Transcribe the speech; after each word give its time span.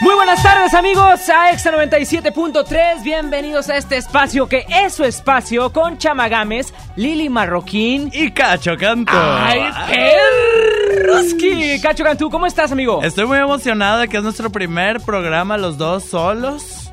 Muy 0.00 0.14
buenas 0.14 0.42
tardes 0.42 0.74
amigos 0.74 1.28
a 1.30 1.50
Exa 1.50 1.72
97.3, 1.72 3.02
bienvenidos 3.02 3.70
a 3.70 3.76
este 3.76 3.96
espacio 3.96 4.48
que 4.48 4.66
es 4.68 4.94
su 4.94 5.04
espacio 5.04 5.72
con 5.72 5.96
Chamagames, 5.98 6.74
Lili 6.96 7.28
Marroquín 7.28 8.10
y 8.12 8.30
Cacho 8.32 8.76
Cantú. 8.76 9.12
¡Ay, 9.14 9.62
perroski! 9.88 11.80
Cacho 11.80 12.04
Cantú, 12.04 12.28
¿cómo 12.28 12.46
estás 12.46 12.72
amigo? 12.72 13.02
Estoy 13.02 13.26
muy 13.26 13.38
emocionado 13.38 14.00
de 14.00 14.08
que 14.08 14.18
es 14.18 14.22
nuestro 14.22 14.50
primer 14.50 15.00
programa 15.00 15.56
los 15.56 15.78
dos 15.78 16.04
solos. 16.04 16.83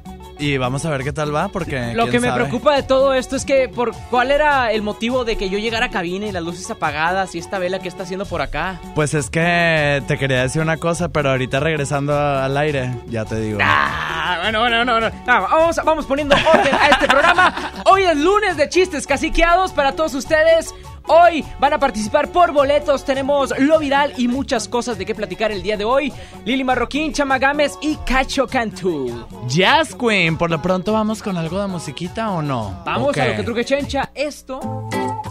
Y 0.41 0.57
vamos 0.57 0.83
a 0.85 0.89
ver 0.89 1.03
qué 1.03 1.13
tal 1.13 1.33
va, 1.33 1.49
porque. 1.49 1.93
Lo 1.93 2.07
que 2.07 2.19
me 2.19 2.29
sabe? 2.29 2.41
preocupa 2.41 2.75
de 2.75 2.81
todo 2.81 3.13
esto 3.13 3.35
es 3.35 3.45
que, 3.45 3.69
por 3.69 3.95
¿cuál 4.09 4.31
era 4.31 4.71
el 4.71 4.81
motivo 4.81 5.23
de 5.23 5.35
que 5.35 5.51
yo 5.51 5.59
llegara 5.59 5.85
a 5.85 5.89
cabina 5.89 6.25
y 6.25 6.31
las 6.31 6.41
luces 6.41 6.69
apagadas 6.71 7.35
y 7.35 7.37
esta 7.37 7.59
vela 7.59 7.77
que 7.77 7.87
está 7.87 8.03
haciendo 8.03 8.25
por 8.25 8.41
acá? 8.41 8.81
Pues 8.95 9.13
es 9.13 9.29
que 9.29 10.01
te 10.07 10.17
quería 10.17 10.41
decir 10.41 10.63
una 10.63 10.77
cosa, 10.77 11.09
pero 11.09 11.29
ahorita 11.29 11.59
regresando 11.59 12.17
al 12.17 12.57
aire, 12.57 12.91
ya 13.07 13.23
te 13.23 13.39
digo. 13.39 13.59
Ah, 13.61 14.39
bueno, 14.41 14.61
bueno, 14.61 14.77
bueno, 14.77 14.93
bueno. 14.93 15.11
Ah, 15.27 15.39
vamos, 15.41 15.79
vamos 15.85 16.05
poniendo 16.07 16.35
orden 16.35 16.73
a 16.73 16.87
este 16.89 17.07
programa. 17.07 17.71
Hoy 17.85 18.01
es 18.01 18.17
lunes 18.17 18.57
de 18.57 18.67
chistes 18.67 19.05
caciqueados 19.05 19.71
para 19.73 19.91
todos 19.91 20.15
ustedes. 20.15 20.73
Hoy 21.07 21.43
van 21.59 21.73
a 21.73 21.79
participar 21.79 22.29
por 22.31 22.51
boletos. 22.51 23.03
Tenemos 23.03 23.53
lo 23.59 23.79
viral 23.79 24.13
y 24.17 24.27
muchas 24.27 24.67
cosas 24.67 24.97
de 24.97 25.05
qué 25.05 25.15
platicar 25.15 25.51
el 25.51 25.61
día 25.63 25.77
de 25.77 25.83
hoy. 25.83 26.13
Lili 26.45 26.63
Marroquín, 26.63 27.11
Chamagames 27.13 27.77
y 27.81 27.95
Cacho 27.97 28.47
Cantú. 28.47 29.25
Jazz 29.47 29.95
Queen, 29.95 30.37
por 30.37 30.49
lo 30.49 30.61
pronto 30.61 30.93
vamos 30.93 31.21
con 31.21 31.37
algo 31.37 31.59
de 31.59 31.67
musiquita 31.67 32.31
o 32.31 32.41
no? 32.41 32.81
Vamos 32.85 33.17
a 33.17 33.25
lo 33.27 33.35
que 33.35 33.43
truque 33.43 33.65
chencha. 33.65 34.11
Esto, 34.13 34.59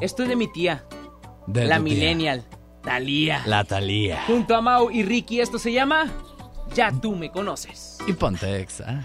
esto 0.01 0.23
es 0.25 0.29
de 0.29 0.37
mi 0.37 0.53
tía, 0.53 0.85
De 1.47 1.65
la 1.65 1.77
tía. 1.77 1.83
millennial, 1.85 2.45
Talía. 2.83 3.43
La 3.47 3.65
Talía. 3.65 4.23
Junto 4.27 4.57
a 4.57 4.61
Mau 4.61 4.91
y 4.91 5.03
Ricky, 5.03 5.41
esto 5.41 5.59
se 5.59 5.73
llama 5.73 6.07
Ya 6.75 6.91
tú 6.93 7.15
me 7.15 7.31
conoces. 7.31 7.99
Y 8.07 8.13
ponte 8.13 8.61
exa. 8.61 9.05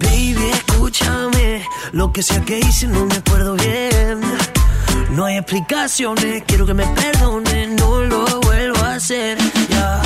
Baby, 0.00 0.50
escúchame. 0.52 1.64
Lo 1.92 2.12
que 2.12 2.22
sea 2.22 2.40
que 2.44 2.58
hice 2.58 2.86
no 2.86 3.06
me 3.06 3.14
acuerdo 3.14 3.54
bien. 3.54 4.20
No 5.10 5.24
hay 5.24 5.36
explicaciones, 5.36 6.42
quiero 6.46 6.66
que 6.66 6.74
me 6.74 6.86
perdones, 6.86 7.68
no 7.80 8.02
lo 8.02 8.40
vuelvo 8.40 8.78
a 8.84 8.94
hacer. 8.94 9.38
Ya. 9.68 10.02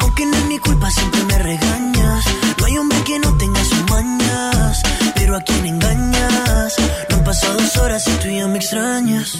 Aunque 0.00 0.26
no 0.26 0.36
es 0.36 0.44
mi 0.46 0.58
culpa, 0.58 0.90
siempre 0.90 1.22
me 1.24 1.38
regañas. 1.38 2.24
No 2.58 2.64
hay 2.66 2.78
hombre 2.78 2.98
que 3.04 3.18
no 3.18 3.36
tenga 3.38 3.64
sus 3.64 3.90
mañas. 3.90 4.82
Pero 5.14 5.36
a 5.36 5.40
quien 5.40 5.66
engañas. 5.66 6.74
No 7.08 7.16
han 7.16 7.24
pasado 7.24 7.54
dos 7.54 7.76
horas 7.76 8.06
y 8.08 8.12
tú 8.22 8.28
ya 8.28 8.46
me 8.46 8.58
extrañas. 8.58 9.36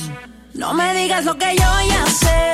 No 0.55 0.73
me 0.75 0.95
digas 0.95 1.25
lo 1.25 1.37
que 1.37 1.57
yo 1.57 1.71
ya 1.89 2.07
sé. 2.07 2.50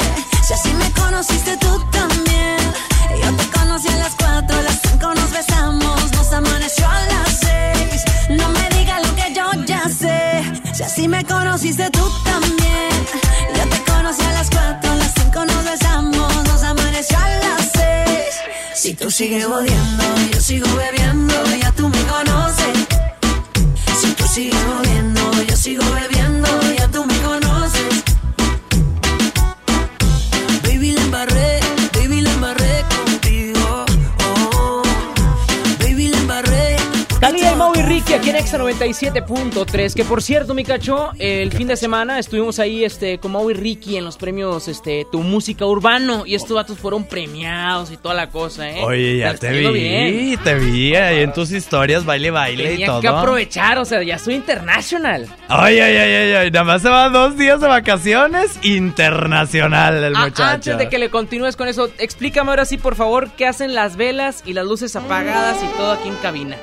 Si 19.26 19.32
tú 19.32 19.38
sigues 19.38 19.95
97.3 38.78 39.94
Que 39.94 40.04
por 40.04 40.22
cierto, 40.22 40.54
mi 40.54 40.64
cacho, 40.64 41.10
el 41.18 41.52
fin 41.52 41.68
de 41.68 41.76
semana 41.76 42.18
estuvimos 42.18 42.58
ahí 42.58 42.84
este, 42.84 43.18
con 43.18 43.32
Mau 43.32 43.50
y 43.50 43.54
Ricky 43.54 43.96
en 43.96 44.04
los 44.04 44.16
premios 44.16 44.68
este, 44.68 45.06
Tu 45.10 45.20
Música 45.22 45.64
Urbano 45.66 46.24
Y 46.26 46.34
estos 46.34 46.54
vatos 46.54 46.78
fueron 46.78 47.04
premiados 47.04 47.90
y 47.90 47.96
toda 47.96 48.14
la 48.14 48.30
cosa, 48.30 48.70
¿eh? 48.70 48.82
Oye, 48.84 49.18
ya 49.18 49.34
te 49.34 49.50
vi, 49.50 49.66
bien. 49.72 50.38
te 50.42 50.54
vi 50.54 50.94
ahí 50.94 51.20
en 51.22 51.32
tus 51.32 51.50
historias, 51.52 52.04
baile, 52.04 52.30
baile 52.30 52.74
y 52.74 52.84
todo. 52.84 53.00
que 53.00 53.08
aprovechar, 53.08 53.78
o 53.78 53.84
sea, 53.84 54.02
ya 54.02 54.18
soy 54.18 54.34
international 54.34 55.26
Ay, 55.48 55.78
ay, 55.80 55.96
ay, 55.96 56.12
ay, 56.12 56.32
ay, 56.34 56.50
nada 56.50 56.64
más 56.64 56.82
se 56.82 56.88
van 56.88 57.12
dos 57.12 57.36
días 57.36 57.60
de 57.60 57.68
vacaciones, 57.68 58.58
internacional 58.62 59.94
el 60.02 60.14
Ah, 60.16 60.24
muchacho. 60.26 60.42
Antes 60.44 60.78
de 60.78 60.88
que 60.88 60.98
le 60.98 61.10
continúes 61.10 61.56
con 61.56 61.68
eso, 61.68 61.90
explícame 61.98 62.50
ahora 62.50 62.64
sí, 62.64 62.76
por 62.76 62.94
favor, 62.94 63.30
qué 63.36 63.46
hacen 63.46 63.74
las 63.74 63.96
velas 63.96 64.42
y 64.46 64.52
las 64.52 64.64
luces 64.66 64.94
apagadas 64.96 65.58
y 65.62 65.66
todo 65.76 65.92
aquí 65.92 66.08
en 66.08 66.16
cabina. 66.16 66.56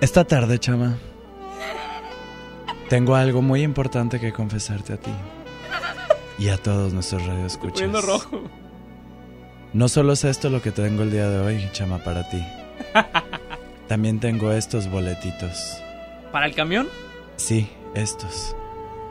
Esta 0.00 0.24
tarde, 0.24 0.60
chama, 0.60 0.96
tengo 2.88 3.16
algo 3.16 3.42
muy 3.42 3.62
importante 3.62 4.20
que 4.20 4.32
confesarte 4.32 4.92
a 4.92 4.96
ti 4.96 5.10
y 6.38 6.48
a 6.50 6.56
todos 6.56 6.92
nuestros 6.92 7.26
radioescuchas. 7.26 7.90
No 9.72 9.88
solo 9.88 10.12
es 10.12 10.24
esto 10.24 10.50
lo 10.50 10.62
que 10.62 10.70
tengo 10.70 11.02
el 11.02 11.10
día 11.10 11.28
de 11.28 11.40
hoy, 11.40 11.68
chama, 11.72 11.98
para 11.98 12.28
ti. 12.30 12.42
También 13.88 14.20
tengo 14.20 14.52
estos 14.52 14.88
boletitos. 14.88 15.78
¿Para 16.30 16.46
el 16.46 16.54
camión? 16.54 16.88
Sí, 17.36 17.68
estos. 17.94 18.54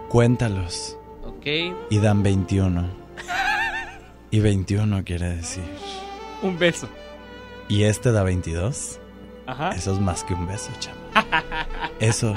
Cuéntalos. 0.07 0.98
Ok. 1.25 1.45
Y 1.90 2.00
dan 2.00 2.24
21. 2.24 2.90
Y 4.31 4.40
21 4.40 5.04
quiere 5.04 5.36
decir. 5.36 5.63
Un 6.42 6.57
beso. 6.57 6.88
Y 7.68 7.83
este 7.83 8.12
da 8.12 8.24
22. 8.24 9.00
Ajá. 9.48 9.70
Eso 9.70 9.94
es 9.94 10.00
más 10.00 10.24
que 10.24 10.34
un 10.34 10.46
beso, 10.46 10.72
chama. 10.80 10.98
Eso 12.00 12.34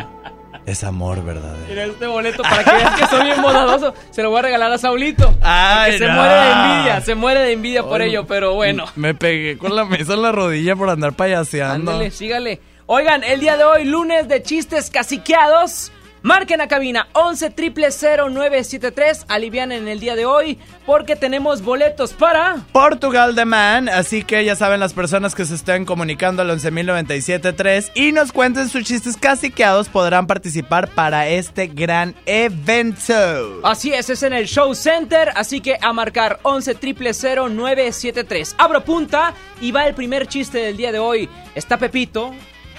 es 0.67 0.85
amor 0.85 1.25
verdadero. 1.25 1.67
Mira 1.69 1.85
este 1.85 2.07
boleto 2.07 2.43
para 2.43 2.63
que 2.65 2.71
veas 2.71 3.01
que 3.01 3.07
soy 3.07 3.25
bien 3.25 3.43
bondadoso. 3.43 3.95
Se 4.11 4.23
lo 4.23 4.31
voy 4.31 4.39
a 4.39 4.43
regalar 4.43 4.73
a 4.73 4.79
Saulito. 4.79 5.35
Ay, 5.41 5.93
que 5.93 5.99
se 5.99 6.07
no. 6.07 6.15
muere 6.15 6.35
de 6.35 6.51
envidia, 6.53 7.01
se 7.01 7.15
muere 7.15 7.41
de 7.41 7.53
envidia 7.53 7.83
por 7.83 8.03
ello, 8.03 8.27
pero 8.27 8.55
bueno. 8.55 8.85
Me 8.97 9.15
pegué 9.15 9.59
con 9.59 9.75
la 9.75 9.85
mesa 9.85 10.15
en 10.15 10.23
la 10.23 10.33
rodilla 10.33 10.77
por 10.77 10.89
andar 10.89 11.13
payaseando. 11.15 11.93
Ándale, 11.93 12.11
sígale. 12.11 12.61
Oigan, 12.87 13.23
el 13.25 13.41
día 13.41 13.57
de 13.57 13.65
hoy, 13.65 13.85
lunes 13.85 14.29
de 14.29 14.43
chistes 14.43 14.91
caciqueados. 14.91 15.93
Marquen 16.23 16.61
a 16.61 16.69
cabina 16.69 17.09
11 17.15 17.55
973 17.57 19.25
Alivian 19.29 19.73
en 19.73 19.89
el 19.89 20.01
día 20.01 20.17
de 20.17 20.27
hoy 20.27 20.59
porque 20.85 21.17
tenemos 21.17 21.63
boletos 21.63 22.13
para. 22.13 22.57
Portugal 22.73 23.35
de 23.35 23.47
Man, 23.47 23.89
así 23.89 24.23
que 24.23 24.45
ya 24.45 24.55
saben 24.55 24.81
las 24.81 24.93
personas 24.93 25.35
que 25.35 25.47
se 25.47 25.55
estén 25.55 25.87
comunicando 25.87 26.43
al 26.43 26.51
11.097.3 26.51 27.93
y 27.95 28.13
nos 28.13 28.33
cuenten 28.33 28.69
sus 28.69 28.85
chistes 28.85 29.17
caciqueados 29.17 29.89
podrán 29.89 30.27
participar 30.27 30.89
para 30.89 31.27
este 31.29 31.69
gran 31.69 32.15
evento. 32.27 33.61
Así 33.65 33.95
es, 33.95 34.11
es 34.11 34.23
en 34.23 34.35
el 34.35 34.47
Show 34.47 34.75
Center, 34.75 35.31
así 35.35 35.61
que 35.61 35.79
a 35.81 35.93
marcar 35.95 36.39
11 36.43 36.75
973 36.75 38.57
Abro 38.59 38.85
punta 38.85 39.33
y 39.61 39.73
va 39.73 39.87
el 39.87 39.95
primer 39.95 40.27
chiste 40.27 40.59
del 40.59 40.77
día 40.77 40.93
de 40.93 40.99
hoy. 40.99 41.31
Está 41.55 41.79
Pepito 41.79 42.35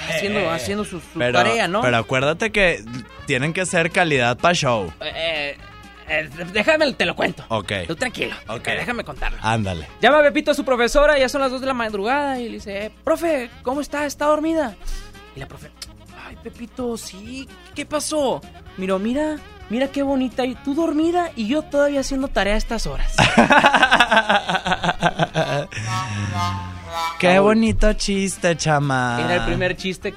haciendo, 0.09 0.51
haciendo 0.51 0.86
su, 0.86 1.00
su 1.00 1.19
Pero, 1.19 1.38
tarea, 1.38 1.68
¿no? 1.68 1.81
pero 1.81 1.98
acuérdate 1.98 2.51
que 2.51 2.83
tienen 3.25 3.53
que 3.53 3.65
ser 3.65 3.92
calidad 3.92 4.38
para 4.38 4.53
show. 4.53 4.92
Eh, 5.01 5.57
eh, 6.07 6.30
déjame, 6.51 6.92
te 6.94 7.06
lo 7.06 7.15
cuento. 7.15 7.44
Ok. 7.48 7.71
Tú 7.88 7.95
tranquilo. 7.95 8.36
Ok. 8.48 8.65
Déjame 8.65 9.03
contarlo. 9.03 9.38
Ándale. 9.42 9.88
Llama 10.01 10.21
Pepito 10.21 10.51
a 10.51 10.53
su 10.53 10.65
profesora, 10.65 11.18
ya 11.18 11.30
son 11.30 11.42
las 11.42 11.51
2 11.51 11.62
de 11.62 11.68
la 11.68 11.74
madrugada, 11.74 12.39
y 12.39 12.45
le 12.48 12.53
dice, 12.56 12.86
eh, 12.86 12.92
profe, 13.03 13.50
¿cómo 13.63 13.81
está? 13.81 14.06
¿Está 14.06 14.25
dormida? 14.25 14.75
Y 15.36 15.39
la 15.39 15.48
profe, 15.48 15.71
ay, 16.27 16.36
Pepito, 16.44 16.98
sí, 16.98 17.48
¿qué 17.74 17.86
pasó? 17.86 18.42
Miro, 18.77 19.00
mira, 19.00 19.38
mira 19.69 19.88
qué 19.88 20.03
bonita, 20.03 20.45
y 20.45 20.56
tú 20.56 20.75
dormida 20.75 21.31
y 21.36 21.48
yo 21.48 21.62
todavía 21.62 22.01
haciendo 22.01 22.27
tarea 22.27 22.56
a 22.56 22.57
estas 22.57 22.88
horas. 22.88 23.15
Qué 27.19 27.39
bonito 27.39 27.94
chiste, 27.94 28.57
chama. 28.57 29.21
Era 29.24 29.36
el 29.36 29.45
primer 29.45 29.77
chiste 29.77 30.13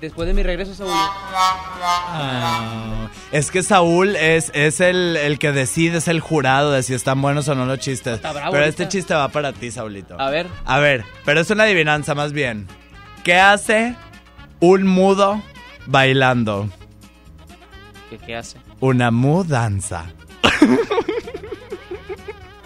después 0.00 0.26
de 0.26 0.34
mi 0.34 0.42
regreso 0.42 0.74
Saúl. 0.74 0.90
Ah, 0.92 3.08
es 3.32 3.50
que 3.50 3.62
Saúl 3.62 4.16
es, 4.16 4.50
es 4.54 4.80
el, 4.80 5.16
el 5.16 5.38
que 5.38 5.52
decide, 5.52 5.98
es 5.98 6.08
el 6.08 6.20
jurado 6.20 6.72
de 6.72 6.82
si 6.82 6.94
están 6.94 7.20
buenos 7.22 7.48
o 7.48 7.54
no 7.54 7.66
los 7.66 7.78
chistes. 7.78 8.20
Bravo 8.20 8.34
pero 8.34 8.46
ahorita. 8.46 8.68
este 8.68 8.88
chiste 8.88 9.14
va 9.14 9.28
para 9.28 9.52
ti, 9.52 9.70
Saulito. 9.70 10.20
A 10.20 10.30
ver. 10.30 10.46
A 10.64 10.78
ver, 10.78 11.04
pero 11.24 11.40
es 11.40 11.50
una 11.50 11.64
adivinanza 11.64 12.14
más 12.14 12.32
bien. 12.32 12.66
¿Qué 13.24 13.34
hace 13.34 13.94
un 14.60 14.86
mudo 14.86 15.42
bailando? 15.86 16.68
¿Qué, 18.10 18.18
qué 18.18 18.36
hace? 18.36 18.58
Una 18.80 19.10
mudanza. 19.10 20.06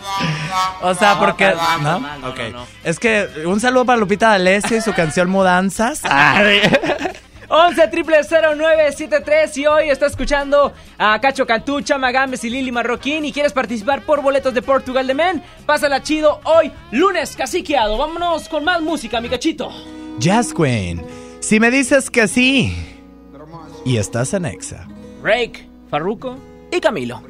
o 0.83 0.95
sea, 0.95 1.19
porque... 1.19 1.53
¿No? 1.81 2.01
Es 2.85 2.99
que 2.99 3.29
un 3.47 3.61
saludo 3.61 3.85
para 3.85 3.99
Lupita 3.99 4.31
D'Alessio 4.31 4.77
y 4.77 4.81
su 4.81 4.93
canción 4.93 5.31
Mudanzas. 5.31 6.01
Ay. 6.05 6.61
11 7.53 7.91
973 8.57 9.59
y 9.59 9.67
hoy 9.67 9.91
está 9.91 10.07
escuchando 10.07 10.73
a 10.97 11.21
Cacho 11.21 11.45
Cantú, 11.45 11.81
Chama 11.81 12.13
Gámez 12.13 12.45
y 12.45 12.51
Lili 12.51 12.71
Marroquín 12.71 13.25
y 13.25 13.33
quieres 13.33 13.53
participar 13.53 14.03
por 14.03 14.23
boletos 14.23 14.55
de 14.55 14.63
Portugal 14.63 15.05
de 15.09 15.15
Men, 15.15 15.43
pásala 15.67 16.01
chido 16.01 16.41
hoy, 16.45 16.71
lunes 16.93 17.35
caciqueado. 17.35 17.99
Vámonos 17.99 18.49
con 18.49 18.63
más 18.63 18.81
música, 18.81 19.21
mi 19.21 19.29
cachito. 19.29 19.73
Jazz 20.19 20.55
Queen, 20.55 21.05
si 21.41 21.59
me 21.59 21.73
dices 21.73 22.09
que 22.09 22.29
sí 22.29 22.73
y 23.85 23.97
estás 23.97 24.33
en 24.33 24.45
Exa. 24.45 24.87
Rake, 25.21 25.69
Farruko 25.91 26.39
y 26.71 26.81
Camilo. 26.81 27.30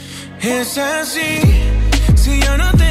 Es 0.41 0.75
así, 0.75 1.39
si 2.15 2.41
yo 2.41 2.57
no 2.57 2.71
tengo 2.71 2.90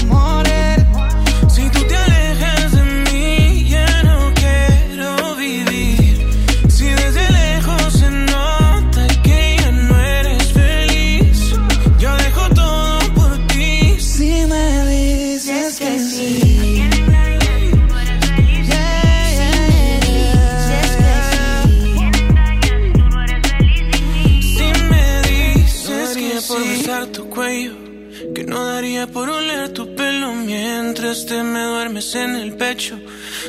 mientras 31.11 31.25
te 31.25 31.43
me 31.43 31.63
duermes 31.63 32.15
en 32.15 32.35
el 32.35 32.53
pecho, 32.53 32.97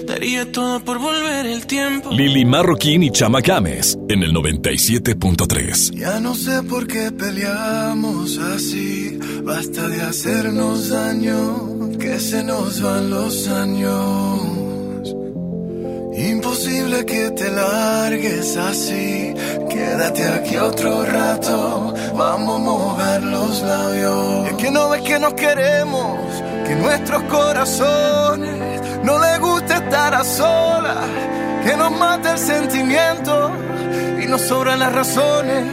daría 0.04 0.50
todo 0.50 0.80
por 0.80 0.98
volver 0.98 1.46
el 1.46 1.64
tiempo. 1.66 2.10
Lili 2.10 2.44
Marroquín 2.44 3.04
y 3.04 3.10
Chama 3.10 3.40
Games 3.40 3.96
en 4.08 4.22
el 4.24 4.32
97.3. 4.32 5.92
Ya 5.96 6.18
no 6.18 6.34
sé 6.34 6.62
por 6.64 6.88
qué 6.88 7.12
peleamos 7.12 8.38
así, 8.38 9.16
basta 9.44 9.88
de 9.88 10.02
hacernos 10.02 10.88
daño, 10.88 11.98
que 12.00 12.18
se 12.18 12.42
nos 12.42 12.82
van 12.82 13.10
los 13.10 13.46
años. 13.48 14.62
Imposible 16.14 17.06
que 17.06 17.30
te 17.30 17.50
largues 17.50 18.56
así, 18.56 19.34
quédate 19.70 20.24
aquí 20.24 20.56
otro 20.56 21.04
rato, 21.04 21.94
vamos 22.16 22.56
a 22.56 22.64
mojar 22.64 23.22
los 23.22 23.62
labios. 23.62 24.48
Es 24.48 24.54
que 24.56 24.70
no 24.70 24.90
ves 24.90 25.02
que 25.02 25.18
nos 25.18 25.34
queremos, 25.34 26.18
que 26.66 26.74
nuestros 26.74 27.22
corazones 27.24 28.80
no 29.02 29.18
les 29.18 29.38
gusta 29.40 29.76
estar 29.76 30.14
a 30.14 30.24
solas, 30.24 31.08
que 31.64 31.76
nos 31.76 31.90
mata 31.92 32.32
el 32.32 32.38
sentimiento 32.38 33.52
y 34.22 34.26
nos 34.26 34.42
sobran 34.42 34.78
las 34.78 34.92
razones. 34.92 35.64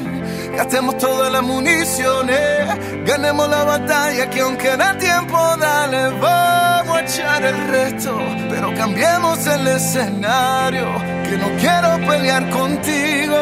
Gastemos 0.56 0.98
todas 0.98 1.32
las 1.32 1.42
municiones, 1.42 3.06
ganemos 3.06 3.48
la 3.48 3.64
batalla 3.64 4.30
que 4.30 4.42
aunque 4.42 4.76
da 4.76 4.98
tiempo, 4.98 5.38
dale, 5.58 6.10
vamos 6.20 6.98
a 6.98 7.02
echar 7.02 7.44
el 7.46 7.68
resto, 7.70 8.20
pero 8.50 8.74
cambiemos 8.76 9.46
el 9.48 9.68
escenario, 9.68 10.88
que 11.24 11.38
no 11.38 11.48
quiero 11.60 12.06
pelear 12.06 12.50
contigo, 12.50 13.38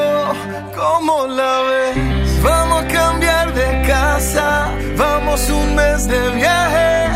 ¿cómo 0.75 1.25
la 1.27 1.61
ves? 1.61 2.43
Vamos 2.43 2.83
a 2.83 2.87
cambiar 2.87 3.53
de 3.53 3.87
casa, 3.87 4.69
vamos 4.95 5.49
un 5.49 5.75
mes 5.75 6.07
de 6.07 6.29
viaje, 6.35 7.06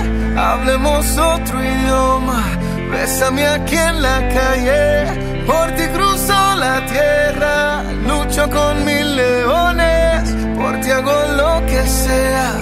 hablemos 0.42 1.18
otro 1.18 1.64
idioma, 1.64 2.44
bésame 2.92 3.46
aquí 3.46 3.76
en 3.76 4.02
la 4.02 4.18
calle, 4.30 5.44
por 5.46 5.72
ti 5.76 5.84
cruzo 5.94 6.56
la 6.56 6.86
tierra, 6.86 7.84
lucho 8.08 8.50
con 8.50 8.86
mil 8.86 9.16
leones, 9.16 10.36
por 10.58 10.80
ti 10.82 10.90
hago 10.92 11.18
lo 11.38 11.66
que 11.68 11.82
sea, 11.88 12.54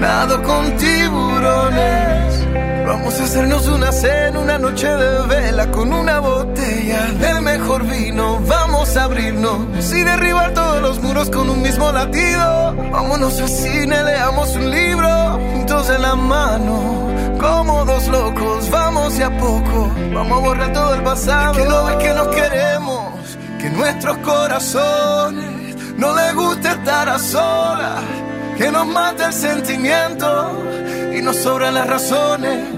nado 0.00 0.42
con 0.42 0.76
tiburones. 0.76 2.46
Vamos 2.86 3.20
a 3.20 3.24
hacernos 3.24 3.66
una 3.68 3.92
cena, 3.92 4.38
una 4.40 4.58
noche 4.58 4.88
de 4.88 5.26
vela 5.26 5.70
con 5.70 5.92
una 5.92 6.20
botella 6.20 7.02
del 7.20 7.42
mejor 7.42 7.84
vino. 7.84 8.40
Vamos 8.46 8.67
abrirnos 8.96 9.92
y 9.92 10.02
derribar 10.02 10.54
todos 10.54 10.80
los 10.80 11.02
muros 11.02 11.30
con 11.30 11.50
un 11.50 11.62
mismo 11.62 11.92
latido. 11.92 12.74
Vámonos 12.90 13.40
al 13.40 13.48
cine, 13.48 14.02
leamos 14.02 14.54
un 14.56 14.70
libro 14.70 15.38
juntos 15.52 15.90
en 15.90 16.02
la 16.02 16.14
mano. 16.14 17.08
Como 17.38 17.84
dos 17.84 18.08
locos, 18.08 18.70
vamos 18.70 19.16
de 19.16 19.24
a 19.24 19.38
poco. 19.38 19.90
Vamos 20.12 20.38
a 20.38 20.40
borrar 20.40 20.72
todo 20.72 20.94
el 20.94 21.02
pasado. 21.02 21.52
que 21.54 21.64
no 21.64 21.84
ves 21.84 21.96
que 21.96 22.14
nos 22.14 22.28
queremos, 22.28 23.38
que 23.60 23.70
nuestros 23.70 24.16
corazones 24.18 25.76
no 25.96 26.14
les 26.14 26.34
gusta 26.34 26.72
estar 26.72 27.08
a 27.08 27.18
solas. 27.18 28.02
Que 28.56 28.72
nos 28.72 28.86
mata 28.86 29.26
el 29.26 29.32
sentimiento 29.32 30.64
y 31.16 31.22
nos 31.22 31.36
sobran 31.36 31.74
las 31.74 31.86
razones. 31.86 32.77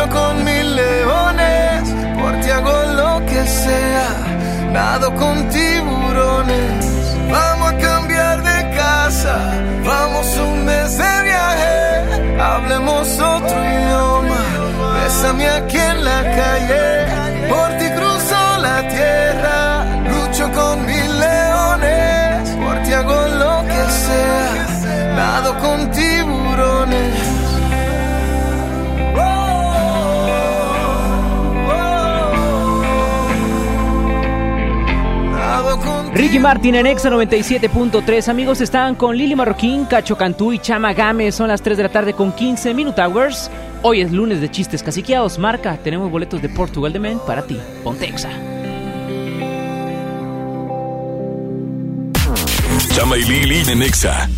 con 0.00 0.42
mil 0.42 0.74
leones, 0.74 1.82
por 2.18 2.40
ti 2.40 2.48
hago 2.50 2.82
lo 2.94 3.26
que 3.26 3.46
sea, 3.46 4.08
nado 4.72 5.14
con 5.14 5.48
tiburones. 5.50 7.16
Vamos 7.30 7.72
a 7.72 7.76
cambiar 7.76 8.42
de 8.42 8.70
casa, 8.74 9.36
vamos 9.84 10.26
un 10.38 10.64
mes 10.64 10.96
de 10.96 11.22
viaje, 11.24 12.40
hablemos 12.40 13.20
otro 13.20 13.64
idioma, 13.64 14.42
bésame 14.94 15.46
aquí 15.50 15.78
en 15.78 16.04
la 16.04 16.22
calle, 16.22 17.48
por 17.50 17.68
ti 17.78 17.88
cruzo 17.90 18.58
la 18.60 18.88
tierra, 18.88 19.61
Ricky 36.22 36.38
Martin 36.38 36.76
en 36.76 36.86
Exa 36.86 37.10
97.3. 37.10 38.28
Amigos, 38.28 38.60
están 38.60 38.94
con 38.94 39.16
Lili 39.16 39.34
Marroquín, 39.34 39.86
Cacho 39.86 40.16
Cantú 40.16 40.52
y 40.52 40.60
Chama 40.60 40.92
Gámez. 40.92 41.34
Son 41.34 41.48
las 41.48 41.62
3 41.62 41.76
de 41.76 41.82
la 41.82 41.88
tarde 41.88 42.14
con 42.14 42.30
15 42.30 42.74
Minute 42.74 43.02
Hours. 43.02 43.50
Hoy 43.82 44.02
es 44.02 44.12
lunes 44.12 44.40
de 44.40 44.48
chistes 44.48 44.84
caciqueados. 44.84 45.40
Marca, 45.40 45.76
tenemos 45.82 46.12
boletos 46.12 46.40
de 46.40 46.48
Portugal 46.48 46.92
de 46.92 47.00
Men 47.00 47.18
para 47.26 47.42
ti. 47.42 47.58
Ponte 47.82 48.06
Exa. 48.06 48.30
Chama 52.94 53.18
y 53.18 53.24
Lili 53.24 53.68
en 53.68 53.82
Exa. 53.82 54.30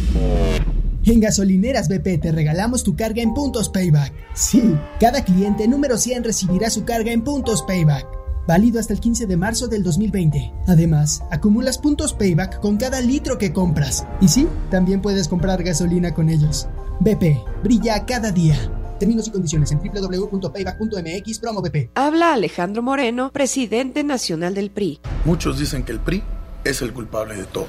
En 1.05 1.21
Gasolineras 1.21 1.89
BP 1.89 2.19
te 2.19 2.33
regalamos 2.33 2.83
tu 2.83 2.97
carga 2.97 3.21
en 3.21 3.35
puntos 3.35 3.69
payback. 3.69 4.11
Sí, 4.33 4.75
cada 4.99 5.23
cliente 5.23 5.69
número 5.69 5.99
100 5.99 6.25
recibirá 6.25 6.71
su 6.71 6.87
carga 6.87 7.13
en 7.13 7.23
puntos 7.23 7.63
payback. 7.63 8.14
Válido 8.47 8.79
hasta 8.79 8.93
el 8.93 9.01
15 9.01 9.27
de 9.27 9.37
marzo 9.37 9.69
del 9.69 9.83
2020. 9.83 10.53
Además, 10.67 11.23
acumulas 11.31 11.79
puntos 11.79 12.13
payback 12.13 12.61
con 12.61 12.77
cada 12.77 13.01
litro 13.01 13.39
que 13.39 13.53
compras. 13.53 14.07
Y 14.21 14.29
sí, 14.29 14.47
también 14.71 15.01
puedes 15.01 15.29
comprar 15.29 15.63
gasolina 15.63 16.13
con 16.13 16.29
ellos. 16.29 16.69
BP, 17.01 17.39
brilla 17.63 18.05
cada 18.05 18.33
día. 18.33 18.57
Términos 18.99 19.27
y 19.29 19.31
condiciones 19.31 19.73
en 19.73 19.79
www.payback.mx 19.79 21.39
promo 21.39 21.63
BP. 21.63 21.91
Habla 21.95 22.35
Alejandro 22.35 22.83
Moreno, 22.83 23.31
presidente 23.33 24.05
nacional 24.05 24.55
del 24.55 24.71
PRI. 24.71 25.01
Muchos 25.25 25.59
dicen 25.59 25.83
que 25.83 25.93
el 25.93 26.01
PRI 26.01 26.23
es 26.65 26.83
el 26.83 26.93
culpable 26.93 27.37
de 27.37 27.45
todo. 27.45 27.69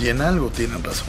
Y 0.00 0.08
en 0.08 0.20
algo 0.20 0.48
tienen 0.48 0.82
razón. 0.82 1.08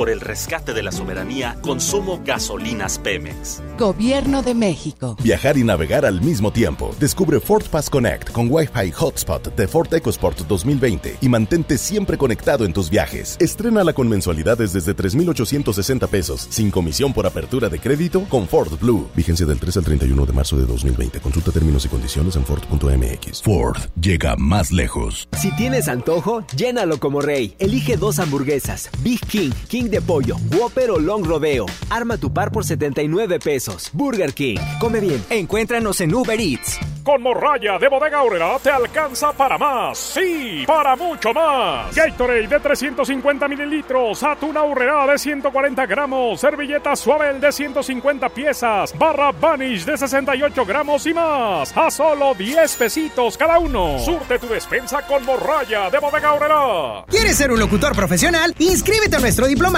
Por 0.00 0.08
el 0.08 0.22
rescate 0.22 0.72
de 0.72 0.82
la 0.82 0.92
soberanía, 0.92 1.58
consumo 1.60 2.22
gasolinas 2.24 2.98
Pemex. 2.98 3.62
Gobierno 3.78 4.42
de 4.42 4.54
México. 4.54 5.14
Viajar 5.22 5.58
y 5.58 5.62
navegar 5.62 6.06
al 6.06 6.22
mismo 6.22 6.50
tiempo. 6.50 6.96
Descubre 6.98 7.38
Ford 7.38 7.64
Pass 7.70 7.90
Connect 7.90 8.30
con 8.30 8.50
Wi-Fi 8.50 8.92
Hotspot 8.92 9.54
de 9.54 9.68
Ford 9.68 9.92
EcoSport 9.92 10.38
2020 10.38 11.18
y 11.20 11.28
mantente 11.28 11.76
siempre 11.76 12.16
conectado 12.16 12.64
en 12.64 12.72
tus 12.72 12.88
viajes. 12.88 13.36
Estrénala 13.40 13.92
con 13.92 14.08
mensualidades 14.08 14.72
desde 14.72 14.94
3,860 14.94 16.06
pesos, 16.06 16.46
sin 16.48 16.70
comisión 16.70 17.12
por 17.12 17.26
apertura 17.26 17.68
de 17.68 17.78
crédito 17.78 18.24
con 18.30 18.48
Ford 18.48 18.72
Blue. 18.80 19.06
Vigencia 19.14 19.44
del 19.44 19.60
3 19.60 19.76
al 19.76 19.84
31 19.84 20.24
de 20.24 20.32
marzo 20.32 20.56
de 20.56 20.64
2020. 20.64 21.20
Consulta 21.20 21.52
términos 21.52 21.84
y 21.84 21.88
condiciones 21.88 22.36
en 22.36 22.46
Ford.mx. 22.46 23.42
Ford 23.42 23.76
llega 24.00 24.34
más 24.36 24.72
lejos. 24.72 25.28
Si 25.38 25.54
tienes 25.56 25.88
antojo, 25.88 26.42
llénalo 26.56 26.98
como 26.98 27.20
rey. 27.20 27.54
Elige 27.58 27.98
dos 27.98 28.18
hamburguesas, 28.18 28.88
Big 29.02 29.20
King, 29.26 29.50
King 29.68 29.89
de 29.90 30.00
pollo, 30.00 30.36
Whopper 30.56 30.90
o 30.92 30.98
Long 30.98 31.24
Rodeo. 31.24 31.66
Arma 31.90 32.16
tu 32.16 32.32
par 32.32 32.50
por 32.52 32.64
79 32.64 33.38
pesos. 33.40 33.90
Burger 33.92 34.32
King. 34.32 34.58
Come 34.78 35.00
bien. 35.00 35.24
Encuéntranos 35.30 36.00
en 36.00 36.14
Uber 36.14 36.40
Eats. 36.40 36.78
Con 37.02 37.22
morralla 37.22 37.78
de 37.78 37.88
bodega 37.88 38.22
horrera 38.22 38.58
te 38.62 38.70
alcanza 38.70 39.32
para 39.32 39.56
más. 39.56 39.98
Sí, 39.98 40.64
para 40.66 40.94
mucho 40.96 41.32
más. 41.32 41.94
Gatorade 41.94 42.46
de 42.46 42.60
350 42.60 43.48
mililitros, 43.48 44.22
atún 44.22 44.56
aurrera 44.56 45.06
de 45.06 45.18
140 45.18 45.86
gramos, 45.86 46.40
servilleta 46.40 46.94
suave 46.94 47.32
de 47.40 47.50
150 47.50 48.28
piezas, 48.28 48.96
barra 48.98 49.32
Vanish 49.32 49.84
de 49.84 49.96
68 49.96 50.64
gramos 50.66 51.06
y 51.06 51.14
más. 51.14 51.74
A 51.76 51.90
solo 51.90 52.34
10 52.34 52.76
pesitos 52.76 53.36
cada 53.36 53.58
uno. 53.58 53.98
Surte 53.98 54.38
tu 54.38 54.46
despensa 54.46 55.00
con 55.06 55.24
morralla 55.24 55.88
de 55.90 55.98
bodega 55.98 56.34
horrera. 56.34 57.04
¿Quieres 57.08 57.36
ser 57.36 57.50
un 57.50 57.58
locutor 57.58 57.94
profesional? 57.96 58.54
Inscríbete 58.58 59.16
a 59.16 59.20
nuestro 59.20 59.48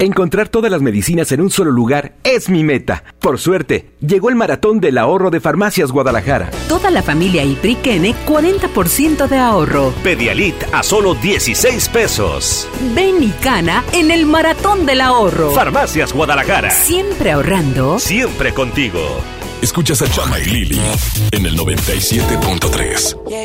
Encontrar 0.00 0.48
todas 0.48 0.72
las 0.72 0.80
medicinas 0.80 1.30
en 1.30 1.42
un 1.42 1.50
solo 1.50 1.70
lugar 1.70 2.14
es 2.24 2.48
mi 2.48 2.64
meta. 2.64 3.04
Por 3.18 3.38
suerte, 3.38 3.90
llegó 4.00 4.30
el 4.30 4.34
maratón 4.34 4.80
del 4.80 4.96
ahorro 4.96 5.30
de 5.30 5.40
Farmacias 5.40 5.92
Guadalajara. 5.92 6.48
Toda 6.70 6.90
la 6.90 7.02
familia 7.02 7.44
Ipriquene 7.44 8.14
40% 8.26 9.28
de 9.28 9.36
ahorro. 9.36 9.92
Pedialit 10.02 10.54
a 10.72 10.82
solo 10.82 11.14
16 11.16 11.90
pesos. 11.90 12.66
Ven 12.94 13.22
y 13.22 13.28
cana 13.42 13.84
en 13.92 14.10
el 14.10 14.24
maratón 14.24 14.86
del 14.86 15.02
ahorro. 15.02 15.50
Farmacias 15.50 16.14
Guadalajara. 16.14 16.70
Siempre 16.70 17.32
ahorrando. 17.32 17.98
Siempre 17.98 18.54
contigo. 18.54 19.00
Escuchas 19.60 20.00
a 20.00 20.10
Chama 20.10 20.38
y 20.38 20.46
Lili 20.46 20.80
en 21.32 21.44
el 21.44 21.58
97.3. 21.58 23.28
Yeah, 23.28 23.44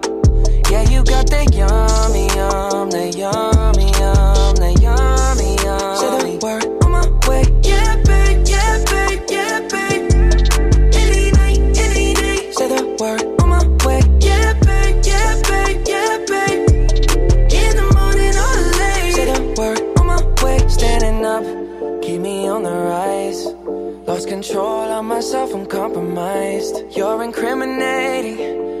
Yeah, 0.81 0.89
you 0.89 1.03
got 1.03 1.27
that 1.29 1.53
yummy, 1.53 2.25
yum, 2.33 2.89
that 2.89 3.15
yummy, 3.15 3.91
yum, 4.01 4.55
that 4.55 4.81
yummy, 4.81 5.55
yummy. 5.61 5.97
Say 6.01 6.09
the 6.09 6.39
word 6.41 6.65
on 6.83 6.91
my 6.91 7.05
way. 7.29 7.43
Yeah, 7.61 7.95
babe, 8.01 8.41
yeah, 8.47 8.83
babe, 8.89 9.21
yeah, 9.29 9.59
babe. 9.69 10.09
Any 10.95 11.31
night, 11.37 11.59
any 11.77 12.13
day. 12.15 12.51
Say 12.51 12.67
the 12.67 12.97
word 12.99 13.21
on 13.41 13.49
my 13.49 13.61
way. 13.85 14.01
Yeah, 14.21 14.53
babe, 14.65 15.05
yeah, 15.05 15.41
babe, 15.45 15.85
yeah, 15.85 16.17
babe. 16.25 16.69
In 17.53 17.71
the 17.77 17.85
morning 17.93 18.33
or 18.33 18.57
late. 18.81 19.13
Say 19.13 19.25
the 19.29 19.53
word 19.57 19.79
on 19.99 20.07
my 20.07 20.17
way. 20.43 20.67
Standing 20.67 21.23
up, 21.25 21.45
keep 22.01 22.21
me 22.21 22.47
on 22.47 22.63
the 22.63 22.71
rise. 22.71 23.45
Lost 24.07 24.27
control 24.27 24.89
of 24.89 25.05
myself, 25.05 25.53
I'm 25.53 25.67
compromised. 25.67 26.83
You're 26.97 27.21
incriminating, 27.21 28.80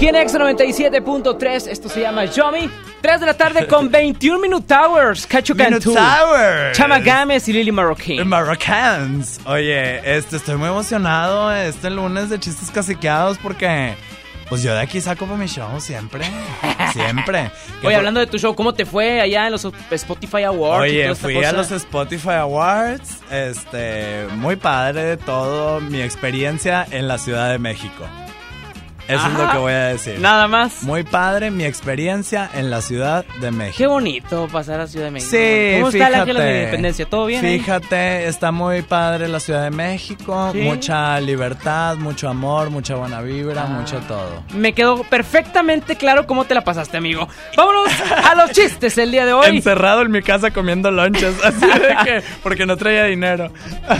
aquí 0.00 0.08
en 0.08 0.14
X97.3. 0.14 1.66
Esto 1.68 1.90
se 1.90 2.00
llama 2.00 2.24
Yomi. 2.24 2.70
3 3.02 3.20
de 3.20 3.26
la 3.26 3.34
tarde 3.34 3.66
con 3.66 3.90
21 3.90 4.40
Minute 4.40 4.66
Towers. 4.66 5.26
Cacho 5.26 5.54
Cantú. 5.54 5.92
Towers. 5.92 6.76
Chama 6.76 7.00
Games 7.00 7.46
y 7.48 7.52
Lily 7.52 7.70
Marroquín. 7.70 8.26
Marroquins. 8.26 9.40
Oye, 9.44 10.16
este, 10.16 10.36
estoy 10.36 10.56
muy 10.56 10.68
emocionado 10.68 11.52
este 11.52 11.90
lunes 11.90 12.30
de 12.30 12.40
chistes 12.40 12.70
caciqueados 12.70 13.36
porque 13.36 13.94
pues 14.48 14.62
yo 14.62 14.72
de 14.72 14.80
aquí 14.80 15.02
saco 15.02 15.26
para 15.26 15.36
mi 15.36 15.46
show 15.46 15.78
siempre. 15.80 16.24
Siempre. 16.94 17.52
Oye, 17.84 17.94
hablando 17.94 18.18
de 18.18 18.26
tu 18.26 18.36
show, 18.36 18.52
¿cómo 18.56 18.74
te 18.74 18.84
fue 18.84 19.20
allá 19.20 19.46
en 19.46 19.52
los 19.52 19.64
Spotify 19.92 20.42
Awards? 20.44 20.90
y 20.90 20.96
Oye, 20.96 21.02
toda 21.02 21.12
esta 21.12 21.22
fui 21.24 21.34
cosa? 21.34 21.48
a 21.50 21.52
los 21.52 21.70
Spotify 21.70 22.30
Awards. 22.30 23.18
Este, 23.30 24.26
muy 24.34 24.56
padre 24.56 25.04
de 25.04 25.16
todo 25.18 25.80
mi 25.80 26.00
experiencia 26.00 26.84
en 26.90 27.06
la 27.06 27.18
Ciudad 27.18 27.50
de 27.50 27.58
México. 27.58 28.08
Eso 29.10 29.26
es 29.26 29.32
lo 29.34 29.50
que 29.50 29.58
voy 29.58 29.72
a 29.72 29.84
decir. 29.86 30.18
Nada 30.20 30.48
más. 30.48 30.82
Muy 30.82 31.02
padre 31.04 31.50
mi 31.50 31.64
experiencia 31.64 32.48
en 32.54 32.70
la 32.70 32.80
Ciudad 32.82 33.24
de 33.40 33.50
México. 33.50 33.78
Qué 33.78 33.86
bonito 33.86 34.48
pasar 34.50 34.80
a 34.80 34.86
Ciudad 34.86 35.06
de 35.06 35.10
México. 35.12 35.30
Sí, 35.30 35.80
¿Cómo 35.80 35.90
fíjate. 35.92 35.96
está 35.98 36.08
el 36.08 36.14
Ángel 36.20 36.36
de 36.36 36.42
la 36.44 36.58
Independencia? 36.60 37.06
¿Todo 37.06 37.26
bien? 37.26 37.44
ahí? 37.44 37.58
Fíjate, 37.58 38.26
está 38.28 38.52
muy 38.52 38.82
padre 38.82 39.28
la 39.28 39.40
Ciudad 39.40 39.62
de 39.64 39.70
México. 39.70 40.50
Sí. 40.52 40.58
Mucha 40.60 41.20
libertad, 41.20 41.96
mucho 41.96 42.28
amor, 42.28 42.70
mucha 42.70 42.94
buena 42.96 43.20
vibra, 43.20 43.62
Ah. 43.64 43.66
mucho 43.66 43.98
todo. 44.08 44.42
Me 44.54 44.72
quedó 44.72 45.02
perfectamente 45.04 45.96
claro 45.96 46.26
cómo 46.26 46.44
te 46.44 46.54
la 46.54 46.62
pasaste, 46.64 46.96
amigo. 46.96 47.28
Vámonos 47.56 47.88
a 48.24 48.34
los 48.34 48.50
chistes 48.52 48.96
el 48.98 49.10
día 49.10 49.26
de 49.26 49.32
hoy. 49.32 49.46
Encerrado 49.56 50.02
en 50.02 50.10
mi 50.10 50.22
casa 50.22 50.50
comiendo 50.50 50.90
lonches, 50.90 51.34
así 51.44 51.66
de 51.66 51.96
que, 52.04 52.22
porque 52.42 52.66
no 52.66 52.76
traía 52.76 53.04
dinero. 53.04 53.50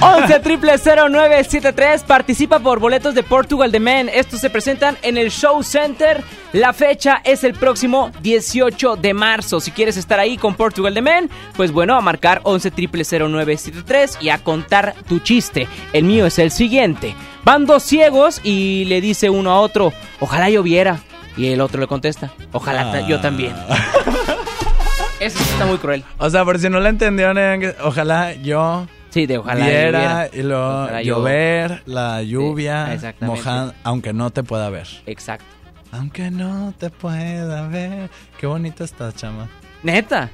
11 0.00 0.40
triple 0.40 0.72
0973 0.78 2.02
participa 2.04 2.58
por 2.58 2.78
boletos 2.78 3.14
de 3.14 3.22
Portugal 3.22 3.70
de 3.72 3.80
Men. 3.80 4.08
Estos 4.12 4.40
se 4.40 4.50
presentan 4.50 4.96
en 5.02 5.16
el 5.16 5.30
Show 5.30 5.62
Center. 5.62 6.22
La 6.52 6.72
fecha 6.72 7.20
es 7.24 7.44
el 7.44 7.54
próximo 7.54 8.10
18 8.22 8.96
de 8.96 9.14
marzo. 9.14 9.60
Si 9.60 9.70
quieres 9.70 9.96
estar 9.96 10.18
ahí 10.18 10.36
con 10.36 10.54
Portugal 10.54 10.94
de 10.94 11.02
Men, 11.02 11.30
pues 11.56 11.72
bueno, 11.72 11.94
a 11.94 12.00
marcar 12.00 12.40
11 12.44 12.70
triple 12.70 13.04
0973 13.04 14.18
y 14.20 14.28
a 14.30 14.38
contar 14.38 14.94
tu 15.08 15.20
chiste. 15.20 15.68
El 15.92 16.04
mío 16.04 16.26
es 16.26 16.38
el 16.38 16.50
siguiente. 16.50 17.14
Van 17.44 17.66
dos 17.66 17.82
ciegos 17.82 18.40
y 18.44 18.84
le 18.86 19.00
dice 19.00 19.30
uno 19.30 19.50
a 19.50 19.60
otro, 19.60 19.92
ojalá 20.18 20.50
yo 20.50 20.62
viera. 20.62 21.00
Y 21.36 21.48
el 21.48 21.60
otro 21.60 21.80
le 21.80 21.86
contesta, 21.86 22.32
ojalá 22.52 23.06
yo 23.06 23.20
también. 23.20 23.54
Eso 25.20 25.38
sí 25.38 25.50
está 25.52 25.66
muy 25.66 25.78
cruel. 25.78 26.02
O 26.18 26.28
sea, 26.30 26.44
por 26.44 26.58
si 26.58 26.68
no 26.68 26.80
la 26.80 26.88
entendieron, 26.88 27.36
que 27.60 27.74
ojalá 27.82 28.34
yo 28.34 28.86
Sí, 29.10 29.26
de 29.26 29.38
ojalá 29.38 29.64
viera 29.66 30.30
y 30.32 30.40
Ojalá 30.42 31.02
yo- 31.02 31.16
llover, 31.18 31.82
la 31.86 32.22
lluvia, 32.22 32.94
exactamente. 32.94 33.40
mojar, 33.40 33.74
aunque 33.84 34.12
no 34.12 34.30
te 34.30 34.42
pueda 34.42 34.70
ver. 34.70 34.86
Exacto. 35.06 35.44
Aunque 35.92 36.30
no 36.30 36.72
te 36.78 36.90
pueda 36.90 37.66
ver. 37.66 38.08
Qué 38.38 38.46
bonito 38.46 38.84
estás, 38.84 39.16
chama. 39.16 39.48
Neta, 39.82 40.30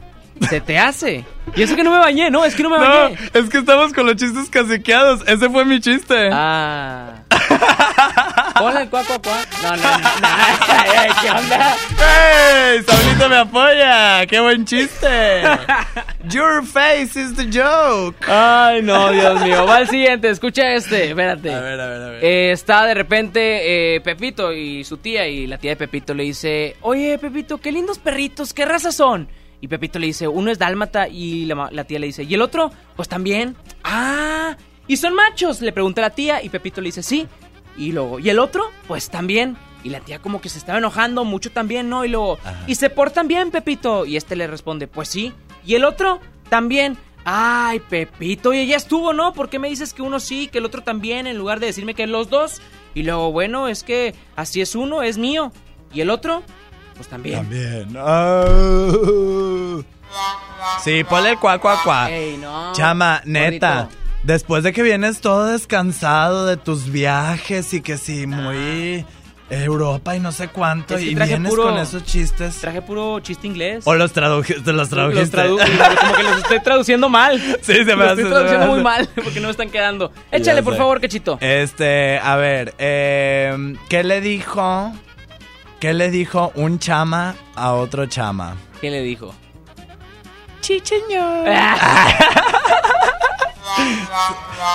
se 0.49 0.61
te 0.61 0.79
hace. 0.79 1.25
Y 1.55 1.62
eso 1.62 1.77
que 1.77 1.83
no 1.85 1.90
me 1.90 1.99
bañé, 1.99 2.31
no, 2.31 2.44
es 2.44 2.55
que 2.55 2.62
no 2.62 2.70
me 2.70 2.79
No, 2.79 2.85
bañé. 2.85 3.16
es 3.33 3.49
que 3.49 3.59
estamos 3.59 3.92
con 3.92 4.07
los 4.07 4.16
chistes 4.16 4.49
caciqueados. 4.51 5.22
Ese 5.27 5.49
fue 5.49 5.64
mi 5.64 5.81
chiste. 5.81 6.29
Ah. 6.33 7.22
El 8.57 8.88
cuac, 8.88 9.07
cuac, 9.07 9.22
cuac. 9.22 9.49
No, 9.62 9.77
no, 9.77 9.77
no, 9.77 9.99
no. 9.99 11.20
¿Qué 11.22 11.31
onda? 11.31 11.77
¡Ey! 12.01 12.83
Saulito 12.83 13.29
me 13.29 13.37
apoya. 13.37 14.27
¡Qué 14.27 14.40
buen 14.40 14.64
chiste! 14.64 15.42
Your 16.29 16.64
face 16.64 17.16
is 17.20 17.35
the 17.37 17.44
joke. 17.44 18.16
Ay, 18.29 18.83
no, 18.83 19.12
Dios 19.12 19.40
mío. 19.42 19.66
Va 19.66 19.81
el 19.81 19.88
siguiente, 19.88 20.31
escucha 20.31 20.72
este, 20.75 21.11
espérate. 21.11 21.53
A 21.55 21.61
ver, 21.61 21.81
a 21.81 21.87
ver, 21.88 22.03
a 22.03 22.09
ver. 22.09 22.25
Eh, 22.25 22.53
está 22.53 22.85
de 22.87 22.94
repente 22.94 23.94
eh, 23.96 24.01
Pepito 24.01 24.53
y 24.53 24.85
su 24.85 24.96
tía 24.99 25.27
y 25.29 25.46
la 25.46 25.59
tía 25.59 25.72
de 25.72 25.77
Pepito 25.77 26.14
le 26.14 26.25
dice, 26.25 26.77
oye 26.81 27.18
Pepito, 27.18 27.59
qué 27.59 27.70
lindos 27.72 27.99
perritos, 27.99 28.53
¿qué 28.53 28.64
raza 28.64 28.90
son? 28.90 29.29
Y 29.61 29.69
Pepito 29.69 29.99
le 29.99 30.07
dice, 30.07 30.29
uno 30.29 30.51
es 30.51 30.59
dálmata 30.59 31.09
y 31.09 31.47
la, 31.47 31.85
tía 31.85 31.99
le 31.99 32.07
dice, 32.07 32.25
¿y 32.25 32.35
el 32.35 32.42
otro? 32.42 32.71
Pues 32.95 33.09
también. 33.09 33.57
Ah, 33.85 34.57
¿y 34.87 34.97
son 34.97 35.14
machos? 35.14 35.61
Le 35.61 35.73
pregunta 35.73 36.01
la 36.01 36.11
tía 36.11 36.42
y 36.42 36.49
Pepito 36.49 36.81
le 36.81 36.88
dice, 36.88 37.03
sí. 37.03 37.27
Y 37.77 37.92
luego, 37.92 38.19
¿y 38.19 38.31
el 38.31 38.38
otro? 38.38 38.71
Pues 38.87 39.11
también. 39.11 39.57
Y 39.83 39.90
la 39.90 40.01
tía 40.01 40.19
como 40.19 40.40
que 40.40 40.49
se 40.49 40.59
estaba 40.59 40.79
enojando 40.79 41.25
mucho 41.25 41.51
también, 41.53 41.88
¿no? 41.88 42.05
Y 42.05 42.09
luego, 42.09 42.38
¿y 42.66 42.75
se 42.75 42.90
portan 42.90 43.29
bien, 43.29 43.51
Pepito? 43.51 44.05
Y 44.05 44.16
este 44.16 44.37
le 44.37 44.47
responde, 44.47 44.88
pues 44.88 45.09
sí. 45.09 45.33
¿Y 45.64 45.75
el 45.75 45.85
otro? 45.85 46.21
También. 46.49 46.97
Ay, 47.25 47.81
Pepito, 47.81 48.53
y 48.53 48.66
ya 48.69 48.77
estuvo, 48.77 49.12
¿no? 49.12 49.33
¿Por 49.33 49.49
qué 49.49 49.59
me 49.59 49.69
dices 49.69 49.92
que 49.92 50.03
uno 50.03 50.21
sí, 50.21 50.47
que 50.47 50.59
el 50.59 50.64
otro 50.64 50.83
también, 50.83 51.27
en 51.27 51.37
lugar 51.37 51.59
de 51.59 51.66
decirme 51.66 51.95
que 51.95 52.07
los 52.07 52.31
dos? 52.31 52.61
Y 52.95 53.03
luego, 53.03 53.33
bueno, 53.33 53.66
es 53.66 53.83
que 53.83 54.14
así 54.37 54.61
es 54.61 54.77
uno, 54.77 55.03
es 55.03 55.19
mío. 55.19 55.51
¿Y 55.92 56.03
el 56.03 56.11
otro? 56.11 56.45
Pues 56.97 57.09
también. 57.09 57.37
También. 57.37 57.95
Ah. 57.99 58.45
Sí, 60.83 61.05
ponle 61.05 61.31
el 61.33 61.39
cuac. 61.39 61.61
Ey, 62.09 62.37
no. 62.39 62.73
Chama, 62.73 63.21
neta. 63.25 63.89
Después 64.23 64.65
de 64.65 64.73
que 64.73 64.83
vienes 64.83 65.21
todo 65.21 65.45
descansado 65.47 66.47
de 66.47 66.57
tus 66.57 66.91
viajes 66.91 67.73
y 67.75 67.81
que 67.81 67.97
sí, 67.97 68.27
muy 68.27 69.05
Europa 69.49 70.17
y 70.17 70.21
no 70.21 70.33
sé 70.33 70.49
cuánto, 70.49 70.97
Es 70.97 71.01
que 71.05 71.11
y 71.11 71.15
vienes 71.15 71.49
puro- 71.51 71.63
con 71.65 71.79
esos 71.79 72.03
chistes. 72.05 72.57
Traje 72.57 72.83
puro 72.83 73.21
chiste 73.21 73.47
inglés. 73.47 73.85
O 73.87 73.95
los, 73.95 74.13
traduj- 74.13 74.65
te 74.65 74.73
los 74.73 74.89
tradujiste. 74.89 75.37
Los 75.47 75.61
tradu- 75.61 75.99
como 76.01 76.15
que 76.17 76.23
los 76.25 76.39
estoy 76.39 76.61
traduciendo 76.61 77.09
mal. 77.09 77.41
Sí, 77.63 77.75
se 77.75 77.85
me 77.85 77.95
Los 77.97 78.13
hace, 78.13 78.23
estoy 78.23 78.31
traduciendo 78.33 78.67
muy 78.67 78.83
mal 78.83 79.09
porque 79.15 79.39
no 79.39 79.47
me 79.47 79.53
están 79.53 79.71
quedando. 79.71 80.11
Échale, 80.33 80.63
por 80.65 80.77
favor, 80.77 81.01
Cachito. 81.01 81.39
Este, 81.41 82.19
a 82.19 82.35
ver, 82.35 82.75
eh, 82.79 83.75
¿qué 83.89 84.03
le 84.03 84.21
dijo? 84.21 84.93
¿Qué 85.81 85.93
le 85.93 86.11
dijo 86.11 86.53
un 86.55 86.79
chama 86.79 87.35
a 87.55 87.73
otro 87.75 88.07
chama? 88.07 88.57
¿Qué 88.81 88.91
le 88.91 89.03
dijo? 89.03 89.35
Chicheño. 90.61 91.45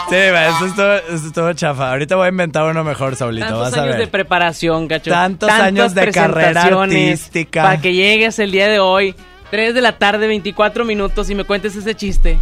Sí, 0.10 0.16
va, 0.32 0.48
eso 0.50 0.66
estuvo, 0.68 0.94
eso 1.16 1.28
estuvo 1.28 1.54
chafa. 1.54 1.90
Ahorita 1.92 2.16
voy 2.16 2.28
a 2.28 2.30
inventar 2.30 2.64
uno 2.64 2.84
mejor, 2.84 3.16
Saulito. 3.16 3.48
Tantos 3.48 3.62
Vas 3.62 3.74
a 3.74 3.82
años 3.82 3.98
ver. 3.98 4.06
de 4.06 4.08
preparación, 4.08 4.88
cacho. 4.88 5.10
Tantos 5.12 5.50
años 5.50 5.94
de 5.96 6.12
carrera 6.12 6.64
artística. 6.64 7.64
Para 7.64 7.82
que 7.82 7.94
llegues 7.94 8.38
el 8.40 8.52
día 8.52 8.68
de 8.68 8.80
hoy, 8.80 9.16
3 9.50 9.74
de 9.74 9.82
la 9.82 9.98
tarde, 9.98 10.28
24 10.28 10.86
minutos, 10.86 11.30
y 11.30 11.36
me 11.36 11.44
cuentes 11.44 11.76
ese 11.76 11.96
chiste. 11.96 12.40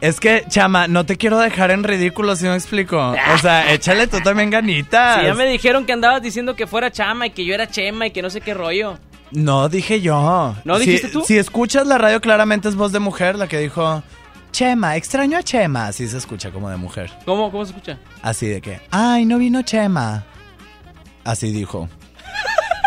Es 0.00 0.20
que, 0.20 0.44
chama, 0.48 0.86
no 0.86 1.04
te 1.04 1.16
quiero 1.16 1.38
dejar 1.38 1.72
en 1.72 1.82
ridículo, 1.82 2.36
si 2.36 2.44
me 2.44 2.54
explico. 2.54 2.96
O 3.34 3.38
sea, 3.38 3.72
échale 3.72 4.06
tú 4.06 4.20
también 4.20 4.48
ganitas. 4.50 5.18
Si 5.20 5.26
ya 5.26 5.34
me 5.34 5.46
dijeron 5.46 5.84
que 5.86 5.92
andabas 5.92 6.22
diciendo 6.22 6.54
que 6.54 6.66
fuera 6.68 6.90
chama 6.92 7.26
y 7.26 7.30
que 7.30 7.44
yo 7.44 7.52
era 7.54 7.66
chema 7.68 8.06
y 8.06 8.10
que 8.12 8.22
no 8.22 8.30
sé 8.30 8.40
qué 8.40 8.54
rollo. 8.54 8.96
No, 9.32 9.68
dije 9.68 10.00
yo. 10.00 10.54
¿No 10.64 10.78
Si- 10.78 10.84
dijiste 10.86 11.08
tú? 11.08 11.22
Si 11.24 11.36
escuchas 11.36 11.86
la 11.86 11.98
radio, 11.98 12.20
claramente 12.20 12.68
es 12.68 12.76
voz 12.76 12.92
de 12.92 13.00
mujer 13.00 13.36
la 13.36 13.48
que 13.48 13.58
dijo... 13.58 14.02
Chema, 14.50 14.96
extraño 14.96 15.36
a 15.36 15.42
Chema. 15.42 15.88
Así 15.88 16.08
se 16.08 16.16
escucha 16.16 16.50
como 16.50 16.70
de 16.70 16.76
mujer. 16.78 17.10
¿Cómo, 17.26 17.50
cómo 17.50 17.64
se 17.66 17.72
escucha? 17.72 17.98
Así 18.22 18.46
de 18.46 18.62
que... 18.62 18.80
Ay, 18.90 19.26
no 19.26 19.36
vino 19.36 19.60
Chema. 19.62 20.24
Así 21.22 21.52
dijo. 21.52 21.88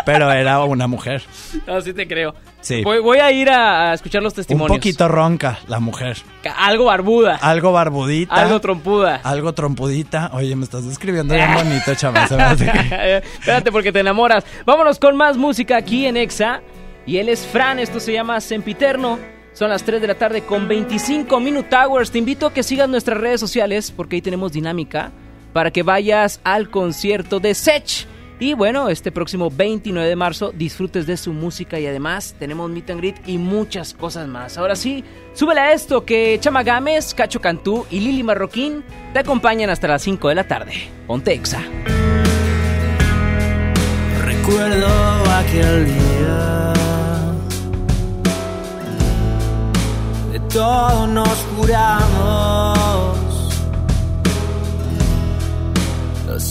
Pero 0.04 0.32
era 0.32 0.64
una 0.64 0.86
mujer. 0.88 1.22
No, 1.66 1.80
sí 1.80 1.92
te 1.92 2.08
creo. 2.08 2.34
Sí. 2.62 2.82
Voy, 2.82 3.00
voy 3.00 3.18
a 3.18 3.30
ir 3.30 3.50
a, 3.50 3.90
a 3.90 3.94
escuchar 3.94 4.22
los 4.22 4.32
Un 4.32 4.36
testimonios. 4.36 4.78
poquito 4.78 5.08
ronca, 5.08 5.58
la 5.68 5.78
mujer. 5.80 6.16
Algo 6.56 6.86
barbuda. 6.86 7.36
Algo 7.36 7.72
barbudita. 7.72 8.34
Algo 8.34 8.60
trompuda. 8.60 9.20
Algo 9.24 9.52
trompudita. 9.52 10.30
Oye, 10.32 10.56
me 10.56 10.64
estás 10.64 10.84
describiendo 10.86 11.34
bien 11.34 11.52
bonito, 11.54 11.94
chaval. 11.94 12.24
Espérate 12.30 13.70
porque 13.70 13.92
te 13.92 14.00
enamoras. 14.00 14.44
Vámonos 14.64 14.98
con 14.98 15.16
más 15.16 15.36
música 15.36 15.76
aquí 15.76 16.06
en 16.06 16.16
Exa. 16.16 16.62
Y 17.04 17.18
él 17.18 17.28
es 17.28 17.44
Fran, 17.46 17.78
esto 17.78 17.98
se 18.00 18.12
llama 18.12 18.40
Sempiterno. 18.40 19.18
Son 19.54 19.68
las 19.68 19.82
3 19.82 20.00
de 20.00 20.06
la 20.06 20.14
tarde 20.14 20.42
con 20.42 20.66
25 20.68 21.38
Minute 21.40 21.76
Hours. 21.76 22.10
Te 22.10 22.18
invito 22.18 22.46
a 22.46 22.52
que 22.54 22.62
sigas 22.62 22.88
nuestras 22.88 23.18
redes 23.18 23.40
sociales 23.40 23.90
porque 23.94 24.16
ahí 24.16 24.22
tenemos 24.22 24.52
dinámica 24.52 25.10
para 25.52 25.70
que 25.70 25.82
vayas 25.82 26.40
al 26.44 26.70
concierto 26.70 27.38
de 27.40 27.54
Sech. 27.54 28.06
Y 28.42 28.54
bueno, 28.54 28.88
este 28.88 29.12
próximo 29.12 29.52
29 29.52 30.08
de 30.08 30.16
marzo 30.16 30.50
disfrutes 30.50 31.06
de 31.06 31.16
su 31.16 31.32
música 31.32 31.78
y 31.78 31.86
además 31.86 32.34
tenemos 32.40 32.68
meet 32.68 32.90
and 32.90 32.98
greet 32.98 33.16
y 33.24 33.38
muchas 33.38 33.94
cosas 33.94 34.26
más. 34.26 34.58
Ahora 34.58 34.74
sí, 34.74 35.04
súbele 35.32 35.60
a 35.60 35.72
esto 35.72 36.04
que 36.04 36.38
Chama 36.40 36.64
Gámez, 36.64 37.14
Cacho 37.14 37.40
Cantú 37.40 37.86
y 37.88 38.00
Lili 38.00 38.24
Marroquín 38.24 38.82
te 39.12 39.20
acompañan 39.20 39.70
hasta 39.70 39.86
las 39.86 40.02
5 40.02 40.28
de 40.28 40.34
la 40.34 40.48
tarde. 40.48 40.72
Ponte 41.06 41.32
Exa. 41.32 41.62
Recuerdo 44.24 44.88
aquel 45.36 45.86
día 45.86 46.72
De 50.32 50.40
todo 50.52 51.06
nos 51.06 51.28
juramos 51.56 53.11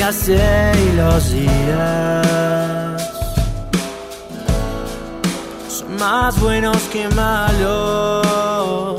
Llegaste 0.00 0.32
y 0.32 0.96
los 0.96 1.30
días 1.30 3.02
son 5.68 5.94
más 5.98 6.40
buenos 6.40 6.78
que 6.90 7.06
malos. 7.08 8.96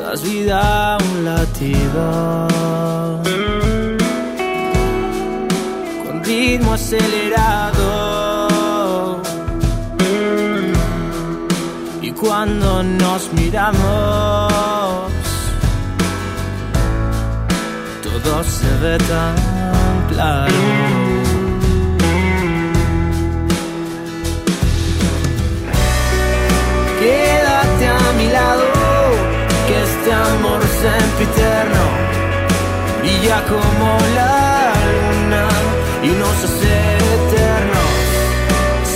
Das 0.00 0.24
vida 0.24 0.94
a 0.94 0.98
un 0.98 1.24
latido 1.24 2.48
con 6.04 6.24
ritmo 6.24 6.72
acelerado. 6.74 7.92
Y 12.02 12.10
cuando 12.10 12.82
nos 12.82 13.32
miramos, 13.34 15.15
todo 18.36 18.44
se 18.44 18.70
ve 18.82 18.98
tan 18.98 19.34
claro. 20.10 20.54
Quédate 27.00 27.86
a 27.88 28.12
mi 28.18 28.28
lado, 28.28 28.64
que 29.66 29.76
este 29.88 30.12
amor 30.12 30.60
sempiterno 30.84 31.84
brilla 33.00 33.42
como 33.52 33.88
la 34.18 34.72
luna 34.94 35.46
y 36.02 36.10
nos 36.20 36.36
hace 36.46 36.74
eternos. 37.16 37.94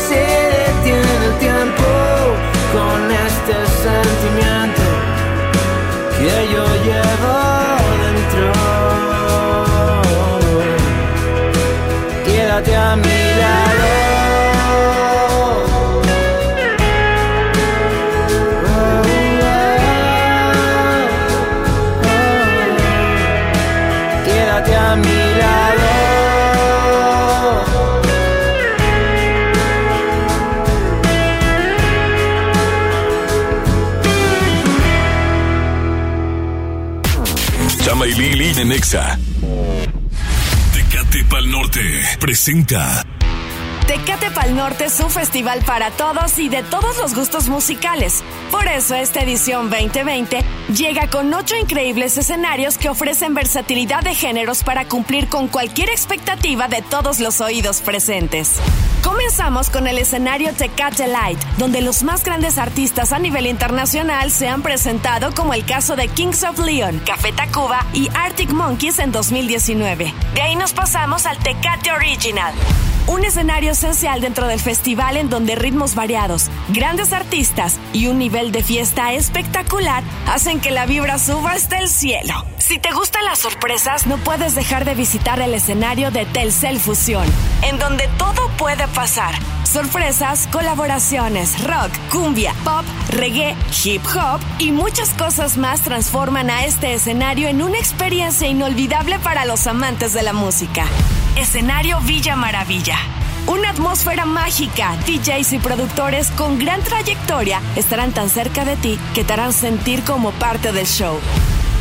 Se 0.09 0.23
detiene 0.65 1.13
el 1.27 1.35
tiempo 1.47 1.89
con 2.75 2.99
este 3.27 3.57
sentimiento 3.85 4.87
que 6.19 6.53
yo 6.53 6.70
Quédate 12.63 12.77
a 12.77 12.97
mi 12.97 13.21
lado. 13.41 13.89
Quédate 24.27 24.77
a 24.77 24.97
mi 24.97 25.21
lado. 25.41 25.89
Chama 37.83 38.07
y 38.07 38.13
Lili 38.13 38.53
de 38.53 38.65
Nexa. 38.67 39.20
Presenta 42.21 43.03
Tecate 43.87 44.31
Pal 44.31 44.55
Norte 44.55 44.85
es 44.85 45.01
un 45.01 45.11
festival 45.11 45.63
para 45.65 45.91
todos 45.91 46.39
y 46.39 46.49
de 46.49 46.63
todos 46.63 46.99
los 46.99 47.15
gustos 47.15 47.49
musicales. 47.49 48.23
Por 48.53 48.69
eso 48.69 48.95
esta 48.95 49.23
edición 49.23 49.69
2020 49.71 50.45
llega 50.73 51.09
con 51.09 51.33
ocho 51.35 51.57
increíbles 51.57 52.17
escenarios 52.17 52.79
que 52.79 52.89
ofrecen 52.89 53.35
versatilidad 53.35 54.05
de 54.05 54.15
géneros 54.15 54.63
para 54.63 54.87
cumplir 54.87 55.29
con 55.29 55.49
cualquier 55.49 55.89
expectativa 55.89 56.69
de 56.69 56.83
todos 56.83 57.19
los 57.19 57.41
oídos 57.41 57.81
presentes. 57.81 58.61
Comenzamos 59.03 59.71
con 59.71 59.87
el 59.87 59.99
escenario 59.99 60.53
Tecate 60.53 61.07
Light, 61.07 61.39
donde 61.57 61.81
los 61.81 62.03
más 62.03 62.23
grandes 62.23 62.59
artistas 62.59 63.13
a 63.13 63.19
nivel 63.19 63.47
internacional 63.47 64.31
se 64.31 64.49
han 64.49 64.63
presentado 64.63 65.33
como 65.35 65.55
el 65.55 65.65
caso 65.65 65.97
de 65.97 66.09
Kings 66.09 66.45
of 66.45 66.59
Leon, 66.59 67.01
Café 67.07 67.33
Tacuba 67.33 67.87
y 67.95 68.09
Arctic 68.15 68.53
Monkeys 68.53 68.99
en 68.99 69.13
2019. 69.13 70.15
De 70.35 70.43
ahí 70.43 70.55
nos 70.55 70.73
pasamos 70.73 71.25
al 71.27 71.39
Tecate 71.39 71.93
Original. 71.93 72.53
Un 73.11 73.25
escenario 73.25 73.73
esencial 73.73 74.21
dentro 74.21 74.47
del 74.47 74.61
festival 74.61 75.17
en 75.17 75.29
donde 75.29 75.57
ritmos 75.57 75.97
variados, 75.97 76.49
grandes 76.69 77.13
artistas 77.13 77.81
y 77.93 78.07
un 78.07 78.21
nivel 78.21 78.53
de 78.53 78.63
fiesta 78.63 79.13
espectacular 79.15 80.05
hacen 80.29 80.61
que 80.61 80.71
la 80.71 80.87
vibra 80.87 81.19
suba 81.19 81.51
hasta 81.51 81.81
el 81.81 81.89
cielo. 81.89 82.47
Si 82.59 82.79
te 82.79 82.93
gustan 82.93 83.25
las 83.25 83.41
sorpresas, 83.41 84.07
no 84.07 84.17
puedes 84.19 84.55
dejar 84.55 84.85
de 84.85 84.95
visitar 84.95 85.41
el 85.41 85.55
escenario 85.55 86.13
de 86.13 86.25
Telcel 86.25 86.79
Fusión, 86.79 87.27
en 87.63 87.81
donde 87.81 88.09
todo 88.17 88.49
puede 88.57 88.87
pasar. 88.87 89.35
Sorpresas, 89.65 90.47
colaboraciones, 90.53 91.65
rock, 91.65 91.91
cumbia, 92.13 92.55
pop, 92.63 92.85
reggae, 93.09 93.57
hip 93.83 94.05
hop 94.07 94.41
y 94.61 94.71
muchas 94.71 95.11
cosas 95.15 95.57
más 95.57 95.81
transforman 95.81 96.49
a 96.49 96.65
este 96.65 96.95
escenario 96.95 97.49
en 97.49 97.61
una 97.61 97.79
experiencia 97.79 98.47
inolvidable 98.47 99.19
para 99.19 99.47
los 99.47 99.67
amantes 99.67 100.13
de 100.13 100.23
la 100.23 100.33
música. 100.33 100.87
Escenario 101.37 102.01
Villa 102.01 102.37
Maravilla. 102.37 102.97
Una 103.47 103.71
atmósfera 103.71 104.27
mágica, 104.27 104.97
DJs 105.07 105.55
y 105.55 105.59
productores 105.59 106.31
con 106.33 106.59
gran 106.59 106.83
trayectoria 106.83 107.61
estarán 107.77 108.13
tan 108.13 108.29
cerca 108.29 108.65
de 108.65 108.77
ti 108.77 108.99
que 109.15 109.25
te 109.25 109.33
harán 109.33 109.53
sentir 109.53 110.03
como 110.03 110.33
parte 110.33 110.73
del 110.73 110.87
show. 110.87 111.19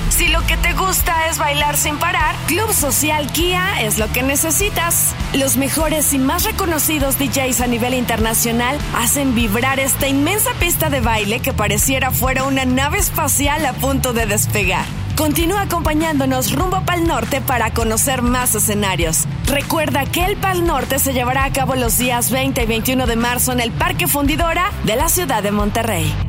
Si 0.09 0.27
lo 0.27 0.45
que 0.47 0.57
te 0.57 0.73
gusta 0.73 1.27
es 1.27 1.37
bailar 1.37 1.77
sin 1.77 1.97
parar, 1.97 2.35
Club 2.47 2.73
Social 2.73 3.31
Kia 3.31 3.81
es 3.81 3.99
lo 3.99 4.11
que 4.11 4.23
necesitas. 4.23 5.13
Los 5.33 5.55
mejores 5.55 6.11
y 6.13 6.19
más 6.19 6.43
reconocidos 6.43 7.17
DJs 7.17 7.61
a 7.61 7.67
nivel 7.67 7.93
internacional 7.93 8.77
hacen 8.95 9.35
vibrar 9.35 9.79
esta 9.79 10.07
inmensa 10.07 10.51
pista 10.59 10.89
de 10.89 10.99
baile 10.99 11.39
que 11.39 11.53
pareciera 11.53 12.11
fuera 12.11 12.43
una 12.43 12.65
nave 12.65 12.97
espacial 12.97 13.65
a 13.65 13.73
punto 13.73 14.11
de 14.13 14.25
despegar. 14.25 14.98
Continúa 15.15 15.63
acompañándonos 15.63 16.53
rumbo 16.53 16.81
Pal 16.85 17.07
Norte 17.07 17.41
para 17.41 17.71
conocer 17.71 18.21
más 18.21 18.55
escenarios. 18.55 19.25
Recuerda 19.45 20.05
que 20.05 20.25
el 20.25 20.37
Pal 20.37 20.65
Norte 20.65 20.99
se 20.99 21.13
llevará 21.13 21.43
a 21.43 21.51
cabo 21.51 21.75
los 21.75 21.97
días 21.97 22.31
20 22.31 22.63
y 22.63 22.65
21 22.65 23.05
de 23.05 23.15
marzo 23.15 23.51
en 23.51 23.59
el 23.59 23.71
Parque 23.71 24.07
Fundidora 24.07 24.71
de 24.85 24.95
la 24.95 25.09
ciudad 25.09 25.43
de 25.43 25.51
Monterrey. 25.51 26.28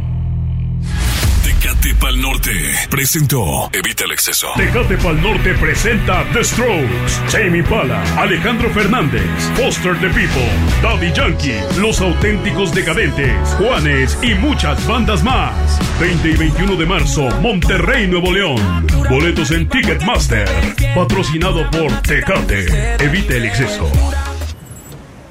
Tecate 1.80 1.98
Pal 1.98 2.20
Norte 2.20 2.50
presentó 2.90 3.70
Evita 3.72 4.04
el 4.04 4.12
exceso. 4.12 4.48
Tecate 4.54 4.98
Pal 4.98 5.22
Norte 5.22 5.54
presenta 5.54 6.26
The 6.34 6.44
Strokes, 6.44 7.22
Jamie 7.32 7.62
Pala, 7.62 8.02
Alejandro 8.18 8.68
Fernández, 8.68 9.22
Foster 9.56 9.98
the 9.98 10.08
People, 10.08 10.50
Daddy 10.82 11.10
Yankee, 11.14 11.58
Los 11.78 12.02
Auténticos 12.02 12.74
Decadentes, 12.74 13.32
Juanes 13.56 14.18
y 14.20 14.34
muchas 14.34 14.86
bandas 14.86 15.24
más. 15.24 15.54
20 15.98 16.28
y 16.28 16.36
21 16.36 16.76
de 16.76 16.84
marzo, 16.84 17.22
Monterrey, 17.40 18.06
Nuevo 18.06 18.30
León. 18.30 18.86
Boletos 19.08 19.50
en 19.50 19.66
Ticketmaster. 19.66 20.48
Patrocinado 20.94 21.70
por 21.70 21.90
Tecate. 22.02 22.96
Evita 23.02 23.36
el 23.36 23.46
exceso. 23.46 23.90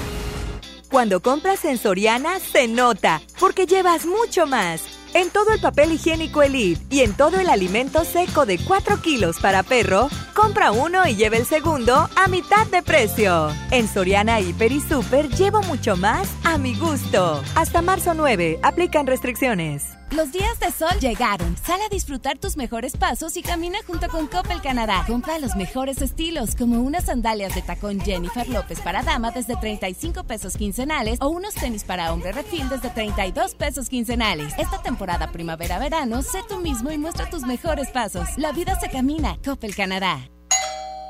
Cuando 0.89 1.21
compras 1.21 1.65
en 1.65 1.77
Soriana, 1.77 2.39
se 2.39 2.67
nota, 2.67 3.21
porque 3.39 3.65
llevas 3.65 4.05
mucho 4.05 4.47
más. 4.47 4.83
En 5.13 5.29
todo 5.29 5.51
el 5.53 5.61
papel 5.61 5.91
higiénico 5.93 6.41
Elite 6.41 6.83
y 6.89 7.01
en 7.01 7.13
todo 7.13 7.39
el 7.39 7.49
alimento 7.49 8.03
seco 8.03 8.45
de 8.45 8.57
4 8.57 9.01
kilos 9.01 9.37
para 9.39 9.63
perro, 9.63 10.09
compra 10.33 10.71
uno 10.71 11.07
y 11.07 11.15
lleve 11.15 11.37
el 11.37 11.45
segundo 11.45 12.09
a 12.15 12.27
mitad 12.27 12.65
de 12.67 12.81
precio. 12.81 13.49
En 13.71 13.87
Soriana 13.87 14.41
Hiper 14.41 14.71
y 14.71 14.81
Super 14.81 15.29
llevo 15.29 15.61
mucho 15.63 15.95
más 15.95 16.27
a 16.43 16.57
mi 16.57 16.75
gusto. 16.75 17.41
Hasta 17.55 17.81
marzo 17.81 18.13
9, 18.13 18.59
aplican 18.61 19.07
restricciones. 19.07 19.83
Los 20.11 20.31
días 20.31 20.59
de 20.59 20.71
sol 20.71 20.97
llegaron. 21.01 21.57
Sal 21.57 21.81
a 21.81 21.89
disfrutar 21.89 22.37
tus 22.37 22.57
mejores 22.57 22.95
pasos 22.95 23.35
y 23.37 23.41
camina 23.41 23.79
junto 23.85 24.07
con 24.07 24.27
Coppel 24.27 24.61
Canadá. 24.61 25.03
Compra 25.07 25.39
los 25.39 25.55
mejores 25.55 26.01
estilos, 26.01 26.55
como 26.55 26.81
unas 26.81 27.05
sandalias 27.05 27.55
de 27.55 27.61
tacón 27.61 27.99
Jennifer 27.99 28.47
López 28.47 28.79
para 28.81 29.03
dama 29.03 29.31
desde 29.31 29.55
35 29.55 30.23
pesos 30.23 30.55
quincenales 30.57 31.19
o 31.21 31.29
unos 31.29 31.55
tenis 31.55 31.83
para 31.83 32.13
hombre 32.13 32.31
refil 32.31 32.69
desde 32.69 32.89
32 32.89 33.55
pesos 33.55 33.89
quincenales. 33.89 34.53
Esta 34.57 34.81
temporada 34.81 35.31
primavera-verano, 35.31 36.21
sé 36.21 36.39
tú 36.47 36.59
mismo 36.59 36.91
y 36.91 36.97
muestra 36.97 37.29
tus 37.29 37.41
mejores 37.41 37.89
pasos. 37.89 38.29
La 38.37 38.51
vida 38.51 38.79
se 38.79 38.89
camina. 38.89 39.37
Coppel 39.43 39.75
Canadá. 39.75 40.29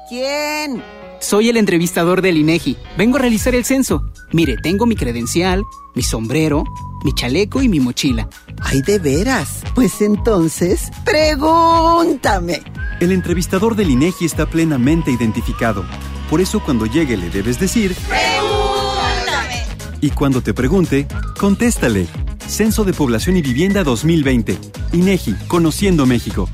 ¿Quién? 0.08 0.82
Soy 1.20 1.50
el 1.50 1.58
entrevistador 1.58 2.22
del 2.22 2.38
INEGI. 2.38 2.78
Vengo 2.98 3.18
a 3.18 3.22
realizar 3.22 3.56
el 3.56 3.66
censo. 3.66 4.02
Mire, 4.32 4.56
tengo 4.62 4.86
mi 4.86 4.96
credencial, 4.96 5.64
mi 5.96 6.04
sombrero, 6.04 6.64
mi 7.06 7.13
chaleco 7.13 7.62
y 7.62 7.70
mi 7.70 7.80
mochila. 7.80 8.28
Ay, 8.60 8.82
de 8.82 9.00
veras. 9.00 9.62
Pues 9.74 10.02
entonces, 10.02 10.89
pregúntame. 11.06 12.63
El 13.00 13.12
entrevistador 13.12 13.76
del 13.76 13.91
INEGI 13.91 14.26
está 14.26 14.48
plenamente 14.48 15.12
identificado. 15.12 15.86
Por 16.30 16.41
eso 16.41 16.62
cuando 16.62 16.86
llegue 16.86 17.15
le 17.15 17.30
debes 17.30 17.60
decir... 17.60 17.96
¡Pregúntame! 18.10 19.63
Y 20.02 20.10
cuando 20.10 20.41
te 20.41 20.54
pregunte, 20.54 21.08
contéstale. 21.39 22.08
Censo 22.48 22.84
de 22.84 22.94
Población 22.94 23.38
y 23.38 23.41
Vivienda 23.41 23.84
2020. 23.84 24.58
INEGI, 24.94 25.36
Conociendo 25.48 26.06
México. 26.06 26.50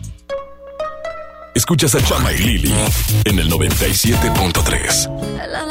Escuchas 1.55 1.95
a 1.95 2.03
Chama 2.03 2.31
y 2.33 2.37
Lili 2.39 2.73
en 3.25 3.39
el 3.39 3.49
97.3. 3.49 5.70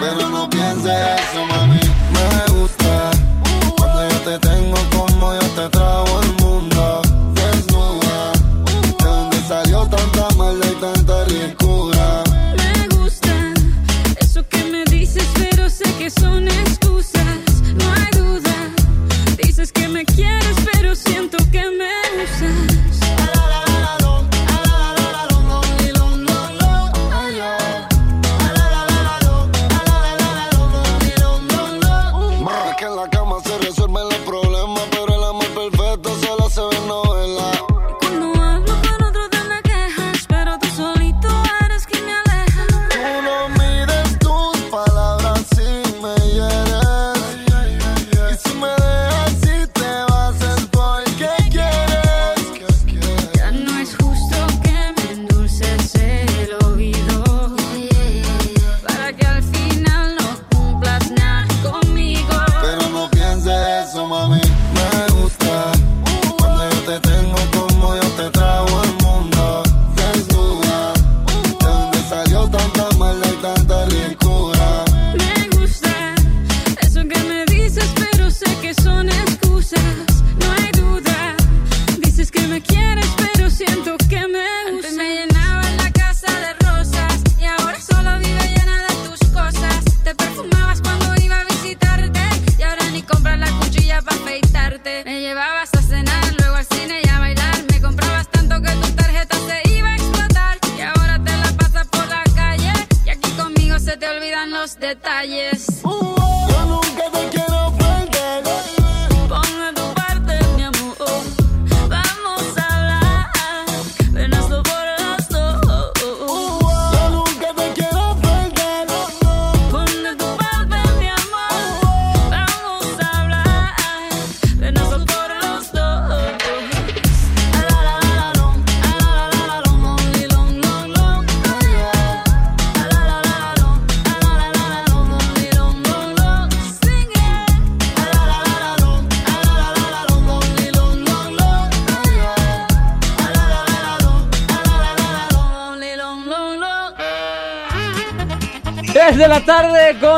Pero 0.00 0.30
no 0.30 0.48
pienses 0.48 0.86
eso, 0.86 1.44
mami. 1.46 1.78
Me 2.14 2.52
gusta. 2.58 3.10
Cuando 3.76 4.08
yo 4.08 4.18
te 4.20 4.38
tengo 4.38 4.76
como 4.96 5.34
yo 5.34 5.46
te 5.58 5.68
trago 5.68 6.20
el 6.22 6.32
mundo. 6.42 7.02
Desnuda. 7.34 8.32
De 8.98 9.04
dónde 9.04 9.36
salió 9.46 9.86
tanta 9.86 10.30
maldad 10.36 10.70
y 10.70 10.74
tanta 10.80 11.24
ricura. 11.26 12.24
Me 12.56 12.96
gusta 12.96 13.52
eso 14.20 14.42
que 14.48 14.64
me 14.64 14.84
dices, 14.84 15.26
pero 15.34 15.68
sé 15.68 15.84
que 15.98 16.08
son 16.10 16.48
excusas. 16.48 17.38
No 17.76 17.92
hay 17.92 18.10
duda. 18.18 18.56
Dices 19.42 19.70
que 19.70 19.86
me 19.86 20.04
quieres, 20.06 20.39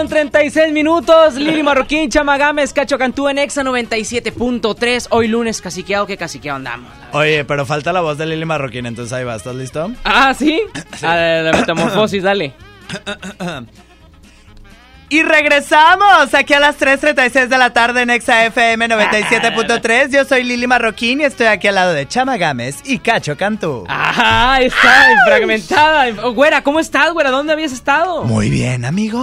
con 0.02 0.08
36 0.08 0.72
minutos. 0.72 1.34
Lili 1.34 1.62
Marroquín, 1.62 2.10
Chamagames, 2.10 2.72
Cacho 2.72 2.98
Cantú 2.98 3.28
en 3.28 3.38
Exa 3.38 3.62
97.3. 3.62 5.06
Hoy 5.10 5.28
lunes, 5.28 5.62
caciqueado, 5.62 6.08
que 6.08 6.16
caciqueado 6.16 6.56
andamos. 6.56 6.90
Oye, 7.12 7.44
pero 7.44 7.64
falta 7.64 7.92
la 7.92 8.00
voz 8.00 8.18
de 8.18 8.26
Lili 8.26 8.44
Marroquín, 8.44 8.86
entonces 8.86 9.12
ahí 9.12 9.22
va, 9.22 9.36
¿estás 9.36 9.54
listo? 9.54 9.92
Ah, 10.02 10.34
¿sí? 10.36 10.60
A 11.02 11.14
la, 11.14 11.42
la 11.42 11.52
metamorfosis, 11.52 12.20
dale. 12.20 12.52
Y 15.08 15.22
regresamos 15.22 16.34
aquí 16.34 16.52
a 16.54 16.58
las 16.58 16.80
3.36 16.80 17.46
de 17.46 17.58
la 17.58 17.72
tarde 17.72 18.02
en 18.02 18.10
Exa 18.10 18.44
FM 18.46 18.88
97.3. 18.88 20.10
Yo 20.10 20.24
soy 20.24 20.42
Lili 20.42 20.66
Marroquín 20.66 21.20
y 21.20 21.24
estoy 21.24 21.46
aquí 21.46 21.68
al 21.68 21.76
lado 21.76 21.92
de 21.92 22.08
Chama 22.08 22.38
Gámez 22.38 22.80
y 22.84 22.98
Cacho 22.98 23.36
Cantú. 23.36 23.84
Ajá, 23.88 24.60
está 24.62 25.10
fragmentada. 25.26 26.10
Güera, 26.30 26.64
¿cómo 26.64 26.80
estás, 26.80 27.12
güera? 27.12 27.30
¿Dónde 27.30 27.52
habías 27.52 27.72
estado? 27.72 28.24
Muy 28.24 28.50
bien, 28.50 28.84
amigo. 28.84 29.20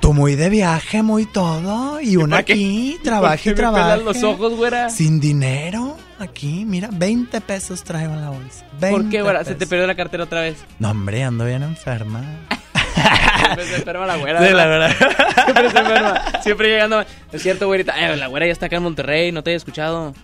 Tú 0.00 0.12
muy 0.12 0.34
de 0.34 0.48
viaje, 0.48 1.02
muy 1.02 1.26
todo. 1.26 2.00
Y 2.00 2.16
uno 2.16 2.30
¿Para 2.30 2.42
qué? 2.42 2.52
aquí, 2.54 2.92
¿Por 2.96 3.02
trabaje 3.04 3.50
y 3.50 3.54
trabaje. 3.54 4.02
los 4.02 4.22
ojos, 4.24 4.54
güera? 4.54 4.90
Sin 4.90 5.20
dinero. 5.20 5.96
Aquí, 6.18 6.64
mira, 6.66 6.88
20 6.92 7.40
pesos 7.40 7.82
traigo 7.84 8.12
en 8.12 8.20
la 8.20 8.30
bolsa. 8.30 8.64
¿Por 8.80 8.80
20 8.80 9.08
qué, 9.10 9.22
güera? 9.22 9.44
Se 9.44 9.54
te 9.54 9.66
perdió 9.66 9.86
la 9.86 9.94
cartera 9.94 10.24
otra 10.24 10.40
vez. 10.40 10.56
No, 10.78 10.90
hombre, 10.90 11.22
ando 11.22 11.44
bien 11.44 11.62
enferma. 11.62 12.20
Siempre 13.38 13.64
se 13.66 13.76
enferma 13.76 14.06
la 14.06 14.16
güera. 14.16 14.46
Sí, 14.46 14.52
la 14.54 14.66
verdad. 14.66 14.96
Siempre 15.44 15.70
se 15.70 15.78
enferma. 15.78 16.22
Siempre 16.42 16.68
llegando. 16.68 17.04
Es 17.32 17.42
cierto, 17.42 17.66
güerita. 17.66 17.94
Eh, 18.12 18.16
la 18.16 18.26
güera 18.26 18.46
ya 18.46 18.52
está 18.52 18.66
acá 18.66 18.76
en 18.76 18.82
Monterrey, 18.84 19.30
no 19.32 19.42
te 19.42 19.52
he 19.52 19.54
escuchado. 19.54 20.14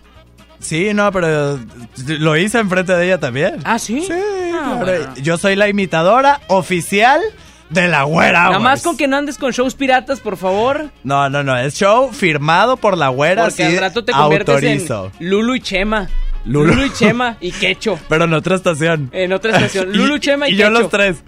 Sí, 0.59 0.93
no, 0.93 1.09
pero 1.13 1.57
lo 2.05 2.35
hice 2.37 2.59
enfrente 2.59 2.93
de 2.93 3.05
ella 3.05 3.17
también. 3.17 3.55
¿Ah, 3.63 3.79
sí? 3.79 4.01
Sí, 4.01 4.11
Ah, 4.13 4.75
claro. 4.81 4.85
bueno. 4.85 5.13
Yo 5.21 5.37
soy 5.37 5.55
la 5.55 5.69
imitadora 5.69 6.41
oficial 6.47 7.21
de 7.69 7.87
la 7.87 8.03
güera. 8.03 8.43
Nada 8.45 8.59
más 8.59 8.81
con 8.83 8.97
que 8.97 9.07
no 9.07 9.17
andes 9.17 9.37
con 9.37 9.51
shows 9.51 9.75
piratas, 9.75 10.19
por 10.19 10.37
favor. 10.37 10.89
No, 11.03 11.29
no, 11.29 11.43
no, 11.43 11.57
es 11.57 11.75
show 11.75 12.11
firmado 12.11 12.77
por 12.77 12.97
la 12.97 13.09
güera. 13.09 13.43
Porque 13.43 13.55
sí, 13.57 13.63
al 13.63 13.77
rato 13.77 14.03
te 14.03 14.11
conviertes 14.11 14.55
autorizo. 14.55 15.11
en 15.19 15.29
Lulu 15.29 15.55
y 15.55 15.61
Chema. 15.61 16.07
Lulu. 16.45 16.73
Lulu, 16.73 16.85
y 16.85 16.93
Chema 16.93 17.37
y 17.41 17.51
Quecho. 17.51 17.99
Pero 18.09 18.23
en 18.25 18.33
otra 18.33 18.55
estación. 18.55 19.09
En 19.13 19.33
otra 19.33 19.51
estación. 19.51 19.89
Y- 19.93 19.97
Lulu, 19.97 20.17
Chema 20.19 20.47
y, 20.49 20.53
y 20.53 20.55
yo 20.55 20.67
Quecho. 20.69 20.79
los 20.81 20.89
tres. 20.89 21.23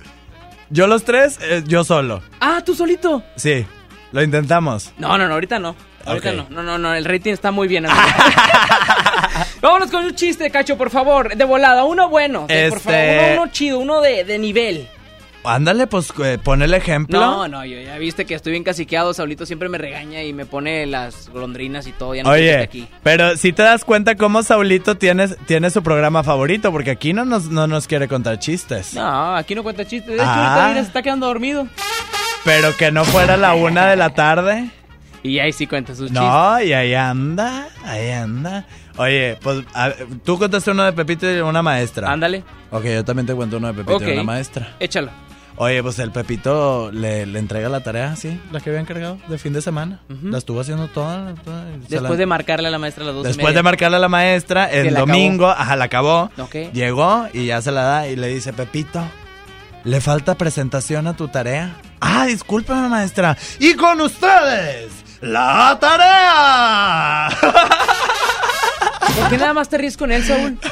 Yo 0.70 0.88
los 0.88 1.04
tres, 1.04 1.38
eh, 1.44 1.64
yo 1.68 1.84
solo. 1.84 2.22
Ah, 2.40 2.62
tú 2.66 2.74
solito. 2.74 3.22
Sí, 3.36 3.66
lo 4.14 4.24
intentamos. 4.24 4.94
No, 4.98 5.18
no, 5.18 5.28
no, 5.28 5.34
ahorita 5.34 5.60
no. 5.60 5.76
Ahorita 6.06 6.32
no. 6.32 6.48
No, 6.50 6.64
no, 6.64 6.78
no, 6.78 6.94
el 6.96 7.04
rating 7.06 7.34
está 7.34 7.52
muy 7.52 7.68
bien. 7.68 7.86
Vámonos 9.62 9.92
con 9.92 10.06
un 10.06 10.16
chiste, 10.16 10.50
Cacho, 10.50 10.78
por 10.78 10.90
favor. 10.90 11.36
De 11.36 11.44
volada, 11.44 11.84
uno 11.84 12.10
bueno. 12.10 12.48
Por 12.48 12.80
favor, 12.80 13.00
Este- 13.00 13.34
uno, 13.34 13.42
uno 13.44 13.52
chido, 13.52 13.80
uno 13.80 14.02
de, 14.02 14.24
de 14.24 14.40
nivel. 14.40 14.88
Ándale, 15.44 15.88
pues 15.88 16.14
eh, 16.24 16.38
pon 16.44 16.62
el 16.62 16.74
ejemplo. 16.76 17.20
No, 17.20 17.48
no, 17.48 17.66
yo 17.66 17.80
ya 17.82 17.98
viste 17.98 18.26
que 18.26 18.36
estoy 18.36 18.52
bien 18.52 18.64
caciqueado. 18.64 19.14
Saulito 19.14 19.46
siempre 19.48 19.70
me 19.70 19.78
regaña 19.80 20.22
y 20.22 20.34
me 20.34 20.46
pone 20.46 20.86
las 20.86 21.30
golondrinas 21.30 21.88
y 21.88 21.92
todo. 21.94 22.14
Ya 22.14 22.22
no 22.24 22.30
Oye, 22.30 22.58
aquí. 22.58 22.88
pero 23.02 23.36
si 23.38 23.52
te 23.52 23.64
das 23.64 23.84
cuenta 23.84 24.16
cómo 24.16 24.44
Saulito 24.44 24.96
tiene, 24.98 25.28
tiene 25.48 25.72
su 25.72 25.82
programa 25.82 26.24
favorito, 26.24 26.72
porque 26.72 26.92
aquí 26.92 27.14
no 27.14 27.26
nos, 27.26 27.46
no 27.50 27.66
nos 27.66 27.88
quiere 27.88 28.08
contar 28.08 28.38
chistes. 28.38 28.94
No, 28.94 29.36
aquí 29.36 29.56
no 29.56 29.64
cuenta 29.64 29.84
chistes. 29.86 30.10
De 30.12 30.16
hecho, 30.16 30.24
Ah. 30.26 30.54
ahorita 30.54 30.68
mira, 30.70 30.82
se 30.82 30.88
está 30.88 31.02
quedando 31.02 31.26
dormido. 31.26 31.68
Pero 32.44 32.76
que 32.78 32.92
no 32.92 33.04
fuera 33.06 33.36
la 33.38 33.54
una 33.56 33.88
de 33.90 33.96
la 33.96 34.12
tarde. 34.12 34.70
Y 35.24 35.40
ahí 35.40 35.54
sí 35.54 35.66
cuenta 35.68 35.94
sus 35.96 36.08
chistes. 36.10 36.22
No, 36.22 36.62
y 36.62 36.74
ahí 36.74 36.94
anda, 36.96 37.68
ahí 37.86 38.10
anda. 38.12 38.66
Oye, 38.98 39.38
pues 39.42 39.64
a- 39.74 39.94
tú 40.26 40.38
contaste 40.38 40.70
uno 40.72 40.84
de 40.84 40.94
Pepito 40.94 41.32
y 41.32 41.40
una 41.40 41.62
maestra. 41.62 42.12
Ándale. 42.12 42.44
Ok, 42.72 42.86
yo 42.86 43.04
también 43.06 43.26
te 43.26 43.34
cuento 43.34 43.58
uno 43.58 43.68
de 43.68 43.74
Pepito 43.74 43.96
Ok. 43.98 44.04
y 44.08 44.12
una 44.14 44.24
maestra. 44.24 44.76
Échalo. 44.80 45.10
Oye, 45.64 45.84
pues 45.84 46.00
el 46.00 46.10
Pepito 46.12 46.90
le, 46.92 47.28
le 47.28 47.38
entrega 47.38 47.70
la 47.70 47.82
tarea, 47.82 48.16
sí, 48.16 48.42
la 48.52 48.60
que 48.62 48.72
había 48.72 48.80
encargado 48.82 49.20
de 49.28 49.38
fin 49.38 49.54
de 49.54 49.62
semana. 49.62 50.00
La 50.24 50.40
estuvo 50.40 50.60
haciendo 50.60 50.88
toda. 50.88 51.36
toda- 51.36 51.66
Después 51.88 52.02
la- 52.02 52.16
de 52.16 52.26
marcarle 52.26 52.68
a 52.68 52.72
la 52.72 52.80
maestra 52.80 53.04
a 53.04 53.06
las 53.08 53.16
dos 53.16 53.26
y 53.26 53.28
Después 53.28 53.46
media. 53.50 53.60
de 53.60 53.64
marcarle 53.64 53.98
a 53.98 54.00
la 54.00 54.08
maestra, 54.10 54.72
el 54.72 54.86
la 54.86 54.92
acabó. 55.02 55.08
domingo, 55.08 55.48
ajá, 55.50 55.76
la 55.76 55.86
acabó. 55.86 56.32
Ok. 56.40 56.56
Llegó 56.74 57.28
y 57.32 57.46
ya 57.46 57.62
se 57.62 57.72
la 57.72 57.84
da 57.84 58.08
y 58.08 58.16
le 58.16 58.28
dice, 58.30 58.54
Pepito, 58.54 59.04
¿le 59.84 60.02
falta 60.02 60.34
presentación 60.36 61.06
a 61.06 61.16
tu 61.16 61.28
tarea? 61.28 61.76
Ah, 62.00 62.26
discúlpame, 62.26 62.90
maestra. 62.90 63.38
Y 63.60 63.76
con 63.76 64.02
ustedes, 64.02 64.92
la 65.22 65.78
tarea. 65.80 67.30
¿Por 69.16 69.30
qué 69.30 69.38
nada 69.38 69.54
más 69.54 69.70
te 69.70 69.78
ríes 69.78 69.96
con 69.96 70.12
él, 70.12 70.24
Saúl? 70.24 70.58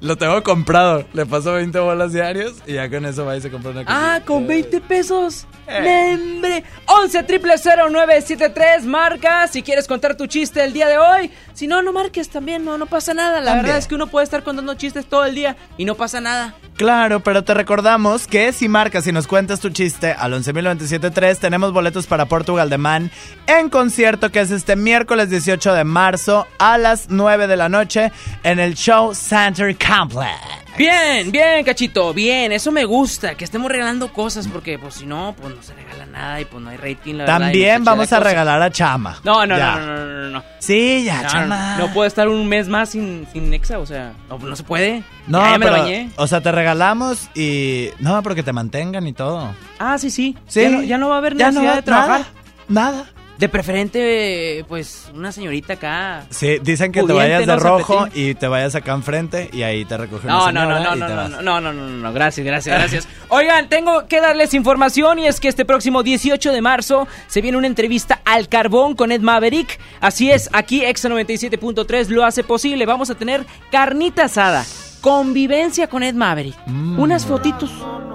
Lo 0.00 0.16
tengo 0.16 0.42
comprado. 0.44 1.04
Le 1.12 1.26
paso 1.26 1.52
20 1.54 1.76
bolas 1.80 2.12
diarios 2.12 2.54
y 2.66 2.74
ya 2.74 2.88
con 2.88 3.04
eso 3.04 3.24
va 3.24 3.36
y 3.36 3.40
se 3.40 3.50
compra 3.50 3.72
una 3.72 3.84
cosita. 3.84 4.14
Ah, 4.14 4.20
con 4.24 4.46
20 4.46 4.80
pesos. 4.82 5.46
Eh. 5.66 6.14
¡Membre! 6.16 6.64
11 6.86 7.22
triple 7.24 7.54
0973 7.58 8.84
marca 8.86 9.46
si 9.48 9.62
quieres 9.62 9.88
contar 9.88 10.16
tu 10.16 10.26
chiste 10.26 10.62
el 10.62 10.72
día 10.72 10.86
de 10.86 10.98
hoy. 10.98 11.30
Si 11.52 11.66
no, 11.66 11.82
no 11.82 11.92
marques 11.92 12.28
también, 12.28 12.64
no, 12.64 12.78
no 12.78 12.86
pasa 12.86 13.12
nada. 13.12 13.40
La 13.40 13.46
También. 13.46 13.64
verdad 13.64 13.78
es 13.78 13.88
que 13.88 13.96
uno 13.96 14.06
puede 14.06 14.24
estar 14.24 14.44
contando 14.44 14.74
chistes 14.74 15.06
todo 15.06 15.24
el 15.24 15.34
día 15.34 15.56
y 15.76 15.84
no 15.84 15.96
pasa 15.96 16.20
nada. 16.20 16.54
Claro, 16.78 17.18
pero 17.18 17.42
te 17.42 17.54
recordamos 17.54 18.28
que 18.28 18.52
si 18.52 18.68
marcas 18.68 19.04
y 19.08 19.12
nos 19.12 19.26
cuentas 19.26 19.58
tu 19.58 19.70
chiste 19.70 20.12
al 20.12 20.32
11.097.3 20.32 21.36
tenemos 21.38 21.72
boletos 21.72 22.06
para 22.06 22.26
Portugal 22.26 22.70
de 22.70 22.78
Man 22.78 23.10
en 23.48 23.68
concierto 23.68 24.30
que 24.30 24.38
es 24.38 24.52
este 24.52 24.76
miércoles 24.76 25.28
18 25.28 25.74
de 25.74 25.82
marzo 25.82 26.46
a 26.60 26.78
las 26.78 27.10
9 27.10 27.48
de 27.48 27.56
la 27.56 27.68
noche 27.68 28.12
en 28.44 28.60
el 28.60 28.76
Show 28.76 29.12
Center 29.12 29.76
Complex. 29.76 30.67
Bien, 30.78 31.32
bien, 31.32 31.64
cachito, 31.64 32.14
bien, 32.14 32.52
eso 32.52 32.70
me 32.70 32.84
gusta, 32.84 33.34
que 33.34 33.44
estemos 33.44 33.70
regalando 33.70 34.12
cosas 34.12 34.46
porque 34.46 34.78
pues 34.78 34.94
si 34.94 35.06
no, 35.06 35.34
pues 35.40 35.54
no 35.54 35.60
se 35.62 35.74
regala 35.74 36.06
nada 36.06 36.40
y 36.40 36.44
pues 36.44 36.62
no 36.62 36.70
hay 36.70 36.76
rating, 36.76 37.14
la 37.16 37.24
También 37.24 37.82
vamos 37.82 38.12
a 38.12 38.20
regalar 38.20 38.62
a 38.62 38.70
Chama. 38.70 39.18
No, 39.24 39.44
no, 39.44 39.56
no, 39.58 39.80
no, 39.80 39.96
no, 39.96 40.06
no, 40.06 40.30
no. 40.30 40.44
Sí, 40.60 41.02
ya, 41.04 41.22
No, 41.22 41.28
Chama. 41.28 41.76
No, 41.78 41.86
no 41.88 41.92
puedo 41.92 42.06
estar 42.06 42.28
un 42.28 42.46
mes 42.48 42.68
más 42.68 42.90
sin, 42.90 43.26
sin 43.32 43.50
Nexa, 43.50 43.78
o 43.80 43.86
sea, 43.86 44.12
no, 44.28 44.38
no 44.38 44.54
se 44.54 44.62
puede. 44.62 45.02
No, 45.26 45.40
ya, 45.40 45.50
ya 45.52 45.58
me 45.58 45.66
pero, 45.66 45.76
la 45.78 45.82
bañé. 45.82 46.10
o 46.16 46.26
sea, 46.26 46.40
te 46.40 46.52
regalamos 46.52 47.28
y... 47.34 47.90
No, 47.98 48.22
pero 48.22 48.34
que 48.36 48.42
te 48.44 48.52
mantengan 48.52 49.06
y 49.06 49.12
todo. 49.12 49.52
Ah, 49.80 49.98
sí, 49.98 50.10
sí. 50.10 50.36
Sí. 50.46 50.60
Ya 50.62 50.70
no, 50.70 50.82
ya 50.82 50.98
va 50.98 51.14
a 51.16 51.18
haber 51.18 51.34
necesidad 51.34 51.72
va- 51.72 51.76
de 51.76 51.82
trabajar. 51.82 52.20
Nada, 52.68 52.92
nada. 52.98 53.06
De 53.38 53.48
preferente, 53.48 54.64
pues, 54.66 55.08
una 55.14 55.30
señorita 55.30 55.74
acá. 55.74 56.26
Sí, 56.28 56.58
dicen 56.60 56.90
que 56.90 57.04
te 57.04 57.12
vayas 57.12 57.46
de 57.46 57.56
rojo 57.56 58.08
y 58.12 58.34
te 58.34 58.48
vayas 58.48 58.74
acá 58.74 58.92
enfrente 58.94 59.48
y 59.52 59.62
ahí 59.62 59.84
te 59.84 59.96
recoge 59.96 60.26
una 60.26 60.50
No, 60.50 60.52
no, 60.52 60.66
no, 60.66 60.96
no, 60.96 61.28
no, 61.28 61.42
no, 61.42 61.60
no, 61.60 61.72
no, 61.72 62.12
gracias, 62.12 62.44
gracias, 62.44 62.76
gracias. 62.76 63.08
Oigan, 63.28 63.68
tengo 63.68 64.08
que 64.08 64.20
darles 64.20 64.54
información 64.54 65.20
y 65.20 65.28
es 65.28 65.38
que 65.38 65.46
este 65.46 65.64
próximo 65.64 66.02
18 66.02 66.52
de 66.52 66.60
marzo 66.60 67.06
se 67.28 67.40
viene 67.40 67.56
una 67.56 67.68
entrevista 67.68 68.20
al 68.24 68.48
carbón 68.48 68.96
con 68.96 69.12
Ed 69.12 69.20
Maverick. 69.20 69.78
Así 70.00 70.32
es, 70.32 70.50
aquí 70.52 70.84
Exa 70.84 71.08
97.3 71.08 72.08
lo 72.08 72.24
hace 72.24 72.42
posible. 72.42 72.86
Vamos 72.86 73.08
a 73.08 73.14
tener 73.14 73.46
carnita 73.70 74.24
asada, 74.24 74.66
convivencia 75.00 75.88
con 75.88 76.02
Ed 76.02 76.14
Maverick, 76.14 76.56
unas 76.96 77.26
fotitos 77.26 77.70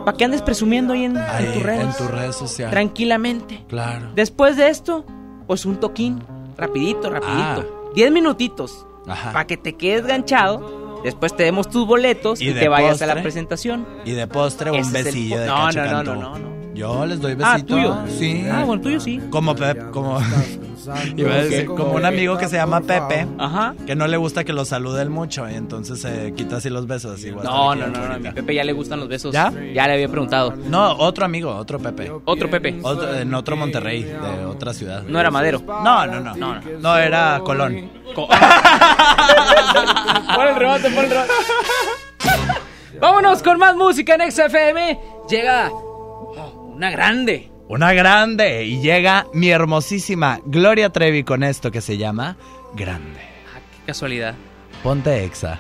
para 0.06 0.18
que 0.18 0.26
andes 0.26 0.42
presumiendo 0.42 0.94
ahí 0.94 1.06
en, 1.06 1.16
en 1.16 1.24
Ahí, 1.24 1.46
tus 1.54 1.64
redes. 1.64 1.82
en 1.84 1.94
tus 1.94 2.12
redes 2.12 2.36
sociales. 2.36 2.72
Tranquilamente. 2.72 3.64
Claro. 3.70 4.12
Después 4.16 4.58
de 4.58 4.70
esto, 4.70 5.06
pues 5.48 5.66
un 5.66 5.78
toquín, 5.80 6.22
rapidito, 6.58 7.10
rapidito. 7.10 7.92
10 7.96 8.12
minutitos, 8.12 8.86
Ajá. 9.08 9.32
para 9.32 9.48
que 9.48 9.56
te 9.58 9.74
quedes 9.76 10.06
ganchado. 10.06 10.83
Después 11.04 11.36
te 11.36 11.44
demos 11.44 11.70
tus 11.70 11.86
boletos 11.86 12.42
y, 12.42 12.50
¿Y 12.50 12.54
te 12.54 12.68
vayas 12.68 13.02
a 13.02 13.06
la 13.08 13.22
presentación. 13.22 13.86
Y 14.06 14.12
de 14.12 14.28
postre 14.28 14.72
un 14.72 14.92
besillo 14.92 15.40
de 15.40 15.48
No, 15.48 15.56
Cacho 15.56 15.84
no, 15.86 15.92
no, 15.92 16.04
no, 16.04 16.16
no, 16.16 16.40
no. 16.40 16.54
Yo 16.74 17.06
les 17.06 17.22
doy 17.22 17.38
Ah, 17.44 17.54
besito. 17.54 17.76
tuyo. 17.76 17.98
Sí. 18.08 18.48
Ah, 18.52 18.64
bueno, 18.66 18.82
tuyo 18.82 19.00
sí. 19.00 19.22
Como 19.30 19.56
Pep, 19.56 19.92
como 19.92 20.20
iba 21.18 21.34
a 21.34 21.38
decir, 21.44 21.66
como 21.68 21.92
un 21.92 22.04
amigo 22.04 22.36
que 22.40 22.48
se 22.48 22.56
llama 22.56 22.82
Pepe, 22.82 23.28
Ajá. 23.38 23.76
que 23.86 23.96
no 23.96 24.08
le 24.08 24.18
gusta 24.18 24.44
que 24.44 24.54
lo 24.54 24.66
saluden 24.66 25.12
mucho 25.12 25.48
y 25.48 25.54
entonces 25.54 26.02
se 26.02 26.34
quita 26.34 26.56
así 26.58 26.72
los 26.72 26.88
besos. 26.88 27.20
así, 27.20 27.30
No, 27.30 27.76
no, 27.76 27.88
no, 27.88 28.08
no, 28.08 28.14
a 28.16 28.18
mi. 28.18 28.32
Pepe 28.32 28.56
ya 28.56 28.64
le 28.64 28.74
gustan 28.74 29.00
los 29.02 29.08
besos. 29.08 29.32
¿Ya? 29.32 29.54
Ya 29.72 29.86
le 29.86 29.94
había 29.94 30.08
preguntado. 30.10 30.56
No, 30.68 30.94
otro 30.94 31.26
amigo, 31.26 31.56
otro 31.56 31.78
Pepe. 31.78 32.12
Otro 32.26 32.50
Pepe. 32.50 32.80
Otro- 32.82 33.14
en 33.14 33.32
otro 33.36 33.56
Monterrey, 33.56 34.02
de 34.02 34.46
otra 34.48 34.74
ciudad. 34.74 35.04
No 35.08 35.20
era 35.20 35.30
Madero. 35.30 35.62
No, 35.68 36.08
no, 36.08 36.20
no. 36.22 36.36
No, 36.36 36.60
no 36.82 36.98
era 36.98 37.40
Colón. 37.46 37.92
Rebote, 38.16 38.34
pon 40.36 40.48
el 40.48 40.56
rebote. 40.56 40.90
Vámonos 43.00 43.42
con 43.42 43.58
más 43.58 43.76
música 43.76 44.16
en 44.16 44.32
XFM. 44.32 45.00
Llega 45.30 45.70
oh, 45.72 46.74
una 46.76 46.92
grande. 46.92 47.52
Una 47.68 47.94
grande. 47.94 48.66
Y 48.66 48.82
llega 48.82 49.28
mi 49.34 49.50
hermosísima 49.50 50.40
Gloria 50.46 50.90
Trevi 50.90 51.24
con 51.24 51.44
esto 51.44 51.72
que 51.72 51.82
se 51.82 51.98
llama 51.98 52.38
Grande. 52.76 53.20
Ah, 53.54 53.60
qué 53.72 53.88
casualidad. 53.88 54.36
Ponte 54.82 55.24
exa. 55.24 55.60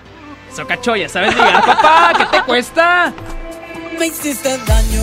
Socachoya, 0.55 1.09
¿sabes 1.09 1.36
ligar, 1.36 1.65
papá? 1.65 2.13
¿Qué 2.17 2.38
te 2.38 2.43
cuesta? 2.43 3.11
Me 3.97 4.07
hiciste 4.07 4.49
daño, 4.49 5.01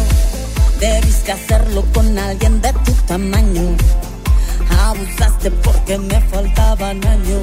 debiste 0.79 1.33
hacerlo 1.33 1.85
con 1.93 2.17
alguien 2.17 2.61
de 2.61 2.73
tu 2.73 2.93
tamaño. 3.07 3.77
Abusaste 4.79 5.51
porque 5.51 5.99
me 5.99 6.21
faltaban 6.21 7.05
años 7.05 7.43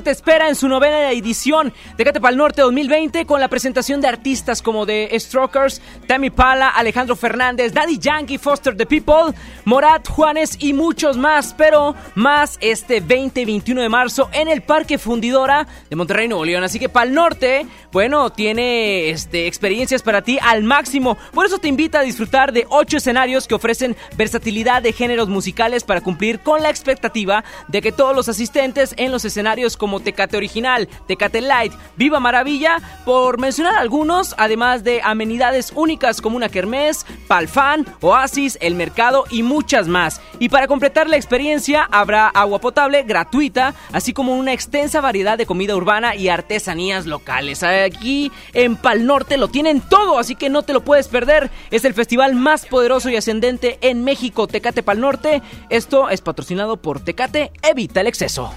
Te 0.00 0.10
espera 0.10 0.48
en 0.48 0.54
su 0.54 0.68
novena 0.68 1.12
edición. 1.12 1.74
Tecate 1.98 2.18
Pal 2.18 2.36
Norte 2.36 2.62
2020 2.62 3.26
con 3.26 3.40
la 3.40 3.48
presentación 3.48 4.00
de 4.00 4.08
artistas 4.08 4.62
como 4.62 4.86
The 4.86 5.10
Strokers, 5.20 5.82
Tammy 6.12 6.28
Pala, 6.28 6.68
Alejandro 6.68 7.16
Fernández, 7.16 7.72
Daddy 7.72 7.96
Yankee, 7.98 8.36
Foster 8.36 8.76
the 8.76 8.84
People, 8.84 9.32
Morat, 9.64 10.06
Juanes 10.06 10.58
y 10.60 10.74
muchos 10.74 11.16
más. 11.16 11.54
Pero 11.56 11.94
más 12.16 12.58
este 12.60 13.00
20 13.00 13.40
y 13.40 13.44
21 13.46 13.80
de 13.80 13.88
marzo 13.88 14.28
en 14.34 14.48
el 14.48 14.60
Parque 14.60 14.98
Fundidora 14.98 15.66
de 15.88 15.96
Monterrey, 15.96 16.28
Nuevo 16.28 16.44
León. 16.44 16.64
Así 16.64 16.78
que 16.78 16.90
Pal 16.90 17.14
Norte, 17.14 17.66
bueno, 17.92 18.28
tiene 18.28 19.08
este, 19.08 19.46
experiencias 19.46 20.02
para 20.02 20.20
ti 20.20 20.38
al 20.42 20.64
máximo. 20.64 21.16
Por 21.32 21.46
eso 21.46 21.56
te 21.56 21.68
invita 21.68 22.00
a 22.00 22.02
disfrutar 22.02 22.52
de 22.52 22.66
ocho 22.68 22.98
escenarios 22.98 23.48
que 23.48 23.54
ofrecen 23.54 23.96
versatilidad 24.14 24.82
de 24.82 24.92
géneros 24.92 25.30
musicales 25.30 25.82
para 25.82 26.02
cumplir 26.02 26.40
con 26.40 26.62
la 26.62 26.68
expectativa 26.68 27.42
de 27.68 27.80
que 27.80 27.90
todos 27.90 28.14
los 28.14 28.28
asistentes 28.28 28.92
en 28.98 29.12
los 29.12 29.24
escenarios 29.24 29.78
como 29.78 30.00
Tecate 30.00 30.36
Original, 30.36 30.90
Tecate 31.08 31.40
Light, 31.40 31.72
Viva 31.96 32.20
Maravilla, 32.20 32.82
por 33.06 33.38
mencionar 33.38 33.76
algunos, 33.78 34.34
además 34.36 34.84
de 34.84 35.00
amenidades 35.02 35.72
únicas 35.74 36.01
como 36.20 36.36
una 36.36 36.48
kermés, 36.48 37.06
Palfan, 37.28 37.86
Oasis, 38.00 38.58
El 38.60 38.74
Mercado 38.74 39.24
y 39.30 39.42
muchas 39.42 39.88
más. 39.88 40.20
Y 40.38 40.48
para 40.48 40.66
completar 40.66 41.08
la 41.08 41.16
experiencia 41.16 41.88
habrá 41.90 42.28
agua 42.28 42.60
potable 42.60 43.04
gratuita, 43.04 43.74
así 43.92 44.12
como 44.12 44.36
una 44.36 44.52
extensa 44.52 45.00
variedad 45.00 45.38
de 45.38 45.46
comida 45.46 45.76
urbana 45.76 46.16
y 46.16 46.28
artesanías 46.28 47.06
locales. 47.06 47.62
Aquí 47.62 48.32
en 48.52 48.76
Pal 48.76 49.06
Norte 49.06 49.36
lo 49.36 49.48
tienen 49.48 49.80
todo, 49.80 50.18
así 50.18 50.34
que 50.34 50.50
no 50.50 50.62
te 50.62 50.72
lo 50.72 50.82
puedes 50.82 51.08
perder. 51.08 51.50
Es 51.70 51.84
el 51.84 51.94
festival 51.94 52.34
más 52.34 52.66
poderoso 52.66 53.08
y 53.10 53.16
ascendente 53.16 53.78
en 53.80 54.04
México, 54.04 54.46
Tecate 54.46 54.82
Pal 54.82 55.00
Norte. 55.00 55.42
Esto 55.70 56.10
es 56.10 56.20
patrocinado 56.20 56.76
por 56.76 57.00
Tecate, 57.00 57.52
evita 57.62 58.00
el 58.00 58.08
exceso. 58.08 58.52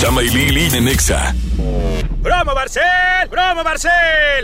Chama 0.00 0.22
y 0.22 0.30
Lili 0.30 0.74
en 0.74 0.86
Nexa. 0.86 1.34
¡Promo 2.22 2.54
Barcel! 2.54 2.82
¡Promo 3.30 3.64
Barcel! 3.64 3.90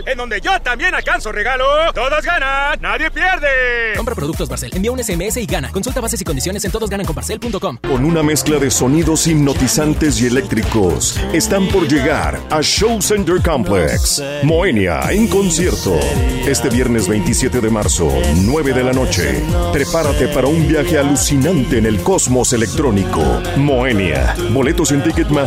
En 0.07 0.17
donde 0.17 0.41
yo 0.41 0.59
también 0.61 0.95
alcanzo 0.95 1.31
regalo. 1.31 1.63
Todos 1.93 2.23
ganan, 2.23 2.79
nadie 2.81 3.11
pierde. 3.11 3.93
Compra 3.95 4.15
productos 4.15 4.49
Barcel, 4.49 4.71
envía 4.75 4.91
un 4.91 5.03
SMS 5.03 5.37
y 5.37 5.45
gana. 5.45 5.71
Consulta 5.71 6.01
bases 6.01 6.19
y 6.21 6.23
condiciones 6.23 6.65
en 6.65 6.71
todosgananconbarcel.com. 6.71 7.77
Con 7.87 8.03
una 8.03 8.23
mezcla 8.23 8.57
de 8.57 8.71
sonidos 8.71 9.27
hipnotizantes 9.27 10.19
y 10.21 10.25
eléctricos, 10.25 11.19
están 11.33 11.67
por 11.67 11.87
llegar 11.87 12.39
a 12.49 12.61
Show 12.61 12.99
Center 12.99 13.41
Complex. 13.43 14.23
Moenia 14.43 15.01
en 15.11 15.27
concierto. 15.27 15.99
Este 16.47 16.69
viernes 16.69 17.07
27 17.07 17.61
de 17.61 17.69
marzo, 17.69 18.11
9 18.43 18.73
de 18.73 18.83
la 18.83 18.93
noche. 18.93 19.43
Prepárate 19.71 20.27
para 20.29 20.47
un 20.47 20.67
viaje 20.67 20.97
alucinante 20.97 21.77
en 21.77 21.85
el 21.85 22.01
cosmos 22.01 22.53
electrónico. 22.53 23.21
Moenia. 23.55 24.35
Boletos 24.49 24.91
en 24.91 25.03
Ticketmaster, 25.03 25.46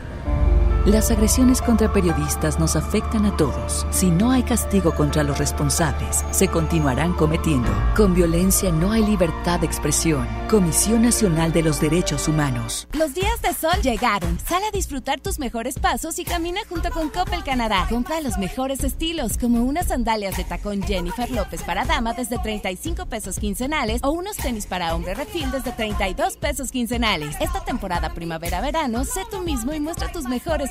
Las 0.85 1.11
agresiones 1.11 1.61
contra 1.61 1.93
periodistas 1.93 2.57
nos 2.57 2.75
afectan 2.75 3.27
a 3.27 3.37
todos. 3.37 3.85
Si 3.91 4.09
no 4.09 4.31
hay 4.31 4.41
castigo 4.41 4.95
contra 4.95 5.21
los 5.21 5.37
responsables, 5.37 6.25
se 6.31 6.47
continuarán 6.47 7.13
cometiendo. 7.13 7.69
Con 7.95 8.15
violencia 8.15 8.71
no 8.71 8.91
hay 8.91 9.05
libertad 9.05 9.59
de 9.59 9.67
expresión. 9.67 10.27
Comisión 10.49 11.03
Nacional 11.03 11.53
de 11.53 11.61
los 11.61 11.79
Derechos 11.79 12.27
Humanos. 12.27 12.87
Los 12.93 13.13
días 13.13 13.39
de 13.43 13.53
sol 13.53 13.79
llegaron. 13.83 14.39
Sal 14.39 14.63
a 14.63 14.71
disfrutar 14.71 15.19
tus 15.19 15.37
mejores 15.37 15.77
pasos 15.77 16.17
y 16.17 16.25
camina 16.25 16.61
junto 16.67 16.89
con 16.89 17.09
Coppel 17.09 17.43
Canadá. 17.43 17.85
Compra 17.87 18.19
los 18.19 18.39
mejores 18.39 18.83
estilos, 18.83 19.37
como 19.37 19.63
unas 19.63 19.89
sandalias 19.89 20.35
de 20.35 20.45
tacón 20.45 20.81
Jennifer 20.81 21.29
López 21.29 21.61
para 21.61 21.85
dama 21.85 22.13
desde 22.13 22.39
35 22.39 23.05
pesos 23.05 23.37
quincenales 23.37 24.01
o 24.03 24.09
unos 24.09 24.35
tenis 24.35 24.65
para 24.65 24.95
hombre 24.95 25.13
refil 25.13 25.51
desde 25.51 25.73
32 25.73 26.37
pesos 26.37 26.71
quincenales. 26.71 27.35
Esta 27.39 27.63
temporada 27.63 28.15
primavera-verano, 28.15 29.05
sé 29.05 29.21
tú 29.29 29.41
mismo 29.41 29.73
y 29.73 29.79
muestra 29.79 30.11
tus 30.11 30.23
mejores 30.23 30.70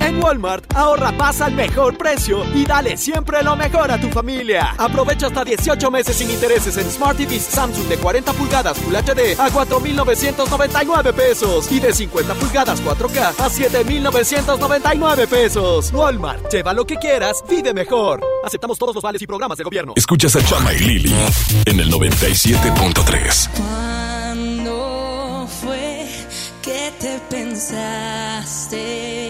En 0.00 0.22
Walmart, 0.22 0.64
ahorra 0.74 1.12
pasa 1.16 1.46
al 1.46 1.54
mejor 1.54 1.96
precio 1.96 2.44
y 2.54 2.64
dale 2.64 2.96
siempre 2.96 3.42
lo 3.42 3.54
mejor 3.54 3.92
a 3.92 4.00
tu 4.00 4.08
familia. 4.08 4.74
Aprovecha 4.78 5.26
hasta 5.26 5.44
18 5.44 5.90
meses 5.90 6.16
sin 6.16 6.30
intereses 6.30 6.76
en 6.76 6.90
Smart 6.90 7.16
TVs 7.16 7.42
Samsung 7.42 7.86
de 7.86 7.98
40 7.98 8.32
pulgadas 8.32 8.78
Full 8.78 8.94
HD 8.94 9.38
a 9.38 9.50
4,999 9.50 11.12
pesos 11.12 11.70
y 11.70 11.80
de 11.80 11.92
50 11.92 12.34
pulgadas 12.34 12.82
4K 12.82 13.34
a 13.38 13.50
7,999 13.50 15.26
pesos. 15.26 15.90
Walmart, 15.92 16.50
lleva 16.50 16.72
lo 16.72 16.86
que 16.86 16.96
quieras, 16.96 17.44
vive 17.48 17.74
mejor. 17.74 18.24
Aceptamos 18.44 18.78
todos 18.78 18.94
los 18.94 19.04
vales 19.04 19.20
y 19.22 19.26
programas 19.26 19.58
de 19.58 19.64
gobierno. 19.64 19.92
Escuchas 19.96 20.34
a 20.36 20.44
Chama 20.44 20.72
y 20.72 20.78
Lili 20.78 21.14
en 21.66 21.78
el 21.78 21.92
97.3. 21.92 23.50
¿Cuándo 23.56 25.46
fue 25.60 26.06
que 26.62 26.90
te 26.98 27.18
pensaste? 27.28 29.29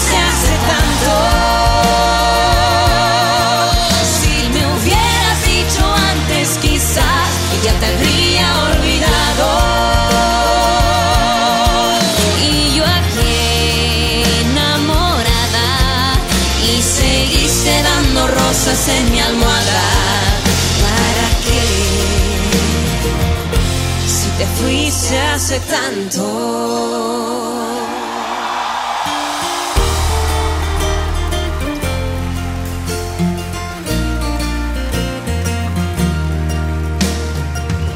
tanto. 25.69 26.23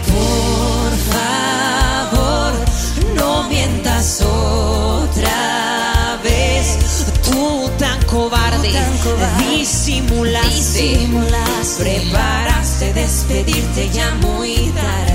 Por 0.07 0.91
favor, 1.11 2.53
no 3.15 3.43
mientas 3.49 4.21
otra 4.21 6.19
vez. 6.23 6.77
Tú 7.23 7.69
tan 7.77 8.01
cobarde, 8.03 8.71
disimulaste, 9.39 11.09
preparaste 11.79 12.93
despedirte 12.93 13.89
ya 13.91 14.11
muy 14.21 14.71
tarde. 14.75 15.14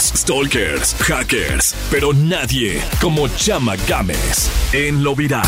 Stalkers, 0.00 0.94
hackers, 1.00 1.74
pero 1.90 2.12
nadie 2.12 2.82
como 3.00 3.28
Chama 3.28 3.76
Games 3.88 4.50
en 4.72 5.02
lo 5.02 5.14
viral. 5.14 5.46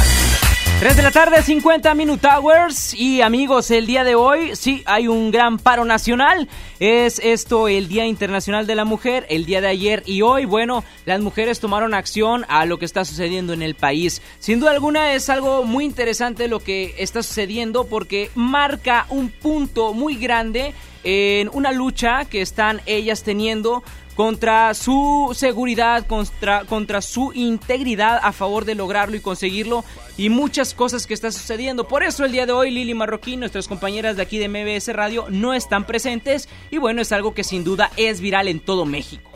3 0.80 0.96
de 0.96 1.02
la 1.02 1.10
tarde, 1.10 1.42
50 1.42 1.92
Minute 1.94 2.26
Hours. 2.28 2.94
Y 2.94 3.20
amigos, 3.20 3.70
el 3.72 3.86
día 3.86 4.04
de 4.04 4.14
hoy 4.14 4.54
sí 4.54 4.84
hay 4.86 5.08
un 5.08 5.32
gran 5.32 5.58
paro 5.58 5.84
nacional. 5.84 6.48
Es 6.78 7.18
esto 7.18 7.66
el 7.66 7.88
Día 7.88 8.06
Internacional 8.06 8.66
de 8.66 8.76
la 8.76 8.84
Mujer. 8.84 9.26
El 9.28 9.44
día 9.44 9.60
de 9.60 9.66
ayer 9.66 10.04
y 10.06 10.22
hoy, 10.22 10.44
bueno, 10.44 10.84
las 11.04 11.20
mujeres 11.20 11.58
tomaron 11.58 11.94
acción 11.94 12.46
a 12.48 12.64
lo 12.64 12.78
que 12.78 12.84
está 12.84 13.04
sucediendo 13.04 13.52
en 13.52 13.62
el 13.62 13.74
país. 13.74 14.22
Sin 14.38 14.60
duda 14.60 14.70
alguna 14.70 15.14
es 15.14 15.28
algo 15.28 15.64
muy 15.64 15.84
interesante 15.84 16.46
lo 16.46 16.60
que 16.60 16.94
está 16.98 17.24
sucediendo 17.24 17.88
porque 17.88 18.30
marca 18.36 19.06
un 19.08 19.30
punto 19.30 19.94
muy 19.94 20.14
grande 20.14 20.74
en 21.10 21.48
una 21.54 21.72
lucha 21.72 22.26
que 22.26 22.42
están 22.42 22.82
ellas 22.84 23.22
teniendo 23.22 23.82
contra 24.14 24.74
su 24.74 25.30
seguridad, 25.34 26.06
contra, 26.06 26.64
contra 26.64 27.00
su 27.00 27.32
integridad 27.32 28.20
a 28.22 28.32
favor 28.32 28.66
de 28.66 28.74
lograrlo 28.74 29.16
y 29.16 29.20
conseguirlo 29.20 29.86
y 30.18 30.28
muchas 30.28 30.74
cosas 30.74 31.06
que 31.06 31.14
están 31.14 31.32
sucediendo. 31.32 31.88
Por 31.88 32.02
eso 32.02 32.26
el 32.26 32.32
día 32.32 32.44
de 32.44 32.52
hoy 32.52 32.70
Lili 32.70 32.92
Marroquín, 32.92 33.40
nuestras 33.40 33.68
compañeras 33.68 34.16
de 34.16 34.22
aquí 34.22 34.36
de 34.36 34.50
MBS 34.50 34.92
Radio, 34.94 35.24
no 35.30 35.54
están 35.54 35.86
presentes 35.86 36.46
y 36.70 36.76
bueno, 36.76 37.00
es 37.00 37.10
algo 37.10 37.32
que 37.32 37.42
sin 37.42 37.64
duda 37.64 37.90
es 37.96 38.20
viral 38.20 38.46
en 38.46 38.60
todo 38.60 38.84
México. 38.84 39.30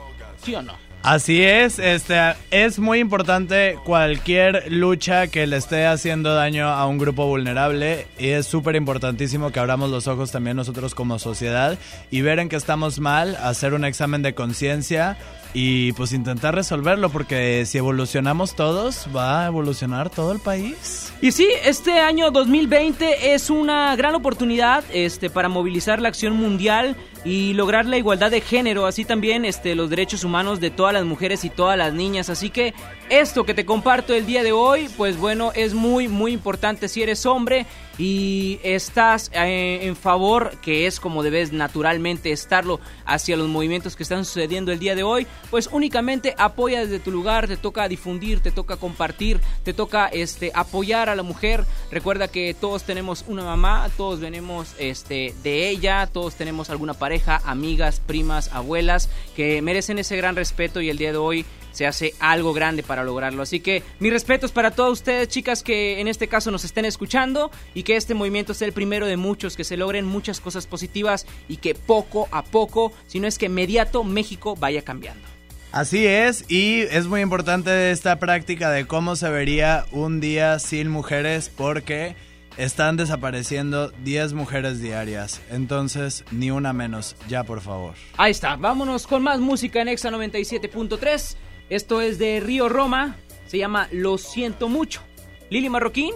¿Sí 0.44 0.54
o 0.54 0.60
no? 0.60 0.91
Así 1.02 1.42
es, 1.42 1.80
este 1.80 2.16
es 2.52 2.78
muy 2.78 3.00
importante 3.00 3.76
cualquier 3.84 4.70
lucha 4.70 5.26
que 5.26 5.48
le 5.48 5.56
esté 5.56 5.84
haciendo 5.84 6.32
daño 6.32 6.68
a 6.68 6.86
un 6.86 6.98
grupo 6.98 7.26
vulnerable 7.26 8.06
y 8.20 8.28
es 8.28 8.46
súper 8.46 8.76
importantísimo 8.76 9.50
que 9.50 9.58
abramos 9.58 9.90
los 9.90 10.06
ojos 10.06 10.30
también 10.30 10.56
nosotros 10.56 10.94
como 10.94 11.18
sociedad 11.18 11.76
y 12.12 12.20
ver 12.20 12.38
en 12.38 12.48
que 12.48 12.54
estamos 12.54 13.00
mal, 13.00 13.34
hacer 13.42 13.74
un 13.74 13.84
examen 13.84 14.22
de 14.22 14.34
conciencia 14.34 15.16
y 15.54 15.92
pues 15.92 16.12
intentar 16.12 16.54
resolverlo 16.54 17.10
porque 17.10 17.64
si 17.66 17.78
evolucionamos 17.78 18.54
todos 18.54 19.08
va 19.14 19.44
a 19.44 19.46
evolucionar 19.46 20.08
todo 20.08 20.32
el 20.32 20.38
país. 20.38 21.12
Y 21.20 21.32
sí, 21.32 21.48
este 21.64 22.00
año 22.00 22.30
2020 22.30 23.34
es 23.34 23.50
una 23.50 23.94
gran 23.96 24.14
oportunidad 24.14 24.84
este 24.92 25.30
para 25.30 25.48
movilizar 25.48 26.00
la 26.00 26.08
acción 26.08 26.34
mundial 26.34 26.96
y 27.24 27.52
lograr 27.52 27.86
la 27.86 27.98
igualdad 27.98 28.30
de 28.30 28.40
género, 28.40 28.86
así 28.86 29.04
también 29.04 29.44
este, 29.44 29.74
los 29.74 29.90
derechos 29.90 30.24
humanos 30.24 30.58
de 30.58 30.70
todas 30.70 30.92
las 30.92 31.04
mujeres 31.04 31.44
y 31.44 31.50
todas 31.50 31.78
las 31.78 31.92
niñas. 31.92 32.30
Así 32.30 32.50
que 32.50 32.74
esto 33.10 33.44
que 33.44 33.54
te 33.54 33.64
comparto 33.64 34.14
el 34.14 34.26
día 34.26 34.42
de 34.42 34.52
hoy, 34.52 34.88
pues 34.96 35.16
bueno, 35.16 35.52
es 35.54 35.74
muy, 35.74 36.08
muy 36.08 36.32
importante 36.32 36.88
si 36.88 37.02
eres 37.02 37.24
hombre 37.26 37.66
y 37.98 38.58
estás 38.62 39.30
eh, 39.34 39.80
en 39.82 39.96
favor, 39.96 40.56
que 40.62 40.86
es 40.86 41.00
como 41.00 41.22
debes 41.22 41.52
naturalmente 41.52 42.32
estarlo, 42.32 42.80
hacia 43.04 43.36
los 43.36 43.48
movimientos 43.48 43.96
que 43.96 44.02
están 44.02 44.24
sucediendo 44.24 44.72
el 44.72 44.78
día 44.78 44.94
de 44.94 45.02
hoy, 45.02 45.26
pues 45.50 45.68
únicamente 45.72 46.34
apoya 46.38 46.80
desde 46.80 46.98
tu 46.98 47.10
lugar, 47.10 47.48
te 47.48 47.56
toca 47.56 47.88
difundir, 47.88 48.40
te 48.40 48.50
toca 48.50 48.76
compartir, 48.76 49.40
te 49.64 49.72
toca 49.72 50.06
este 50.08 50.52
apoyar 50.54 51.08
a 51.08 51.16
la 51.16 51.22
mujer. 51.22 51.64
Recuerda 51.90 52.28
que 52.28 52.54
todos 52.54 52.84
tenemos 52.84 53.24
una 53.28 53.44
mamá, 53.44 53.88
todos 53.96 54.20
venimos 54.20 54.74
este 54.78 55.34
de 55.42 55.68
ella, 55.68 56.06
todos 56.06 56.34
tenemos 56.34 56.70
alguna 56.70 56.94
pareja, 56.94 57.40
amigas, 57.44 58.00
primas, 58.00 58.52
abuelas 58.52 59.08
que 59.36 59.62
merecen 59.62 59.98
ese 59.98 60.16
gran 60.16 60.36
respeto 60.36 60.80
y 60.80 60.90
el 60.90 60.98
día 60.98 61.12
de 61.12 61.18
hoy 61.18 61.44
se 61.72 61.86
hace 61.86 62.14
algo 62.20 62.52
grande 62.52 62.82
para 62.82 63.04
lograrlo. 63.04 63.42
Así 63.42 63.60
que 63.60 63.82
mis 63.98 64.12
respetos 64.12 64.52
para 64.52 64.70
todos 64.70 64.92
ustedes, 64.92 65.28
chicas, 65.28 65.62
que 65.62 66.00
en 66.00 66.08
este 66.08 66.28
caso 66.28 66.50
nos 66.50 66.64
estén 66.64 66.84
escuchando 66.84 67.50
y 67.74 67.82
que 67.82 67.96
este 67.96 68.14
movimiento 68.14 68.54
sea 68.54 68.68
el 68.68 68.72
primero 68.72 69.06
de 69.06 69.16
muchos, 69.16 69.56
que 69.56 69.64
se 69.64 69.76
logren 69.76 70.06
muchas 70.06 70.40
cosas 70.40 70.66
positivas 70.66 71.26
y 71.48 71.56
que 71.56 71.74
poco 71.74 72.28
a 72.30 72.44
poco, 72.44 72.92
si 73.06 73.20
no 73.20 73.26
es 73.26 73.38
que 73.38 73.46
inmediato, 73.46 74.04
México 74.04 74.56
vaya 74.56 74.82
cambiando. 74.82 75.26
Así 75.72 76.06
es, 76.06 76.44
y 76.50 76.82
es 76.82 77.06
muy 77.06 77.22
importante 77.22 77.90
esta 77.90 78.18
práctica 78.18 78.70
de 78.70 78.86
cómo 78.86 79.16
se 79.16 79.30
vería 79.30 79.86
un 79.90 80.20
día 80.20 80.58
sin 80.58 80.88
mujeres 80.88 81.48
porque 81.48 82.14
están 82.58 82.98
desapareciendo 82.98 83.88
10 84.04 84.34
mujeres 84.34 84.80
diarias. 84.80 85.40
Entonces, 85.50 86.24
ni 86.30 86.50
una 86.50 86.74
menos, 86.74 87.16
ya 87.28 87.44
por 87.44 87.62
favor. 87.62 87.94
Ahí 88.18 88.32
está, 88.32 88.56
vámonos 88.56 89.06
con 89.06 89.22
más 89.22 89.40
música 89.40 89.80
en 89.80 89.88
Exa 89.88 90.10
97.3. 90.10 91.36
Esto 91.68 92.00
es 92.00 92.18
de 92.18 92.40
Río 92.40 92.68
Roma, 92.68 93.16
se 93.46 93.58
llama 93.58 93.88
Lo 93.92 94.18
siento 94.18 94.68
mucho. 94.68 95.02
Lili 95.50 95.68
Marroquín, 95.68 96.14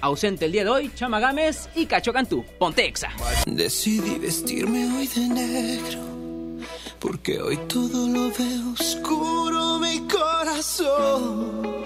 ausente 0.00 0.44
el 0.44 0.52
día 0.52 0.64
de 0.64 0.70
hoy, 0.70 0.90
Chama 0.94 1.20
Gámez 1.20 1.68
y 1.74 1.86
Cacho 1.86 2.12
Cantú. 2.12 2.44
Ponte 2.58 2.86
Exa. 2.86 3.10
Decidí 3.46 4.18
vestirme 4.18 4.86
hoy 4.94 5.06
de 5.06 5.28
negro, 5.28 6.00
porque 6.98 7.40
hoy 7.40 7.56
todo 7.68 8.08
lo 8.08 8.30
veo 8.30 8.72
oscuro 8.72 9.78
mi 9.78 10.00
corazón. 10.08 11.84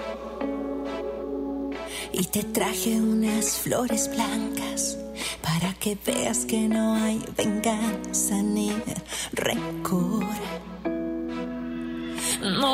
Y 2.11 2.25
te 2.25 2.43
traje 2.43 2.99
unas 2.99 3.57
flores 3.59 4.09
blancas 4.13 4.97
para 5.41 5.73
que 5.75 5.97
veas 6.05 6.45
que 6.45 6.67
no 6.67 6.95
hay 6.95 7.23
venganza 7.37 8.41
ni 8.41 8.73
rencor. 9.31 10.25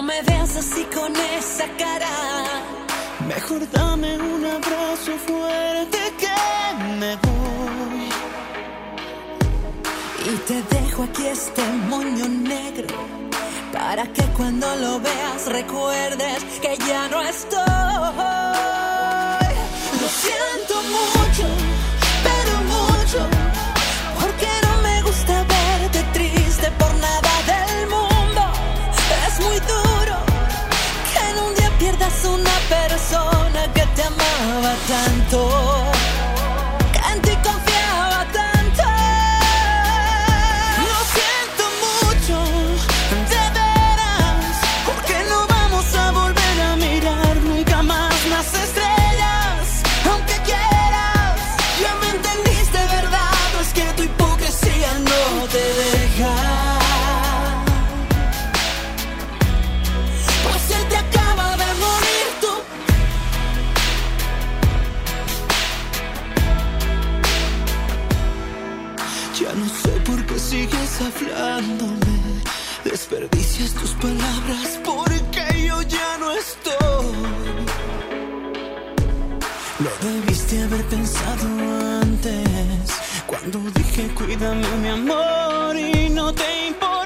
Me 0.06 0.22
veas 0.22 0.56
así 0.56 0.84
con 0.93 1.12
esa 1.16 1.66
cara. 1.80 2.16
Mejor 3.28 3.62
dame 3.72 4.16
un 4.18 4.45
abrazo 4.45 5.14
fuerte 5.26 5.97
que 6.22 6.38
me 6.99 7.16
voy. 7.26 8.10
Y 10.32 10.38
te 10.47 10.62
dejo 10.76 11.03
aquí 11.03 11.26
este 11.26 11.64
moño 11.89 12.28
negro 12.28 12.88
para 13.74 14.03
que 14.14 14.22
cuando 14.38 14.68
lo 14.76 14.99
veas 14.99 15.47
recuerdes 15.47 16.43
que 16.62 16.78
ya 16.88 17.08
no 17.08 17.22
estoy. 17.24 17.62
Lo 20.01 20.08
siento 20.24 20.76
mucho, 20.97 21.47
amaba 34.93 35.24
debiste 80.56 80.64
haber 80.64 80.86
pensado 80.86 81.47
antes. 82.01 83.01
Cuando 83.28 83.60
dije 83.72 84.08
cuídame 84.16 84.68
mi 84.82 84.89
amor 84.89 85.76
y 85.76 86.10
no 86.10 86.34
te 86.34 86.68
importó. 86.68 87.05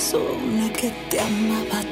Persona 0.00 0.72
que 0.72 0.90
te 1.10 1.20
amaba 1.20 1.89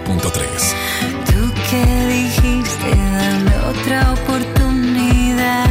Tú 1.26 1.52
que 1.68 2.06
dijiste 2.06 2.90
dame 2.94 3.56
otra 3.66 4.12
oportunidad. 4.12 5.68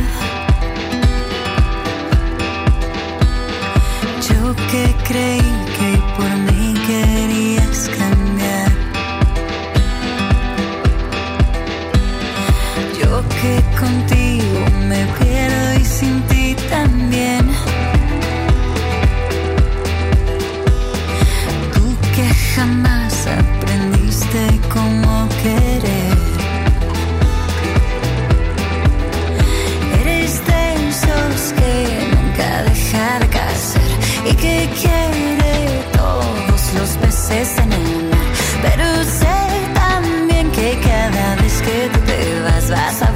Yo 4.27 4.53
que 4.69 4.93
creí 5.07 5.58
aprendiste 23.27 24.59
cómo 24.73 25.27
querer. 25.43 26.17
Eres 30.01 30.45
de 30.45 30.89
esos 30.89 31.53
que 31.53 31.73
nunca 32.13 32.63
deja 32.63 33.19
de 33.19 33.27
casar 33.27 33.91
y 34.25 34.33
que 34.35 34.69
quiere 34.79 35.83
todos 35.93 36.73
los 36.77 36.89
peces 37.01 37.57
en 37.59 37.71
el 37.73 38.09
mar. 38.09 38.29
Pero 38.61 38.85
sé 39.03 39.37
también 39.73 40.51
que 40.51 40.79
cada 40.81 41.35
vez 41.41 41.61
que 41.61 41.89
tú 41.93 41.99
te 42.05 42.41
vas 42.41 42.69
vas 42.69 43.01
a 43.01 43.08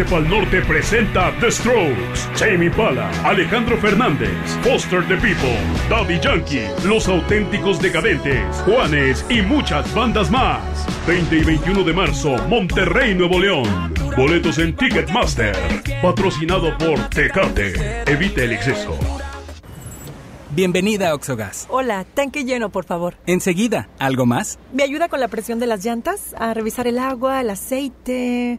Tecate 0.00 0.04
Pal 0.04 0.28
Norte 0.28 0.62
presenta 0.62 1.32
The 1.40 1.50
Strokes, 1.50 2.28
Jamie 2.36 2.70
Pala, 2.70 3.10
Alejandro 3.24 3.76
Fernández, 3.76 4.30
Foster 4.62 5.06
the 5.06 5.16
People, 5.16 5.58
Daddy 5.88 6.18
Yankee, 6.20 6.68
Los 6.84 7.06
Auténticos 7.08 7.80
Decadentes, 7.80 8.56
Juanes 8.64 9.24
y 9.28 9.42
muchas 9.42 9.92
bandas 9.94 10.30
más. 10.30 10.62
20 11.06 11.36
y 11.36 11.44
21 11.44 11.84
de 11.84 11.92
marzo, 11.92 12.36
Monterrey, 12.48 13.14
Nuevo 13.14 13.38
León. 13.38 13.92
Boletos 14.16 14.58
en 14.58 14.74
Ticketmaster. 14.74 15.56
Patrocinado 16.00 16.76
por 16.78 16.98
Tecate. 17.10 18.02
Evita 18.10 18.42
el 18.42 18.52
exceso. 18.52 18.96
Bienvenida 20.52 21.10
a 21.10 21.14
Oxogas. 21.14 21.66
Hola, 21.70 22.04
tanque 22.12 22.44
lleno, 22.44 22.70
por 22.70 22.84
favor. 22.84 23.14
Enseguida, 23.26 23.88
¿algo 24.00 24.26
más? 24.26 24.58
¿Me 24.72 24.82
ayuda 24.82 25.08
con 25.08 25.20
la 25.20 25.28
presión 25.28 25.60
de 25.60 25.68
las 25.68 25.84
llantas? 25.84 26.34
A 26.36 26.54
revisar 26.54 26.88
el 26.88 26.98
agua, 26.98 27.40
el 27.40 27.50
aceite. 27.50 28.58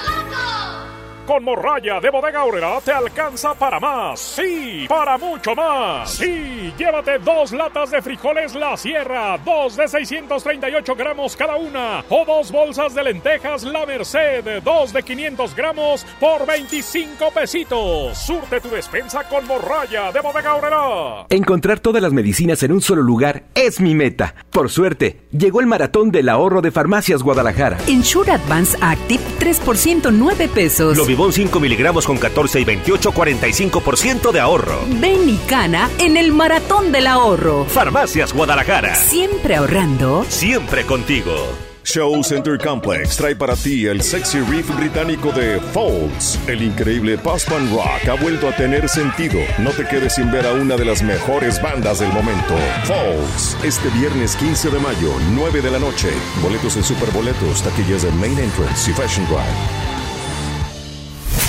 Con 1.31 1.45
morralla 1.45 2.01
de 2.01 2.09
bodega 2.09 2.43
horrera 2.43 2.81
te 2.83 2.91
alcanza 2.91 3.53
para 3.53 3.79
más. 3.79 4.19
Sí, 4.19 4.85
para 4.89 5.17
mucho 5.17 5.55
más. 5.55 6.11
Sí, 6.11 6.73
llévate 6.77 7.19
dos 7.19 7.53
latas 7.53 7.89
de 7.89 8.01
frijoles 8.01 8.53
La 8.53 8.75
Sierra, 8.75 9.37
dos 9.37 9.77
de 9.77 9.87
638 9.87 10.93
gramos 10.93 11.37
cada 11.37 11.55
una. 11.55 12.03
O 12.09 12.25
dos 12.25 12.51
bolsas 12.51 12.93
de 12.93 13.03
lentejas 13.03 13.63
La 13.63 13.85
Merced, 13.85 14.61
dos 14.61 14.91
de 14.91 15.03
500 15.03 15.55
gramos 15.55 16.05
por 16.19 16.45
25 16.45 17.31
pesitos. 17.33 18.17
Surte 18.17 18.59
tu 18.59 18.67
despensa 18.67 19.23
con 19.23 19.47
morralla 19.47 20.11
de 20.11 20.19
bodega 20.19 20.55
horrera. 20.55 21.27
Encontrar 21.29 21.79
todas 21.79 22.01
las 22.01 22.11
medicinas 22.11 22.61
en 22.63 22.73
un 22.73 22.81
solo 22.81 23.03
lugar 23.03 23.43
es 23.55 23.79
mi 23.79 23.95
meta. 23.95 24.35
Por 24.49 24.69
suerte, 24.69 25.21
llegó 25.31 25.61
el 25.61 25.67
maratón 25.67 26.11
del 26.11 26.27
ahorro 26.27 26.61
de 26.61 26.71
Farmacias 26.71 27.23
Guadalajara. 27.23 27.77
En 27.87 28.03
Sure 28.03 28.33
Advance 28.33 28.77
Active, 28.81 29.23
3 29.39 29.59
por 29.61 29.77
109 29.77 30.49
pesos. 30.49 30.97
Lovivo 30.97 31.20
Cibón 31.21 31.33
5 31.33 31.59
miligramos 31.59 32.07
con 32.07 32.17
14 32.17 32.61
y 32.61 32.63
28, 32.63 33.11
45% 33.11 34.31
de 34.31 34.39
ahorro. 34.39 34.79
Ven 34.99 35.29
y 35.29 35.37
cana 35.47 35.87
en 35.99 36.17
el 36.17 36.31
maratón 36.31 36.91
del 36.91 37.05
ahorro. 37.05 37.65
Farmacias 37.65 38.33
Guadalajara. 38.33 38.95
Siempre 38.95 39.55
ahorrando. 39.55 40.25
Siempre 40.27 40.83
contigo. 40.83 41.31
Show 41.83 42.23
Center 42.23 42.57
Complex 42.57 43.17
trae 43.17 43.35
para 43.35 43.55
ti 43.55 43.85
el 43.85 44.01
sexy 44.01 44.39
riff 44.39 44.75
británico 44.75 45.31
de 45.31 45.59
Folds. 45.59 46.39
El 46.47 46.63
increíble 46.63 47.19
post-punk 47.19 47.71
rock 47.71 48.09
ha 48.09 48.15
vuelto 48.15 48.49
a 48.49 48.55
tener 48.55 48.89
sentido. 48.89 49.39
No 49.59 49.69
te 49.69 49.85
quedes 49.85 50.15
sin 50.15 50.31
ver 50.31 50.47
a 50.47 50.53
una 50.53 50.75
de 50.75 50.85
las 50.85 51.03
mejores 51.03 51.61
bandas 51.61 51.99
del 51.99 52.11
momento. 52.13 52.55
Folds. 52.85 53.57
Este 53.63 53.89
viernes 53.89 54.35
15 54.37 54.71
de 54.71 54.79
mayo, 54.79 55.13
9 55.33 55.61
de 55.61 55.69
la 55.69 55.77
noche. 55.77 56.09
Boletos 56.41 56.77
en 56.77 56.83
Superboletos, 56.83 57.61
taquillas 57.61 58.01
de 58.01 58.11
Main 58.13 58.39
Entrance 58.39 58.89
y 58.89 58.93
Fashion 58.95 59.27
Drive. 59.27 59.90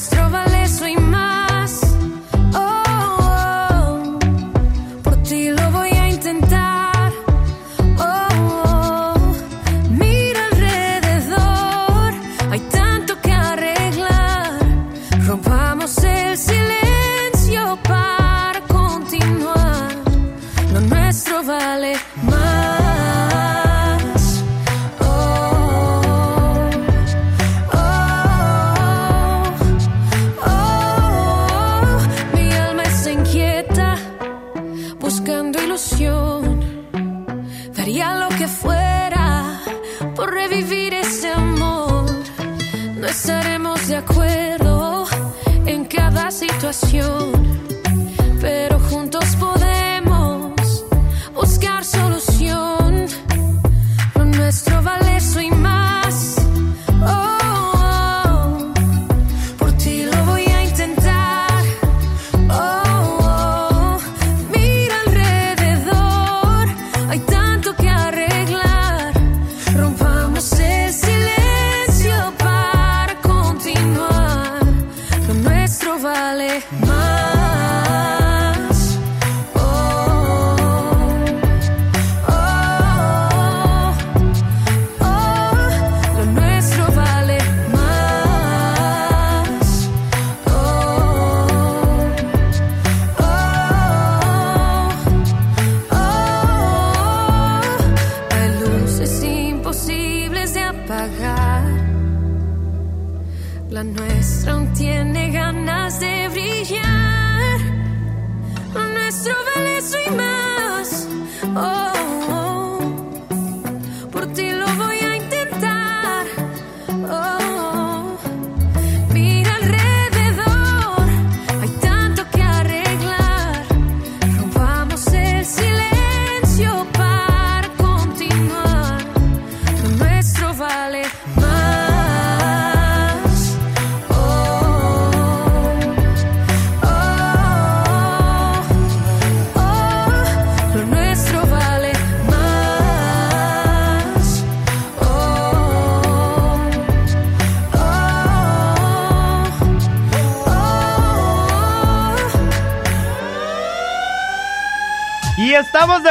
Lo 0.00 0.06
nuestro 0.06 0.30
vale 0.30 0.62
eso 0.62 0.86
y 0.86 0.96
pero 48.40 48.78
juntos 48.78 49.24
podemos 49.38 49.79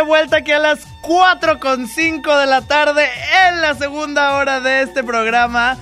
vuelta 0.09 0.37
aquí 0.37 0.51
a 0.51 0.57
las 0.59 0.87
4 1.01 1.59
con 1.59 1.87
5 1.87 2.37
de 2.37 2.45
la 2.47 2.61
tarde 2.61 3.07
en 3.47 3.61
la 3.61 3.75
segunda 3.75 4.35
hora 4.37 4.59
de 4.59 4.81
este 4.81 5.03
programa 5.03 5.77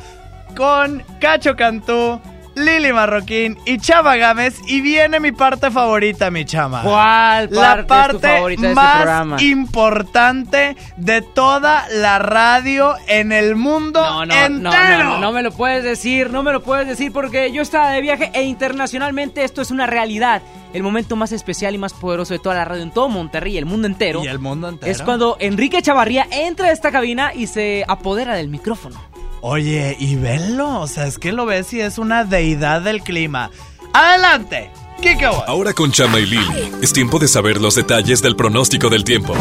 con 0.56 1.02
Cacho 1.22 1.56
Cantú, 1.56 2.20
Lili 2.56 2.92
Marroquín 2.92 3.58
y 3.66 3.78
Chava 3.78 4.18
Gámez. 4.18 4.60
Y 4.68 4.82
viene 4.82 5.22
mi 5.22 5.32
parte 5.32 5.72
favorita, 5.72 6.30
mi 6.30 6.44
chama. 6.44 6.82
¿Cuál 6.82 7.48
La 7.52 7.62
parte 7.62 7.78
es 7.80 7.88
tu 7.88 8.20
parte 8.20 8.28
favorita 8.36 8.62
de 8.64 8.68
este 8.68 8.76
más 8.76 8.96
programa? 8.98 9.42
importante 9.42 10.76
de 10.98 11.22
toda 11.22 11.86
la 11.90 12.20
radio 12.20 12.96
en 13.08 13.32
el 13.32 13.56
mundo 13.56 14.02
No, 14.02 14.26
no, 14.26 14.34
entero. 14.34 15.04
no, 15.04 15.10
no, 15.12 15.20
no 15.20 15.32
me 15.32 15.42
lo 15.42 15.52
puedes 15.52 15.84
decir, 15.86 16.32
no 16.32 16.44
me 16.44 16.52
lo 16.52 16.62
puedes 16.64 16.86
decir 16.88 17.14
porque 17.14 17.52
yo 17.54 17.62
estaba 17.62 17.92
de 17.92 18.02
viaje 18.02 18.30
e 18.34 18.44
internacionalmente 18.44 19.44
esto 19.46 19.62
es 19.62 19.72
una 19.72 19.86
realidad. 19.88 20.42
El 20.78 20.84
momento 20.84 21.16
más 21.16 21.32
especial 21.32 21.74
y 21.74 21.80
más 21.80 21.92
poderoso 21.94 22.36
de 22.36 22.40
toda 22.40 22.54
la 22.54 22.64
radio 22.64 22.84
en 22.84 22.92
todo 22.92 23.10
Monterrey 23.10 23.56
y 23.56 23.58
el 23.58 23.66
mundo 23.66 23.88
entero. 23.88 24.24
Y 24.24 24.28
el 24.28 24.38
mundo 24.38 24.70
entero. 24.70 24.92
Es 24.92 25.02
cuando 25.02 25.36
Enrique 25.40 25.82
Chavarría 25.82 26.28
entra 26.30 26.68
a 26.68 26.72
esta 26.72 26.92
cabina 26.92 27.34
y 27.34 27.48
se 27.48 27.84
apodera 27.88 28.36
del 28.36 28.50
micrófono. 28.50 29.02
Oye, 29.42 29.98
y 30.00 30.18
venlo, 30.18 30.82
o 30.82 30.86
sea, 30.86 31.08
es 31.08 31.18
que 31.18 31.32
lo 31.32 31.48
ves 31.48 31.74
y 31.74 31.82
es 31.82 31.98
una 31.98 32.26
deidad 32.26 32.84
del 32.84 33.02
clima. 33.02 33.50
¡Adelante! 33.92 34.70
Kike 35.02 35.26
Boy. 35.26 35.42
Ahora 35.48 35.74
con 35.74 35.92
Chama 35.92 36.20
y 36.20 36.28
Lili, 36.28 36.72
es 36.80 36.94
tiempo 36.94 37.18
de 37.18 37.28
saber 37.28 37.60
los 37.60 37.74
detalles 37.74 38.22
del 38.22 38.36
pronóstico 38.36 38.88
del 38.92 39.04
tiempo. 39.04 39.34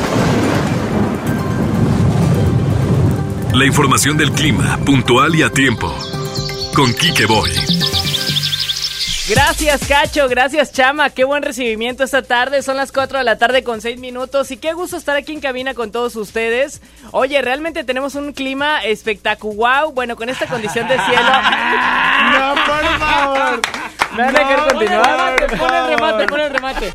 La 3.52 3.66
información 3.66 4.16
del 4.16 4.32
clima, 4.32 4.78
puntual 4.86 5.34
y 5.34 5.42
a 5.42 5.50
tiempo. 5.50 5.94
Con 6.74 6.94
Kike 6.94 7.26
Boy. 7.26 7.50
Gracias, 9.28 9.88
Cacho. 9.88 10.28
Gracias, 10.28 10.72
Chama. 10.72 11.10
Qué 11.10 11.24
buen 11.24 11.42
recibimiento 11.42 12.04
esta 12.04 12.22
tarde. 12.22 12.62
Son 12.62 12.76
las 12.76 12.92
4 12.92 13.18
de 13.18 13.24
la 13.24 13.36
tarde 13.38 13.64
con 13.64 13.80
6 13.80 13.98
minutos. 13.98 14.52
Y 14.52 14.56
qué 14.56 14.72
gusto 14.72 14.96
estar 14.96 15.16
aquí 15.16 15.32
en 15.32 15.40
cabina 15.40 15.74
con 15.74 15.90
todos 15.90 16.14
ustedes. 16.14 16.80
Oye, 17.10 17.42
realmente 17.42 17.82
tenemos 17.82 18.14
un 18.14 18.32
clima 18.32 18.84
espectacular. 18.84 19.86
Bueno, 19.92 20.14
con 20.14 20.28
esta 20.28 20.46
condición 20.46 20.86
de 20.88 20.94
cielo. 20.94 21.30
No, 22.26 22.54
por 22.54 22.98
favor. 22.98 23.62
¿Me 24.14 24.22
van 24.22 24.36
a 24.36 24.38
dejar 24.38 24.58
No, 24.58 24.68
continuar? 24.68 25.36
Pon 25.58 25.74
el 25.74 25.86
remate, 25.88 26.26
pon 26.26 26.40
el 26.40 26.50
remate. 26.50 26.92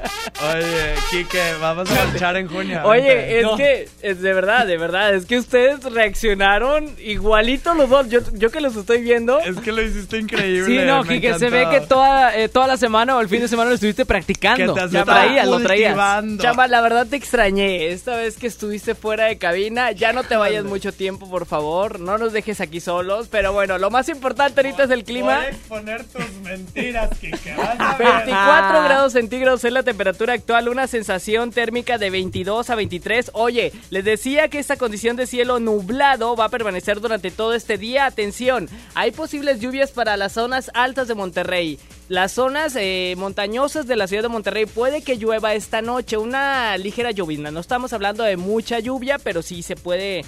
Oye, 0.53 0.95
Kike, 1.11 1.53
vamos 1.59 1.89
a 1.91 2.05
marchar 2.05 2.37
en 2.37 2.47
junio. 2.47 2.81
Oye, 2.83 3.01
Vente. 3.15 3.37
es 3.39 3.43
No. 3.43 3.57
que, 3.57 3.89
es 4.01 4.21
de 4.21 4.33
verdad, 4.33 4.65
de 4.65 4.77
verdad, 4.77 5.13
es 5.13 5.25
que 5.25 5.37
ustedes 5.37 5.83
reaccionaron 5.83 6.95
igualito 6.99 7.73
los 7.73 7.89
dos. 7.89 8.09
Yo, 8.09 8.19
yo 8.33 8.49
que 8.51 8.61
los 8.61 8.75
estoy 8.75 9.01
viendo. 9.01 9.39
Es 9.39 9.57
que 9.59 9.71
lo 9.71 9.81
hiciste 9.81 10.17
increíble. 10.17 10.81
Sí, 10.81 10.87
no, 10.87 11.03
Kike, 11.03 11.37
se 11.39 11.49
ve 11.49 11.67
que 11.69 11.81
toda, 11.81 12.35
eh, 12.37 12.49
toda 12.49 12.67
la 12.67 12.77
semana 12.77 13.15
o 13.17 13.21
el 13.21 13.27
fin 13.29 13.41
de 13.41 13.47
semana 13.47 13.69
lo 13.69 13.75
estuviste 13.75 14.05
practicando. 14.05 14.73
Que 14.75 14.81
te 14.87 14.97
lo 14.97 15.05
traías, 15.05 15.47
lo 15.47 15.59
traías. 15.59 15.97
Chama, 16.39 16.67
la 16.67 16.81
verdad 16.81 17.07
te 17.07 17.15
extrañé. 17.15 17.89
Esta 17.91 18.15
vez 18.15 18.37
que 18.37 18.47
estuviste 18.47 18.95
fuera 18.95 19.25
de 19.25 19.37
cabina, 19.37 19.91
ya 19.91 20.13
no 20.13 20.23
te 20.23 20.35
vayas 20.37 20.63
mucho 20.63 20.91
tiempo, 20.93 21.29
por 21.29 21.45
favor. 21.45 21.99
No 21.99 22.17
nos 22.17 22.33
dejes 22.33 22.61
aquí 22.61 22.79
solos. 22.79 23.27
Pero 23.29 23.53
bueno, 23.53 23.77
lo 23.77 23.89
más 23.89 24.09
importante 24.09 24.61
ahorita 24.61 24.83
es 24.83 24.89
el 24.91 25.03
clima. 25.03 25.35
Voy 25.37 25.45
a 25.45 25.49
exponer 25.49 26.03
tus 26.05 26.31
mentiras, 26.43 27.00
Kike. 27.09 27.55
vas 27.55 27.79
a 27.79 27.97
ver. 27.97 28.07
24 28.25 28.83
grados 28.83 29.13
centígrados 29.13 29.63
es 29.63 29.73
la 29.73 29.83
temperatura 29.83 30.33
actual, 30.33 30.69
una 30.69 30.87
sensación 30.87 31.51
térmica 31.51 31.97
de 31.97 32.09
22 32.09 32.69
a 32.69 32.75
23. 32.75 33.31
Oye, 33.33 33.71
les 33.89 34.05
decía 34.05 34.47
que 34.49 34.59
esta 34.59 34.77
condición 34.77 35.15
de 35.15 35.27
cielo 35.27 35.59
nublado 35.59 36.35
va 36.35 36.45
a 36.45 36.49
permanecer 36.49 37.01
durante 37.01 37.31
todo 37.31 37.53
este 37.53 37.77
día. 37.77 38.05
Atención, 38.05 38.69
hay 38.93 39.11
posibles 39.11 39.59
lluvias 39.59 39.91
para 39.91 40.17
las 40.17 40.33
zonas 40.33 40.71
altas 40.73 41.07
de 41.07 41.15
Monterrey. 41.15 41.79
Las 42.11 42.33
zonas 42.33 42.75
eh, 42.75 43.15
montañosas 43.17 43.87
de 43.87 43.95
la 43.95 44.05
ciudad 44.05 44.23
de 44.23 44.27
Monterrey 44.27 44.65
puede 44.65 45.01
que 45.01 45.15
llueva 45.15 45.53
esta 45.53 45.81
noche, 45.81 46.17
una 46.17 46.77
ligera 46.77 47.11
llovizna. 47.11 47.51
No 47.51 47.61
estamos 47.61 47.93
hablando 47.93 48.25
de 48.25 48.35
mucha 48.35 48.79
lluvia, 48.79 49.17
pero 49.17 49.41
sí 49.41 49.63
se 49.63 49.77
puede 49.77 50.25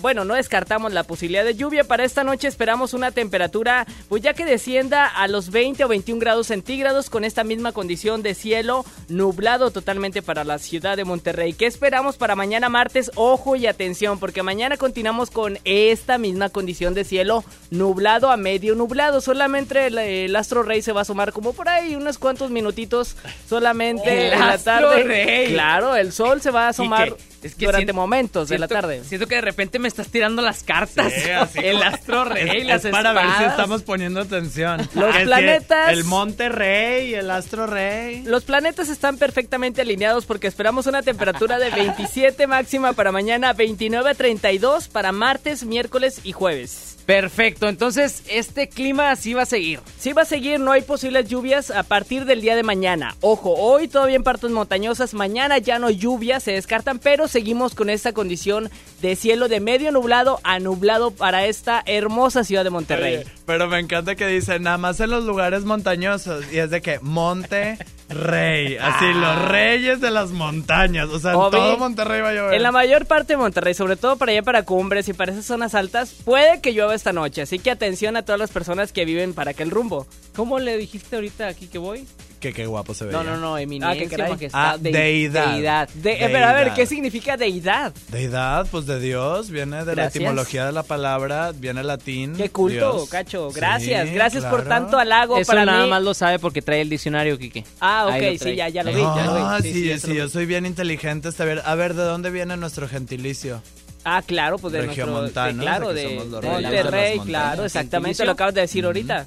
bueno, 0.00 0.24
no 0.24 0.34
descartamos 0.34 0.92
la 0.92 1.02
posibilidad 1.02 1.44
de 1.44 1.54
lluvia. 1.54 1.84
Para 1.84 2.04
esta 2.04 2.24
noche 2.24 2.48
esperamos 2.48 2.94
una 2.94 3.10
temperatura, 3.10 3.86
pues 4.08 4.22
ya 4.22 4.34
que 4.34 4.44
descienda 4.44 5.06
a 5.06 5.26
los 5.28 5.50
20 5.50 5.84
o 5.84 5.88
21 5.88 6.20
grados 6.20 6.48
centígrados 6.48 7.10
con 7.10 7.24
esta 7.24 7.42
misma 7.44 7.72
condición 7.72 8.22
de 8.22 8.34
cielo 8.34 8.84
nublado 9.08 9.70
totalmente 9.70 10.22
para 10.22 10.44
la 10.44 10.58
ciudad 10.58 10.96
de 10.96 11.04
Monterrey. 11.04 11.52
¿Qué 11.52 11.66
esperamos 11.66 12.16
para 12.16 12.36
mañana 12.36 12.68
martes? 12.68 13.10
Ojo 13.16 13.56
y 13.56 13.66
atención, 13.66 14.18
porque 14.18 14.42
mañana 14.42 14.76
continuamos 14.76 15.30
con 15.30 15.58
esta 15.64 16.18
misma 16.18 16.48
condición 16.48 16.94
de 16.94 17.04
cielo 17.04 17.44
nublado 17.70 18.30
a 18.30 18.36
medio 18.36 18.74
nublado. 18.74 19.20
Solamente 19.20 19.86
el, 19.86 19.98
el 19.98 20.36
astro 20.36 20.62
rey 20.62 20.82
se 20.82 20.92
va 20.92 21.04
asomar 21.06 21.32
como 21.32 21.52
por 21.52 21.68
ahí 21.68 21.94
unos 21.94 22.18
cuantos 22.18 22.50
minutitos 22.50 23.16
solamente 23.48 24.26
El 24.28 24.32
en 24.34 24.40
la 24.40 24.58
tarde. 24.58 25.02
rey. 25.04 25.52
Claro, 25.52 25.94
el 25.94 26.12
sol 26.12 26.40
se 26.42 26.50
va 26.50 26.66
a 26.66 26.68
asomar 26.70 27.16
es 27.46 27.54
que 27.54 27.66
durante 27.66 27.86
siento- 27.86 27.94
momentos 27.94 28.48
de 28.48 28.58
la 28.58 28.68
tarde. 28.68 29.02
Siento 29.04 29.26
que 29.26 29.36
de 29.36 29.40
repente 29.40 29.78
me 29.78 29.88
estás 29.88 30.08
tirando 30.08 30.42
las 30.42 30.62
cartas. 30.62 31.12
Sí, 31.12 31.30
así 31.30 31.58
el 31.62 31.78
como- 31.78 31.84
astro 31.90 32.24
rey, 32.26 32.60
es, 32.60 32.66
las 32.66 32.84
es 32.84 32.90
para 32.90 33.12
ver 33.12 33.26
si 33.38 33.44
estamos 33.44 33.82
poniendo 33.82 34.20
atención. 34.20 34.88
Los 34.94 35.14
planetas- 35.16 35.90
El 35.92 36.04
Monte 36.04 36.48
Rey, 36.48 37.14
el 37.14 37.30
Astro 37.30 37.66
Rey. 37.66 38.22
Los 38.24 38.44
planetas 38.44 38.88
están 38.88 39.18
perfectamente 39.18 39.80
alineados 39.82 40.26
porque 40.26 40.46
esperamos 40.46 40.86
una 40.86 41.02
temperatura 41.02 41.58
de 41.58 41.70
27 41.70 42.46
máxima 42.46 42.92
para 42.92 43.12
mañana, 43.12 43.52
29 43.52 44.10
a 44.10 44.14
32 44.14 44.88
para 44.88 45.12
martes, 45.12 45.64
miércoles 45.64 46.20
y 46.24 46.32
jueves. 46.32 46.92
Perfecto, 47.06 47.68
entonces 47.68 48.24
este 48.28 48.68
clima 48.68 49.12
así 49.12 49.32
va 49.32 49.42
a 49.42 49.46
seguir. 49.46 49.78
Sí 49.96 50.12
va 50.12 50.22
a 50.22 50.24
seguir, 50.24 50.58
no 50.58 50.72
hay 50.72 50.82
posibles 50.82 51.28
lluvias 51.28 51.70
a 51.70 51.84
partir 51.84 52.24
del 52.24 52.40
día 52.40 52.56
de 52.56 52.64
mañana. 52.64 53.14
Ojo, 53.20 53.54
hoy 53.54 53.86
todavía 53.86 54.16
en 54.16 54.24
partes 54.24 54.50
montañosas, 54.50 55.14
mañana 55.14 55.58
ya 55.58 55.78
no 55.78 55.88
lluvias, 55.88 56.42
se 56.42 56.50
descartan, 56.50 56.98
pero 56.98 57.28
seguimos 57.36 57.74
con 57.74 57.90
esta 57.90 58.14
condición 58.14 58.70
de 59.02 59.14
cielo 59.14 59.48
de 59.48 59.60
medio 59.60 59.92
nublado 59.92 60.40
a 60.42 60.58
nublado 60.58 61.10
para 61.10 61.44
esta 61.44 61.82
hermosa 61.84 62.44
ciudad 62.44 62.64
de 62.64 62.70
Monterrey. 62.70 63.16
Oye, 63.16 63.26
pero 63.44 63.68
me 63.68 63.78
encanta 63.78 64.14
que 64.14 64.26
dice 64.26 64.58
nada 64.58 64.78
más 64.78 65.00
en 65.00 65.10
los 65.10 65.24
lugares 65.24 65.66
montañosos. 65.66 66.50
Y 66.50 66.60
es 66.60 66.70
de 66.70 66.80
que 66.80 66.98
Monte 67.00 67.76
Rey. 68.08 68.76
Así, 68.80 69.04
los 69.12 69.48
reyes 69.50 70.00
de 70.00 70.10
las 70.10 70.30
montañas. 70.30 71.10
O 71.10 71.18
sea, 71.18 71.32
en 71.32 71.50
todo 71.50 71.76
Monterrey 71.76 72.22
va 72.22 72.30
a 72.30 72.32
llover. 72.32 72.54
En 72.54 72.62
la 72.62 72.72
mayor 72.72 73.04
parte 73.04 73.34
de 73.34 73.36
Monterrey, 73.36 73.74
sobre 73.74 73.96
todo 73.96 74.16
para 74.16 74.32
allá 74.32 74.42
para 74.42 74.62
cumbres 74.62 75.06
y 75.10 75.12
para 75.12 75.32
esas 75.32 75.44
zonas 75.44 75.74
altas, 75.74 76.14
puede 76.24 76.62
que 76.62 76.72
llueva 76.72 76.94
esta 76.94 77.12
noche. 77.12 77.42
Así 77.42 77.58
que 77.58 77.70
atención 77.70 78.16
a 78.16 78.22
todas 78.22 78.38
las 78.38 78.50
personas 78.50 78.92
que 78.92 79.04
viven 79.04 79.34
para 79.34 79.50
aquel 79.50 79.70
rumbo. 79.70 80.06
¿Cómo 80.34 80.58
le 80.58 80.78
dijiste 80.78 81.16
ahorita 81.16 81.48
aquí 81.48 81.66
que 81.66 81.76
voy? 81.76 82.06
Que 82.40 82.52
qué 82.52 82.66
guapo 82.66 82.92
se 82.92 83.06
ve. 83.06 83.12
No, 83.12 83.24
no, 83.24 83.38
no, 83.38 83.56
eminencia, 83.56 84.04
Ah, 84.04 84.08
qué 84.10 84.14
caray. 84.14 84.32
majestad, 84.32 84.74
Ah, 84.74 84.78
de- 84.78 84.92
deidad. 84.92 85.52
deidad. 85.52 85.88
De- 85.94 86.12
eh, 86.12 86.28
pero 86.30 86.44
a 86.44 86.52
ver, 86.52 86.64
Deidad. 86.64 86.76
¿qué 86.76 86.86
significa 86.86 87.36
deidad? 87.38 87.94
Deidad, 88.08 88.66
pues 88.70 88.84
de 88.86 89.00
Dios, 89.00 89.48
viene 89.50 89.78
de 89.78 89.86
la 89.86 89.92
Gracias. 89.94 90.16
etimología 90.16 90.66
de 90.66 90.72
la 90.72 90.82
palabra, 90.82 91.52
viene 91.52 91.82
latín. 91.82 92.34
Qué 92.36 92.50
culto, 92.50 92.92
Dios. 92.92 93.08
Cacho. 93.08 93.48
Sí, 93.50 93.56
Gracias, 93.56 94.10
gracias 94.12 94.44
por 94.44 94.64
claro. 94.64 94.82
tanto 94.82 94.98
halago 94.98 95.38
Eso 95.38 95.50
para 95.50 95.64
nada 95.64 95.84
mí. 95.84 95.90
más 95.90 96.02
lo 96.02 96.12
sabe 96.12 96.38
porque 96.38 96.60
trae 96.60 96.82
el 96.82 96.90
diccionario, 96.90 97.38
Kike. 97.38 97.64
Ah, 97.80 98.06
ok, 98.08 98.38
sí, 98.38 98.54
ya, 98.54 98.68
ya 98.68 98.82
lo 98.84 98.90
vi, 98.92 99.00
ya 99.00 99.24
lo 99.26 99.34
vi. 99.34 99.40
Ah, 99.42 99.58
sí, 99.62 99.72
sí, 99.72 100.06
lo 100.08 100.12
vi. 100.12 100.18
yo 100.18 100.28
soy 100.28 100.44
bien 100.44 100.66
inteligente. 100.66 101.30
Este, 101.30 101.42
a, 101.42 101.46
ver, 101.46 101.62
a 101.64 101.74
ver, 101.74 101.94
¿de 101.94 102.02
dónde 102.04 102.30
viene 102.30 102.56
nuestro 102.58 102.86
gentilicio? 102.86 103.62
Ah, 104.04 104.22
claro, 104.24 104.58
pues 104.58 104.72
de 104.72 104.84
nuestro... 104.84 105.04
Regiomontanos, 105.06 105.56
de- 105.56 105.62
claro, 105.62 105.92
de 105.92 106.02
de, 106.08 106.14
Monterrey, 106.48 107.18
claro, 107.20 107.64
exactamente, 107.64 108.24
lo 108.24 108.32
acabas 108.32 108.54
de 108.54 108.60
decir 108.60 108.84
ahorita. 108.84 109.26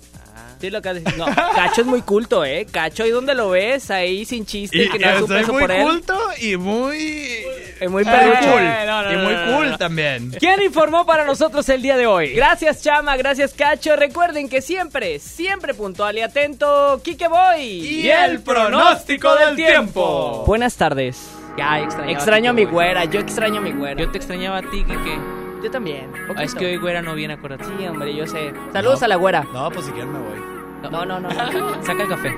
Sí, 0.59 0.69
lo. 0.69 0.81
No, 0.81 1.25
Cacho 1.55 1.81
es 1.81 1.87
muy 1.87 2.01
culto, 2.01 2.43
¿eh? 2.43 2.67
Cacho, 2.69 3.05
¿y 3.05 3.11
dónde 3.11 3.33
lo 3.33 3.49
ves? 3.51 3.89
Ahí 3.91 4.25
sin 4.25 4.45
chiste, 4.45 4.77
Y, 4.83 4.89
que 4.89 4.99
no 4.99 5.09
es 5.09 5.21
un 5.21 5.27
soy 5.27 5.39
peso 5.39 5.53
muy 5.53 5.61
por 5.61 5.71
él. 5.71 5.83
culto 5.83 6.19
y 6.41 6.57
muy... 6.57 7.43
Es 7.79 7.89
muy 7.89 8.03
perrucho. 8.03 8.59
No, 8.85 9.03
no, 9.03 9.13
y 9.13 9.15
muy 9.17 9.33
no, 9.33 9.45
no, 9.45 9.57
cool 9.57 9.69
no. 9.71 9.77
también. 9.77 10.31
¿Quién 10.37 10.61
informó 10.61 11.05
para 11.05 11.23
nosotros 11.23 11.67
el 11.69 11.81
día 11.81 11.95
de 11.95 12.07
hoy? 12.07 12.33
Gracias, 12.33 12.83
Chama, 12.83 13.15
gracias, 13.15 13.53
Cacho. 13.53 13.95
Recuerden 13.95 14.49
que 14.49 14.61
siempre, 14.61 15.19
siempre 15.19 15.73
puntual 15.73 16.17
y 16.17 16.21
atento, 16.21 16.99
Kike 17.03 17.27
Boy. 17.29 17.61
Y 17.61 18.09
el 18.09 18.41
pronóstico 18.41 19.33
del 19.35 19.55
tiempo. 19.55 20.43
Buenas 20.45 20.75
tardes. 20.75 21.17
Ya, 21.57 21.79
extrañaba 21.79 22.11
Extraño 22.11 22.51
a 22.51 22.53
Kike 22.53 22.65
mi 22.65 22.71
güera, 22.71 23.05
yo 23.05 23.19
extraño 23.21 23.59
a 23.59 23.61
mi 23.61 23.71
güera. 23.71 24.01
Yo 24.01 24.11
te 24.11 24.17
extrañaba 24.17 24.57
a 24.57 24.61
ti, 24.61 24.83
Kike. 24.83 25.19
Yo 25.63 25.71
también. 25.71 26.09
Ah, 26.35 26.43
es 26.43 26.55
que 26.55 26.65
hoy 26.65 26.77
güera 26.77 27.01
no 27.01 27.15
viene, 27.15 27.33
acuérdate. 27.33 27.65
Sí, 27.65 27.85
hombre, 27.87 28.15
yo 28.15 28.25
sé. 28.27 28.53
Saludos 28.73 28.99
No. 28.99 29.05
a 29.05 29.07
la 29.09 29.15
güera. 29.17 29.45
No, 29.53 29.69
pues 29.71 29.85
si 29.85 29.91
quieren 29.91 30.11
me 30.13 30.19
voy. 30.19 30.48
No, 30.83 31.05
no, 31.05 31.19
no. 31.19 31.29
Saca 31.29 32.03
el 32.03 32.09
café. 32.09 32.35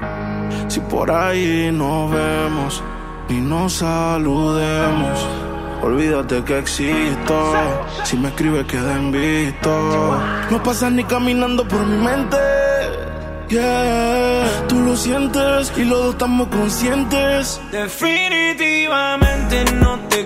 Si 0.67 0.79
por 0.81 1.11
ahí 1.11 1.69
nos 1.71 2.11
vemos 2.11 2.83
y 3.29 3.33
nos 3.35 3.73
saludemos, 3.73 5.27
olvídate 5.81 6.43
que 6.43 6.59
existo. 6.59 7.53
Si 8.03 8.17
me 8.17 8.29
escribes, 8.29 8.65
queda 8.65 8.97
en 8.97 9.11
visto. 9.11 10.19
No 10.49 10.63
pasas 10.63 10.91
ni 10.91 11.03
caminando 11.03 11.67
por 11.67 11.85
mi 11.85 11.97
mente. 11.97 12.37
Yeah, 13.49 14.65
tú 14.69 14.79
lo 14.79 14.95
sientes 14.95 15.73
y 15.75 15.83
los 15.83 15.99
dos 15.99 16.13
estamos 16.13 16.47
conscientes. 16.47 17.59
Definitivamente 17.71 19.65
no 19.75 19.99
te 20.07 20.25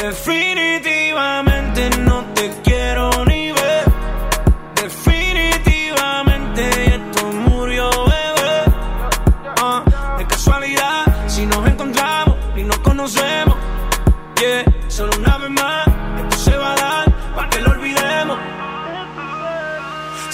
Definitivamente 0.00 1.90
no 2.00 2.24
te 2.34 2.50
quiero 2.64 3.10
ni 3.26 3.52
ver. 3.52 3.84
Definitivamente 4.74 6.94
esto 6.94 7.26
murió, 7.26 7.90
bebé. 7.90 8.64
Ah, 9.60 9.84
de 10.16 10.26
casualidad, 10.26 11.04
si 11.26 11.44
nos 11.44 11.68
encontramos 11.68 12.38
y 12.56 12.62
nos 12.62 12.78
conocemos, 12.78 13.58
yeah, 14.40 14.64
solo 14.88 15.12
una 15.18 15.36
vez 15.36 15.50
más. 15.50 15.95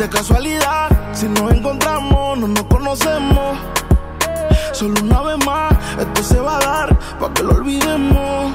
De 0.00 0.08
casualidad, 0.08 0.88
si 1.12 1.28
nos 1.28 1.52
encontramos, 1.52 2.38
no 2.38 2.48
nos 2.48 2.64
conocemos. 2.64 3.58
Solo 4.72 4.94
una 5.02 5.20
vez 5.20 5.44
más, 5.44 5.74
esto 6.00 6.22
se 6.22 6.40
va 6.40 6.56
a 6.56 6.60
dar 6.60 6.98
para 7.18 7.34
que 7.34 7.42
lo 7.42 7.50
olvidemos. 7.50 8.54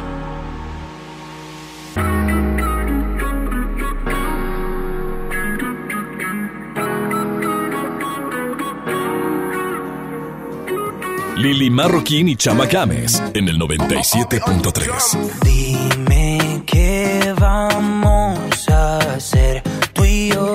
Lili 11.35 11.69
Marroquín 11.69 12.27
y 12.27 12.35
Chama 12.35 12.65
Games 12.65 13.21
en 13.35 13.49
el 13.49 13.59
97.3. 13.59 15.43
Dime 15.43 16.63
qué 16.65 17.35
vamos 17.39 18.67
a 18.67 18.97
hacer 18.97 19.61
tú 19.93 20.03
y 20.03 20.29
yo. 20.29 20.54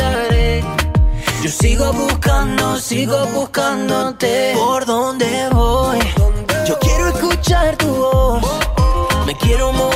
Sigo 1.91 2.05
buscando, 2.05 2.79
sigo 2.79 3.25
buscándote. 3.33 4.53
¿Por 4.55 4.85
dónde 4.85 5.49
voy? 5.51 5.99
Yo 6.65 6.79
quiero 6.79 7.09
escuchar 7.09 7.75
tu 7.75 7.87
voz. 7.87 8.41
Me 9.25 9.35
quiero 9.35 9.73
morir 9.73 9.90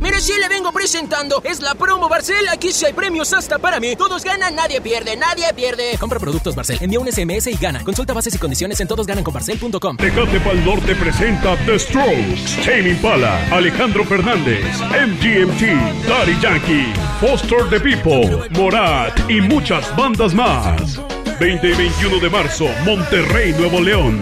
Mire, 0.00 0.20
sí 0.20 0.32
le 0.40 0.48
vengo 0.48 0.72
presentando. 0.72 1.40
Es 1.44 1.60
la 1.60 1.76
promo 1.76 2.08
Barcel. 2.08 2.48
Aquí 2.48 2.72
sí 2.72 2.84
hay 2.86 2.92
premios 2.92 3.32
hasta 3.32 3.58
para 3.58 3.78
mí. 3.78 3.94
Todos 3.94 4.24
ganan, 4.24 4.54
nadie 4.56 4.80
pierde, 4.80 5.16
nadie 5.16 5.46
pierde. 5.54 5.96
Compra 6.00 6.18
productos 6.18 6.56
Barcel, 6.56 6.78
envía 6.80 6.98
un 6.98 7.06
SMS 7.06 7.46
y 7.46 7.56
gana. 7.56 7.84
Consulta 7.84 8.12
bases 8.12 8.34
y 8.34 8.38
condiciones 8.38 8.80
en 8.80 8.88
todosgananconbarcel.com. 8.88 9.96
Tecate 9.96 10.40
Pal 10.40 10.64
Norte 10.64 10.96
presenta 10.96 11.56
The 11.66 11.78
Strokes, 11.78 12.64
Tame 12.64 12.90
Impala, 12.90 13.46
Alejandro 13.52 14.04
Fernández, 14.04 14.64
MGMT, 14.90 16.08
Daddy 16.08 16.40
Yankee, 16.40 16.92
Foster 17.20 17.70
the 17.70 17.78
People, 17.78 18.48
Morat 18.58 19.30
y 19.30 19.40
muchas 19.40 19.94
bandas 19.96 20.34
más. 20.34 21.00
20 21.38 21.68
y 21.68 21.74
21 21.74 22.18
de 22.18 22.30
marzo, 22.30 22.66
Monterrey, 22.84 23.52
Nuevo 23.52 23.80
León. 23.80 24.20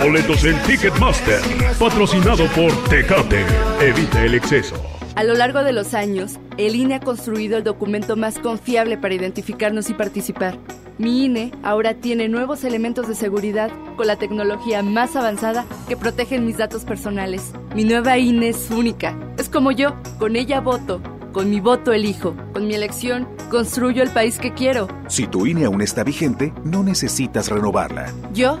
Boletos 0.00 0.44
en 0.44 0.56
Ticketmaster, 0.62 1.40
patrocinado 1.76 2.46
por 2.54 2.72
Tecate. 2.88 3.44
Evita 3.80 4.24
el 4.24 4.36
exceso. 4.36 4.76
A 5.16 5.24
lo 5.24 5.34
largo 5.34 5.64
de 5.64 5.72
los 5.72 5.92
años, 5.92 6.38
el 6.56 6.76
INE 6.76 6.96
ha 6.96 7.00
construido 7.00 7.58
el 7.58 7.64
documento 7.64 8.14
más 8.14 8.38
confiable 8.38 8.96
para 8.96 9.14
identificarnos 9.14 9.90
y 9.90 9.94
participar. 9.94 10.56
Mi 10.98 11.24
INE 11.24 11.52
ahora 11.64 11.94
tiene 11.94 12.28
nuevos 12.28 12.62
elementos 12.62 13.08
de 13.08 13.16
seguridad 13.16 13.72
con 13.96 14.06
la 14.06 14.14
tecnología 14.14 14.84
más 14.84 15.16
avanzada 15.16 15.66
que 15.88 15.96
protegen 15.96 16.46
mis 16.46 16.58
datos 16.58 16.84
personales. 16.84 17.52
Mi 17.74 17.82
nueva 17.82 18.18
INE 18.18 18.50
es 18.50 18.70
única. 18.70 19.18
Es 19.36 19.48
como 19.48 19.72
yo, 19.72 19.96
con 20.20 20.36
ella 20.36 20.60
voto. 20.60 21.00
Con 21.32 21.50
mi 21.50 21.58
voto 21.58 21.92
elijo. 21.92 22.36
Con 22.52 22.68
mi 22.68 22.74
elección 22.74 23.26
construyo 23.50 24.04
el 24.04 24.10
país 24.10 24.38
que 24.38 24.54
quiero. 24.54 24.86
Si 25.08 25.26
tu 25.26 25.44
INE 25.44 25.64
aún 25.64 25.82
está 25.82 26.04
vigente, 26.04 26.52
no 26.62 26.84
necesitas 26.84 27.50
renovarla. 27.50 28.12
Yo 28.32 28.60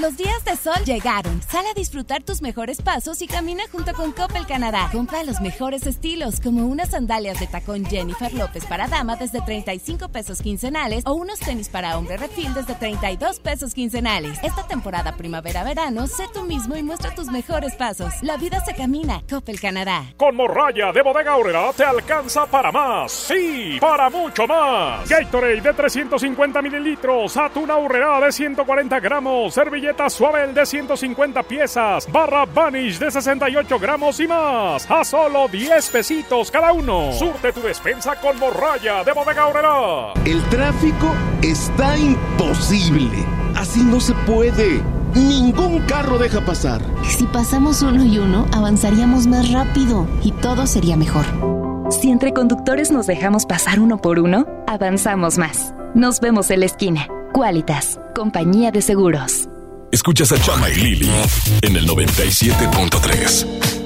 Los 0.00 0.16
días 0.16 0.42
de 0.46 0.56
sol 0.56 0.82
llegaron. 0.86 1.42
Sal 1.42 1.66
a 1.66 1.74
disfrutar 1.74 2.22
tus 2.22 2.40
mejores 2.40 2.80
pasos 2.80 3.20
y 3.20 3.26
camina 3.26 3.64
junto 3.70 3.92
con 3.92 4.12
Coppel 4.12 4.46
Canadá. 4.46 4.88
Compra 4.90 5.22
los 5.24 5.42
mejores 5.42 5.86
estilos, 5.86 6.40
como 6.40 6.66
unas 6.66 6.92
sandalias 6.92 7.38
de 7.38 7.46
tacón 7.46 7.84
Jennifer 7.84 8.32
López 8.32 8.64
para 8.64 8.88
dama 8.88 9.16
desde 9.16 9.42
35 9.42 10.08
pesos 10.08 10.40
quincenales 10.40 11.04
o 11.04 11.12
unos 11.12 11.38
tenis 11.40 11.68
para 11.68 11.98
hombre 11.98 12.16
refil 12.16 12.54
desde 12.54 12.74
32 12.76 13.40
pesos 13.40 13.74
quincenales. 13.74 14.38
Esta 14.42 14.66
temporada 14.66 15.16
primavera-verano, 15.18 16.06
sé 16.06 16.24
tú 16.32 16.44
mismo 16.44 16.76
y 16.76 16.82
muestra 16.82 17.14
tus 17.14 17.26
mejores 17.26 17.74
pasos. 17.74 18.14
La 18.22 18.38
vida 18.38 18.64
se 18.64 18.74
camina. 18.74 19.20
Coppel 19.28 19.60
Canadá. 19.60 20.06
Con 20.16 20.34
morralla 20.34 20.92
de 20.92 21.02
bodega 21.02 21.32
Aurrera 21.32 21.74
te 21.74 21.84
alcanza 21.84 22.46
para 22.46 22.72
más. 22.72 23.12
Sí, 23.12 23.76
para 23.78 24.08
mucho 24.08 24.46
más. 24.46 25.06
Gatorade 25.06 25.60
de 25.60 25.74
350 25.74 26.62
mililitros, 26.62 27.36
atún 27.36 27.70
Aurrera 27.70 28.18
de 28.20 28.32
140 28.32 28.98
gramos, 29.00 29.52
servilleta 29.52 29.89
Suavel 30.08 30.54
de 30.54 30.64
150 30.64 31.42
piezas, 31.42 32.10
barra 32.10 32.44
Vanish 32.44 32.98
de 32.98 33.10
68 33.10 33.78
gramos 33.78 34.18
y 34.20 34.26
más. 34.26 34.90
A 34.90 35.04
solo 35.04 35.48
10 35.48 35.90
pesitos 35.90 36.50
cada 36.50 36.72
uno. 36.72 37.12
Surte 37.12 37.52
tu 37.52 37.60
despensa 37.60 38.16
con 38.16 38.38
morralla 38.38 39.04
de 39.04 39.12
bodega 39.12 39.42
Aurrera. 39.42 40.12
El 40.24 40.42
tráfico 40.44 41.12
está 41.42 41.98
imposible. 41.98 43.24
Así 43.56 43.82
no 43.82 44.00
se 44.00 44.14
puede. 44.26 44.82
Ningún 45.14 45.80
carro 45.86 46.18
deja 46.18 46.40
pasar. 46.44 46.80
Si 47.04 47.26
pasamos 47.26 47.82
uno 47.82 48.04
y 48.04 48.18
uno, 48.18 48.46
avanzaríamos 48.52 49.26
más 49.26 49.52
rápido 49.52 50.06
y 50.22 50.32
todo 50.32 50.66
sería 50.66 50.96
mejor. 50.96 51.26
Si 51.90 52.10
entre 52.10 52.32
conductores 52.32 52.90
nos 52.90 53.06
dejamos 53.06 53.44
pasar 53.44 53.80
uno 53.80 53.98
por 53.98 54.20
uno, 54.20 54.46
avanzamos 54.66 55.36
más. 55.36 55.74
Nos 55.94 56.20
vemos 56.20 56.50
en 56.50 56.60
la 56.60 56.66
esquina. 56.66 57.08
Qualitas, 57.32 58.00
compañía 58.14 58.70
de 58.70 58.82
seguros. 58.82 59.48
Escuchas 59.92 60.30
a 60.30 60.40
Chama 60.40 60.70
y 60.70 60.74
Lili 60.76 61.10
en 61.62 61.76
el 61.76 61.86
97.3. 61.88 63.79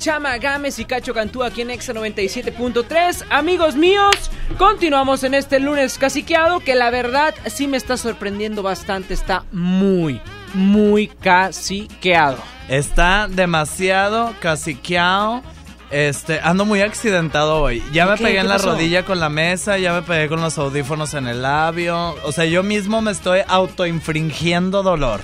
Chama 0.00 0.38
Gámez 0.38 0.78
y 0.78 0.86
Cacho 0.86 1.12
Cantú 1.12 1.44
aquí 1.44 1.60
en 1.60 1.68
Exa 1.68 1.92
97.3. 1.92 3.26
Amigos 3.28 3.76
míos, 3.76 4.30
continuamos 4.56 5.24
en 5.24 5.34
este 5.34 5.60
lunes 5.60 5.98
caciqueado 5.98 6.60
que 6.60 6.74
la 6.74 6.88
verdad 6.88 7.34
sí 7.44 7.66
me 7.68 7.76
está 7.76 7.98
sorprendiendo 7.98 8.62
bastante. 8.62 9.12
Está 9.12 9.44
muy, 9.52 10.18
muy 10.54 11.06
caciqueado. 11.08 12.38
Está 12.70 13.28
demasiado 13.28 14.34
caciqueado. 14.40 15.42
Este, 15.90 16.40
ando 16.40 16.64
muy 16.64 16.80
accidentado 16.80 17.60
hoy. 17.60 17.82
Ya 17.92 18.06
me 18.06 18.16
pegué 18.16 18.36
en 18.38 18.42
¿Qué 18.44 18.48
la 18.48 18.54
pasó? 18.54 18.70
rodilla 18.70 19.04
con 19.04 19.20
la 19.20 19.28
mesa, 19.28 19.76
ya 19.76 19.92
me 19.92 20.00
pegué 20.00 20.28
con 20.28 20.40
los 20.40 20.56
audífonos 20.56 21.12
en 21.12 21.26
el 21.26 21.42
labio. 21.42 22.16
O 22.24 22.32
sea, 22.32 22.46
yo 22.46 22.62
mismo 22.62 23.02
me 23.02 23.10
estoy 23.10 23.40
autoinfringiendo 23.46 24.82
dolor. 24.82 25.20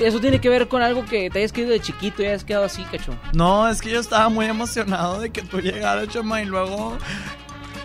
Eso 0.00 0.20
tiene 0.20 0.40
que 0.40 0.48
ver 0.48 0.66
con 0.68 0.82
algo 0.82 1.04
que 1.04 1.28
te 1.30 1.38
hayas 1.40 1.52
quedado 1.52 1.72
de 1.72 1.80
chiquito 1.80 2.22
y 2.22 2.26
hayas 2.26 2.44
quedado 2.44 2.64
así, 2.64 2.82
cacho. 2.84 3.14
No, 3.34 3.68
es 3.68 3.80
que 3.82 3.90
yo 3.90 4.00
estaba 4.00 4.28
muy 4.30 4.46
emocionado 4.46 5.20
de 5.20 5.30
que 5.30 5.42
tú 5.42 5.60
llegaras, 5.60 6.08
Chama, 6.08 6.40
y 6.42 6.46
luego. 6.46 6.96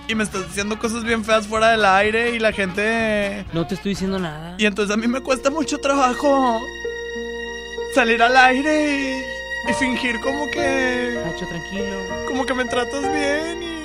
Y 0.07 0.15
me 0.15 0.23
estás 0.23 0.47
diciendo 0.47 0.77
cosas 0.79 1.03
bien 1.03 1.25
feas 1.25 1.47
fuera 1.47 1.71
del 1.71 1.83
aire 1.83 2.35
y 2.35 2.39
la 2.39 2.51
gente. 2.51 3.45
No 3.53 3.65
te 3.67 3.75
estoy 3.75 3.89
diciendo 3.91 4.17
nada. 4.19 4.55
Y 4.57 4.65
entonces 4.65 4.93
a 4.93 4.97
mí 4.97 5.07
me 5.07 5.19
cuesta 5.21 5.49
mucho 5.49 5.77
trabajo 5.79 6.61
salir 7.93 8.21
al 8.21 8.37
aire 8.37 9.23
y, 9.67 9.71
y 9.71 9.73
fingir 9.73 10.19
como 10.21 10.49
que. 10.51 11.19
Cacho, 11.23 11.47
tranquilo. 11.47 11.97
Como 12.27 12.45
que 12.45 12.53
me 12.53 12.65
tratas 12.65 13.01
bien 13.01 13.63
y. 13.63 13.75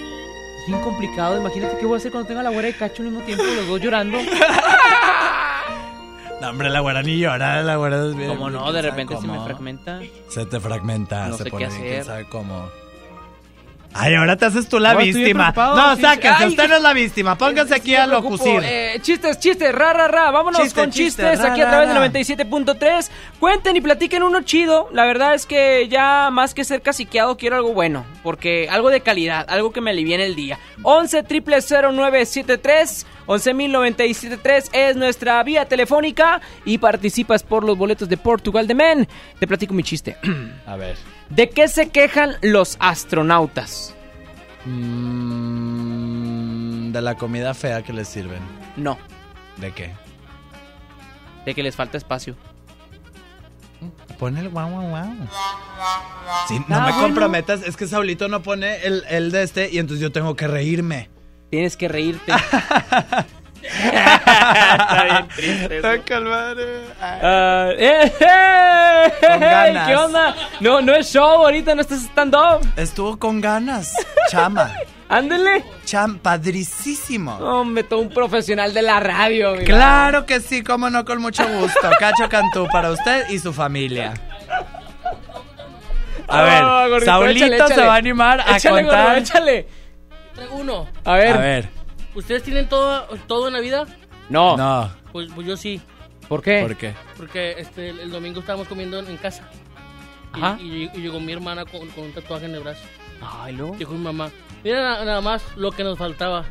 Es 0.61 0.67
bien 0.67 0.81
complicado. 0.83 1.41
Imagínate 1.41 1.79
qué 1.79 1.87
voy 1.87 1.95
a 1.95 1.97
hacer 1.97 2.13
cuando 2.13 2.29
tenga 2.29 2.43
la 2.43 2.51
güera 2.51 2.69
y 2.69 2.75
cacho 2.75 3.03
al 3.03 3.09
mismo 3.09 3.25
tiempo, 3.25 3.43
los 3.45 3.67
dos 3.67 3.81
llorando. 3.81 4.19
No, 6.51 6.55
hombre, 6.55 6.69
la 6.69 6.81
güera 6.81 7.01
ni 7.01 7.17
llora, 7.17 7.63
la 7.63 7.77
güera 7.77 8.07
es 8.07 8.17
bien. 8.17 8.29
Como 8.29 8.51
no, 8.51 8.73
de 8.73 8.83
repente 8.83 9.17
se 9.21 9.27
me 9.29 9.39
fragmenta. 9.45 10.01
Se 10.29 10.47
te 10.47 10.59
fragmenta, 10.59 11.29
No 11.29 11.37
se 11.37 11.45
sé 11.45 11.51
pone 11.51 11.67
qué 11.67 11.71
bien, 11.71 11.81
quién 11.83 11.93
hacer. 12.01 12.05
sabe 12.07 12.25
cómo. 12.29 12.69
Ay, 13.93 14.15
ahora 14.17 14.37
te 14.37 14.47
haces 14.47 14.69
tú 14.69 14.81
la 14.81 14.95
víctima. 14.97 15.53
No, 15.57 15.97
ay. 16.43 16.49
usted 16.49 16.69
no 16.69 16.77
es 16.77 16.83
la 16.83 16.93
víctima. 16.93 17.39
Póngase 17.39 17.73
aquí 17.75 17.95
a 17.95 18.07
me 18.09 18.25
chistes, 19.01 19.39
chistes, 19.39 19.75
ra, 19.75 19.93
ra, 19.93 20.09
ra. 20.09 20.31
Vámonos 20.31 20.63
Chiste, 20.63 20.81
con 20.81 20.91
chiste, 20.91 21.23
chistes 21.23 21.41
ra, 21.41 21.53
aquí 21.53 21.61
a 21.61 21.65
ra, 21.65 21.71
través 21.71 21.95
ra. 21.95 22.01
del 22.01 22.13
97.3. 22.13 23.11
Cuenten 23.39 23.77
y 23.77 23.81
platiquen 23.81 24.23
uno 24.23 24.43
chido. 24.43 24.89
La 24.93 25.05
verdad 25.05 25.35
es 25.35 25.47
que 25.47 25.89
ya 25.89 26.31
más 26.31 26.55
que 26.55 26.65
ser 26.65 26.83
caciqueado 26.83 27.37
quiero 27.37 27.57
algo 27.57 27.73
bueno. 27.73 28.05
Porque 28.23 28.69
algo 28.71 28.91
de 28.91 29.01
calidad, 29.01 29.47
algo 29.49 29.73
que 29.73 29.81
me 29.81 29.91
aliviene 29.91 30.25
el 30.27 30.35
día. 30.35 30.59
11 30.83 31.25
0973 31.25 33.07
11.097.3 33.27 34.71
es 34.73 34.97
nuestra 34.97 35.41
vía 35.45 35.65
telefónica 35.67 36.41
y 36.65 36.79
participas 36.79 37.45
por 37.45 37.63
los 37.63 37.79
boletos 37.79 38.09
de 38.09 38.17
Portugal 38.17 38.67
de 38.67 38.75
Men. 38.75 39.09
Te 39.39 39.47
platico 39.47 39.73
mi 39.73 39.85
chiste. 39.85 40.17
A 40.67 40.77
ver. 40.77 40.97
¿De 41.29 41.49
qué 41.49 41.69
se 41.69 41.91
quejan 41.91 42.37
los 42.43 42.77
astronautas? 42.81 43.95
Mm, 44.65 45.80
de 46.93 47.01
la 47.03 47.15
comida 47.17 47.55
fea 47.55 47.83
que 47.83 47.93
les 47.93 48.09
sirven. 48.09 48.41
No, 48.77 48.99
¿De 49.57 49.73
qué? 49.73 49.93
de 51.45 51.55
que 51.55 51.63
les 51.63 51.75
falta 51.75 51.97
espacio. 51.97 52.37
Pon 54.19 54.37
el 54.37 54.51
guau, 54.51 54.69
guau, 54.71 54.89
guau. 54.89 55.07
Sí, 56.49 56.59
no 56.69 56.77
Ah, 56.77 56.81
me 56.81 56.93
bueno. 56.93 57.01
comprometas, 57.01 57.63
es 57.63 57.77
que 57.79 57.87
Saulito 57.89 58.29
no 58.29 58.43
pone 58.43 58.85
el, 58.85 59.05
el 59.09 59.31
de 59.31 59.43
este 59.43 59.71
y 59.73 59.79
entonces 59.79 60.03
yo 60.03 60.13
tengo 60.13 60.37
que 60.37 60.47
reírme. 60.47 61.09
Tienes 61.51 61.77
que 61.79 61.89
reírte. 61.89 62.31
Está 63.63 65.05
bien 65.05 65.29
triste 65.37 65.79
eso. 65.79 65.89
calmar. 66.05 66.57
Ah, 67.01 67.71
eh, 67.77 68.13
eh, 68.21 69.13
Con 69.27 69.41
ganas. 69.41 69.89
¿Qué 69.89 69.97
onda? 69.97 70.35
No, 70.61 70.81
no 70.83 70.95
es 70.95 71.07
show, 71.11 71.43
ahorita 71.45 71.75
no 71.75 71.81
estás 71.81 72.03
stand-up. 72.03 72.61
Estuvo 72.77 73.19
con 73.19 73.41
ganas, 73.41 73.95
chama. 74.31 74.73
Ándele. 75.11 75.65
Cham, 75.85 76.19
padricísimo. 76.19 77.35
Hombre, 77.39 77.83
todo 77.83 77.99
un 78.01 78.09
profesional 78.11 78.73
de 78.73 78.81
la 78.83 79.01
radio. 79.01 79.53
mira. 79.53 79.65
Claro 79.65 80.25
que 80.25 80.39
sí, 80.41 80.63
cómo 80.63 80.89
no, 80.89 81.05
con 81.05 81.21
mucho 81.21 81.47
gusto. 81.49 81.81
Cacho 81.99 82.29
Cantú 82.29 82.69
para 82.73 82.91
usted 82.93 83.29
y 83.29 83.39
su 83.41 83.53
familia. 83.53 84.15
A 86.29 86.43
ver, 86.43 86.63
Ah, 86.63 86.87
gordito, 86.89 87.11
Saulito 87.11 87.45
échale, 87.47 87.59
se 87.59 87.65
échale. 87.65 87.87
va 87.87 87.95
a 87.95 87.97
animar 87.97 88.41
a 88.41 88.57
Échale, 88.57 88.83
gordo, 88.85 88.97
contar. 88.97 89.19
échale. 89.19 89.67
Traigo 90.35 90.57
uno. 90.57 90.89
A 91.05 91.15
ver. 91.15 91.37
A 91.37 91.41
ver. 91.41 91.69
¿Ustedes 92.15 92.43
tienen 92.45 92.69
todo, 92.69 93.03
todo 93.27 93.49
en 93.49 93.55
la 93.55 93.61
vida? 93.61 93.87
No. 94.29 94.57
No. 94.57 94.91
Pues, 95.13 95.29
pues 95.35 95.45
yo 95.47 95.57
sí. 95.57 95.81
¿Por 96.29 96.41
qué? 96.41 96.63
¿Por 96.63 96.77
qué? 96.77 96.95
Porque 97.17 97.57
este, 97.59 97.89
el, 97.91 97.99
el 97.99 98.11
domingo 98.13 98.39
estábamos 98.41 98.69
comiendo 98.69 99.01
en, 99.01 99.17
casa. 99.17 99.43
Y, 100.37 100.39
Ajá. 100.41 100.57
y- 100.61 100.89
y 100.95 100.99
llegó 101.01 101.19
mi 101.19 101.33
hermana 101.33 101.65
con, 101.65 101.89
con 101.89 102.05
un 102.05 102.13
tatuaje 102.13 102.45
en 102.47 102.55
el 102.55 102.61
brazo. 102.61 102.83
Ay, 103.21 103.55
no. 103.57 103.73
Dijo 103.73 103.93
mi 103.93 103.99
mamá, 103.99 104.31
mira 104.65 104.81
na- 104.83 105.05
nada 105.05 105.21
más 105.21 105.43
lo 105.57 105.71
que 105.73 105.85
nos 105.85 105.99
faltaba. 105.99 106.45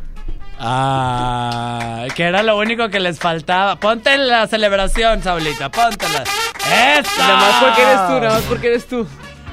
Ah, 0.61 2.05
que 2.15 2.23
era 2.23 2.43
lo 2.43 2.57
único 2.57 2.89
que 2.89 2.99
les 2.99 3.17
faltaba. 3.19 3.77
Ponte 3.77 4.17
la 4.17 4.45
celebración, 4.47 5.23
Saulita, 5.23 5.69
póntela. 5.69 6.23
¡Eso! 6.69 7.11
Nada 7.17 7.35
más 7.37 7.63
porque 7.63 7.81
eres 7.81 8.07
tú, 8.07 8.13
nada 8.13 8.29
más 8.33 8.41
porque 8.43 8.67
eres 8.67 8.87
tú. 8.87 9.07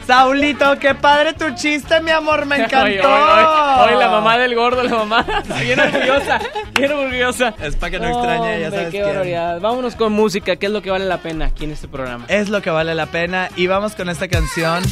Saulito, 0.06 0.78
qué 0.78 0.94
padre 0.94 1.32
tu 1.32 1.52
chiste, 1.54 2.00
mi 2.00 2.10
amor, 2.10 2.46
me 2.46 2.56
encantó. 2.64 2.82
Oye, 2.84 3.00
oye, 3.00 3.04
oye, 3.04 3.84
oye, 3.86 3.96
la 3.96 4.08
mamá 4.08 4.38
del 4.38 4.54
gordo, 4.54 4.82
la 4.82 4.90
mamá. 4.94 5.24
Bien 5.60 5.78
orgullosa, 5.80 6.40
bien 6.74 6.92
orgullosa. 6.92 7.54
Es 7.60 7.74
para 7.76 7.90
que 7.90 7.98
no 8.00 8.08
extrañe, 8.08 8.60
ya 8.60 8.66
Hombre, 8.66 8.70
sabes 8.70 8.90
qué 8.90 9.02
barbaridad. 9.02 9.60
Vámonos 9.60 9.96
con 9.96 10.12
música, 10.12 10.56
que 10.56 10.66
es 10.66 10.72
lo 10.72 10.82
que 10.82 10.90
vale 10.90 11.06
la 11.06 11.18
pena 11.18 11.46
aquí 11.46 11.64
en 11.64 11.72
este 11.72 11.88
programa. 11.88 12.24
Es 12.28 12.48
lo 12.50 12.62
que 12.62 12.70
vale 12.70 12.94
la 12.94 13.06
pena. 13.06 13.48
Y 13.56 13.66
vamos 13.68 13.94
con 13.96 14.08
esta 14.08 14.28
canción 14.28 14.82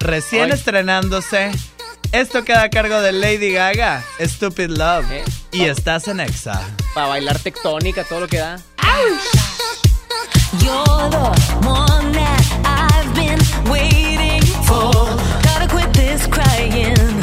recién 0.00 0.50
estrenándose. 0.52 1.50
Esto 2.12 2.44
queda 2.44 2.64
a 2.64 2.68
cargo 2.68 3.00
de 3.00 3.10
Lady 3.10 3.52
Gaga, 3.52 4.04
Stupid 4.20 4.68
Love. 4.68 5.10
Eh. 5.10 5.24
Y 5.50 5.62
estás 5.64 6.08
en 6.08 6.20
Exa. 6.20 6.60
Para 6.94 7.06
bailar 7.08 7.38
tectónica, 7.38 8.04
todo 8.04 8.20
lo 8.20 8.28
que 8.28 8.36
da. 8.38 8.60
You're 10.60 11.08
the 11.08 11.66
one 11.66 12.12
that 12.12 12.44
I've 12.66 13.14
been 13.14 13.40
waiting 13.70 14.42
for. 14.66 14.92
Gotta 15.42 15.66
quit 15.66 15.90
this 15.94 16.26
crying. 16.26 17.21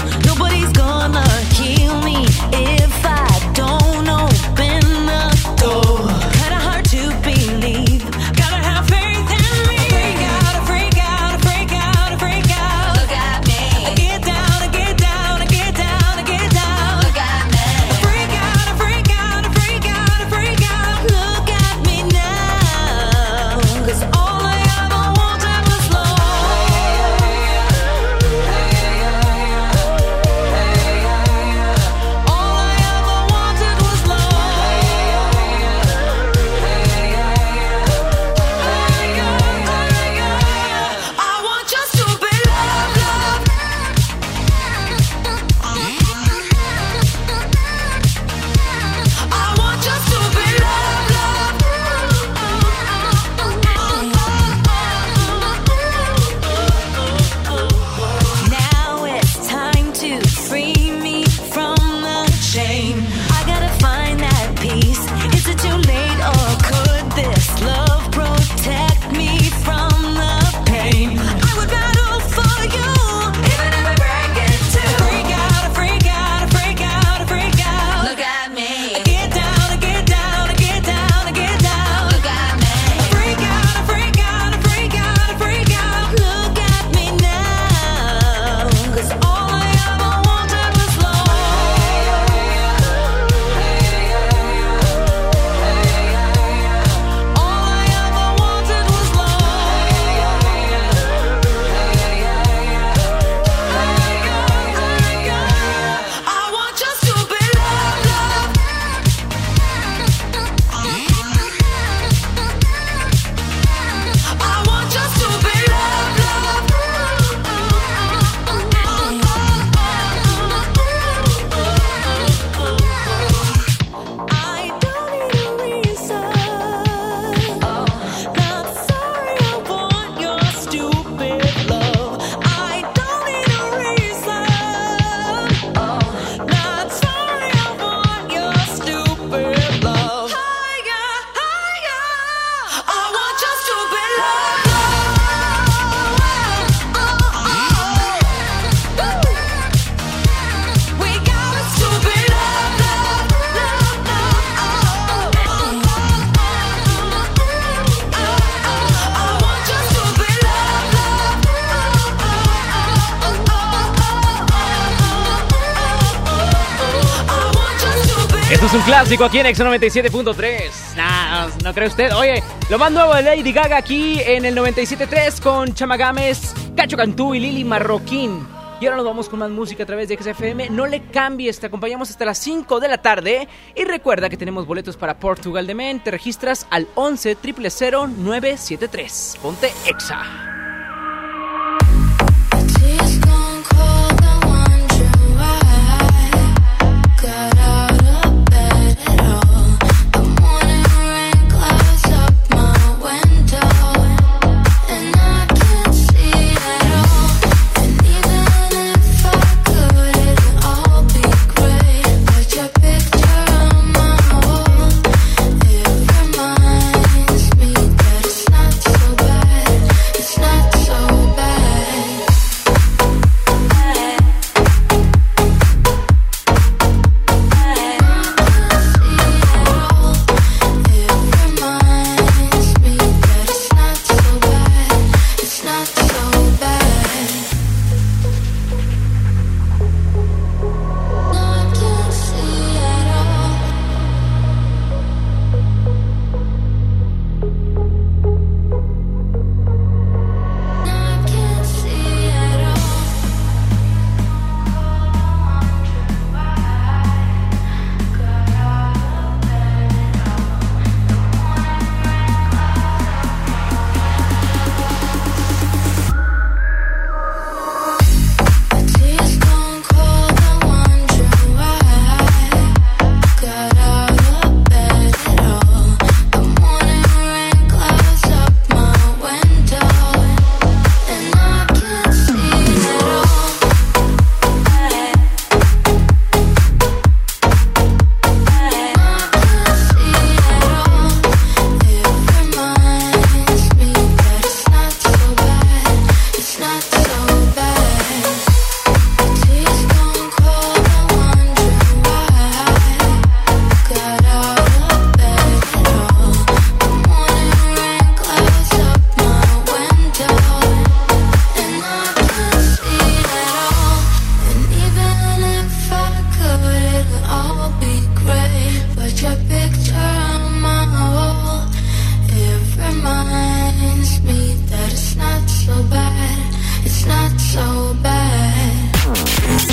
Clásico 169.10 169.26
aquí 169.26 169.40
en 169.40 169.46
Ex 169.48 169.60
97.3. 169.60 170.96
Nah, 170.96 171.48
no, 171.64 171.74
cree 171.74 171.88
usted. 171.88 172.14
Oye, 172.14 172.44
lo 172.70 172.78
más 172.78 172.92
nuevo 172.92 173.16
de 173.16 173.24
Lady 173.24 173.52
Gaga 173.52 173.78
aquí 173.78 174.22
en 174.24 174.46
el 174.46 174.56
97.3 174.56 175.42
con 175.42 175.74
Chamagames, 175.74 176.54
Cacho 176.76 176.96
Cantú 176.96 177.34
y 177.34 177.40
Lili 177.40 177.64
Marroquín. 177.64 178.46
Y 178.80 178.86
ahora 178.86 178.98
nos 178.98 179.06
vamos 179.08 179.28
con 179.28 179.40
más 179.40 179.50
música 179.50 179.82
a 179.82 179.86
través 179.88 180.10
de 180.10 180.16
XFM. 180.16 180.70
No 180.70 180.86
le 180.86 181.02
cambies, 181.08 181.60
te 181.60 181.66
acompañamos 181.66 182.12
hasta 182.12 182.24
las 182.24 182.38
5 182.38 182.80
de 182.80 182.88
la 182.88 183.00
tarde. 183.00 183.48
Y 183.76 183.84
recuerda 183.84 184.30
que 184.30 184.38
tenemos 184.38 184.68
boletos 184.68 184.96
para 184.96 185.18
Portugal 185.18 185.66
de 185.66 185.74
Men. 185.74 186.04
Te 186.04 186.12
registras 186.12 186.68
al 186.70 186.88
11 186.94 187.36
000 187.42 188.08
973. 188.10 189.40
Ponte 189.42 189.74
Exa. 189.88 190.49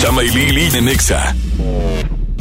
Chama 0.01 0.23
y 0.23 0.31
Lili 0.31 0.77
en 0.77 0.89
Exa. 0.89 1.35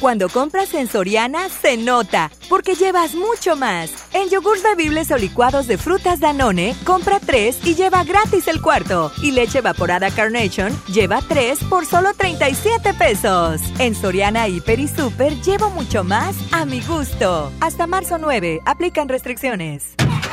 Cuando 0.00 0.28
compras 0.28 0.74
en 0.74 0.86
Soriana, 0.86 1.48
se 1.48 1.76
nota, 1.76 2.30
porque 2.48 2.74
llevas 2.74 3.14
mucho 3.14 3.56
más. 3.56 3.90
En 4.12 4.28
yogurts 4.28 4.62
bebibles 4.62 5.10
o 5.10 5.16
licuados 5.16 5.66
de 5.66 5.78
frutas 5.78 6.20
Danone, 6.20 6.74
compra 6.84 7.20
3 7.20 7.60
y 7.64 7.74
lleva 7.74 8.04
gratis 8.04 8.48
el 8.48 8.60
cuarto. 8.60 9.12
Y 9.22 9.30
leche 9.30 9.58
evaporada 9.58 10.10
Carnation, 10.10 10.72
lleva 10.86 11.20
3 11.26 11.64
por 11.64 11.86
solo 11.86 12.12
37 12.14 12.94
pesos. 12.94 13.60
En 13.78 13.94
Soriana, 13.94 14.48
Hiper 14.48 14.80
y 14.80 14.88
Super, 14.88 15.40
llevo 15.42 15.70
mucho 15.70 16.04
más 16.04 16.34
a 16.52 16.64
mi 16.64 16.80
gusto. 16.80 17.52
Hasta 17.60 17.86
marzo 17.86 18.18
9, 18.18 18.60
aplican 18.66 19.08
restricciones. 19.08 19.94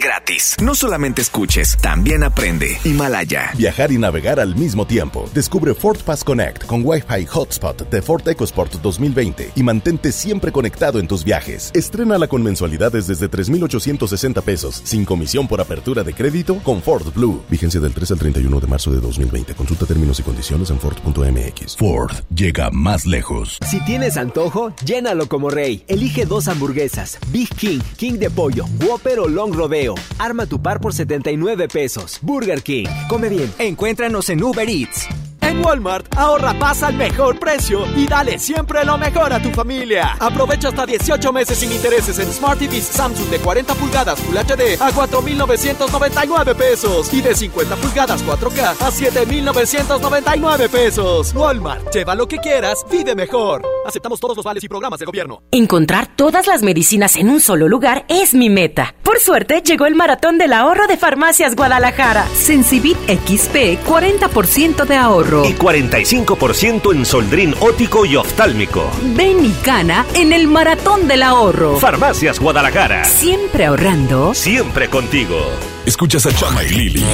gratis. 0.00 0.56
No 0.62 0.74
solamente 0.74 1.22
escuches, 1.22 1.76
también 1.78 2.22
aprende. 2.22 2.78
Himalaya. 2.84 3.52
Viajar 3.56 3.90
y 3.90 3.98
navegar 3.98 4.38
al 4.38 4.54
mismo 4.54 4.86
tiempo. 4.86 5.28
Descubre 5.34 5.74
Ford 5.74 5.98
Pass 6.04 6.24
Connect 6.24 6.66
con 6.66 6.82
Wi-Fi 6.84 7.26
Hotspot 7.26 7.88
de 7.88 8.02
Ford 8.02 8.26
EcoSport 8.28 8.72
2020 8.82 9.52
y 9.54 9.62
mantente 9.62 10.12
siempre 10.12 10.52
conectado 10.52 10.98
en 10.98 11.08
tus 11.08 11.24
viajes. 11.24 11.70
Estrénala 11.74 12.28
con 12.28 12.42
mensualidades 12.42 13.06
desde 13.06 13.28
3,860 13.28 14.42
pesos, 14.42 14.82
sin 14.84 15.04
comisión 15.04 15.48
por 15.48 15.60
apertura 15.60 16.02
de 16.02 16.12
crédito 16.12 16.58
con 16.62 16.82
Ford 16.82 17.12
Blue. 17.14 17.42
Vigencia 17.48 17.80
del 17.80 17.94
3 17.94 18.12
al 18.12 18.18
31 18.18 18.60
de 18.60 18.66
marzo 18.66 18.90
de 18.90 19.00
2020. 19.00 19.54
Consulta 19.54 19.86
términos 19.86 20.20
y 20.20 20.22
condiciones 20.22 20.70
en 20.70 20.78
Ford.mx. 20.78 21.76
Ford 21.76 22.12
llega 22.34 22.70
más 22.70 23.06
lejos. 23.06 23.58
Si 23.68 23.82
tienes 23.84 24.16
antojo, 24.16 24.74
llénalo 24.84 25.28
como 25.28 25.50
rey. 25.50 25.84
Elige 25.88 26.26
dos 26.26 26.48
hamburguesas, 26.48 27.18
Big 27.28 27.48
King, 27.56 27.80
King 27.96 28.14
de 28.14 28.30
pollo, 28.30 28.66
Whopper 28.84 29.13
Long 29.16 29.52
Rodeo. 29.52 29.94
Arma 30.18 30.46
tu 30.46 30.60
par 30.60 30.80
por 30.80 30.92
79 30.92 31.68
pesos. 31.68 32.18
Burger 32.20 32.62
King. 32.62 32.86
Come 33.08 33.28
bien. 33.28 33.52
Encuéntranos 33.58 34.28
en 34.28 34.42
Uber 34.42 34.68
Eats. 34.68 35.08
Walmart, 35.62 36.06
ahorra 36.16 36.54
pasa 36.58 36.88
al 36.88 36.94
mejor 36.94 37.38
precio 37.38 37.86
y 37.96 38.06
dale 38.06 38.38
siempre 38.38 38.84
lo 38.84 38.96
mejor 38.98 39.32
a 39.32 39.40
tu 39.40 39.50
familia. 39.50 40.16
Aprovecha 40.18 40.68
hasta 40.68 40.86
18 40.86 41.32
meses 41.32 41.58
sin 41.58 41.72
intereses 41.72 42.18
en 42.18 42.32
Smart 42.32 42.58
TVs 42.58 42.84
Samsung 42.84 43.28
de 43.28 43.38
40 43.38 43.74
pulgadas 43.74 44.20
Full 44.20 44.36
HD 44.36 44.80
a 44.80 44.92
4,999 44.92 46.54
pesos 46.54 47.12
y 47.12 47.20
de 47.20 47.34
50 47.34 47.76
pulgadas 47.76 48.24
4K 48.24 48.76
a 48.80 48.90
7,999 48.90 50.68
pesos. 50.68 51.34
Walmart, 51.34 51.92
lleva 51.94 52.14
lo 52.14 52.26
que 52.26 52.38
quieras, 52.38 52.84
vive 52.90 53.14
mejor. 53.14 53.62
Aceptamos 53.86 54.20
todos 54.20 54.36
los 54.36 54.44
vales 54.44 54.64
y 54.64 54.68
programas 54.68 55.00
de 55.00 55.06
gobierno. 55.06 55.42
Encontrar 55.50 56.06
todas 56.06 56.46
las 56.46 56.62
medicinas 56.62 57.16
en 57.16 57.28
un 57.28 57.40
solo 57.40 57.68
lugar 57.68 58.04
es 58.08 58.34
mi 58.34 58.50
meta. 58.50 58.94
Por 59.02 59.18
suerte, 59.18 59.62
llegó 59.62 59.86
el 59.86 59.94
maratón 59.94 60.38
del 60.38 60.52
ahorro 60.52 60.86
de 60.86 60.96
Farmacias 60.96 61.54
Guadalajara. 61.54 62.26
Sensibit 62.34 62.96
XP, 63.06 63.78
40% 63.86 64.84
de 64.86 64.96
ahorro. 64.96 65.43
Y 65.48 65.54
45% 65.54 66.94
en 66.94 67.04
soldrín 67.04 67.54
ótico 67.60 68.04
y 68.06 68.16
oftálmico. 68.16 68.90
Ven 69.14 69.44
y 69.44 69.54
gana 69.64 70.06
en 70.14 70.32
el 70.32 70.48
Maratón 70.48 71.06
del 71.06 71.22
Ahorro. 71.22 71.78
Farmacias 71.78 72.40
Guadalajara. 72.40 73.04
Siempre 73.04 73.66
ahorrando. 73.66 74.34
Siempre 74.34 74.88
contigo. 74.88 75.36
Escuchas 75.86 76.24
a 76.26 76.32
Chama 76.34 76.64
y 76.64 76.68
Lili 76.70 77.04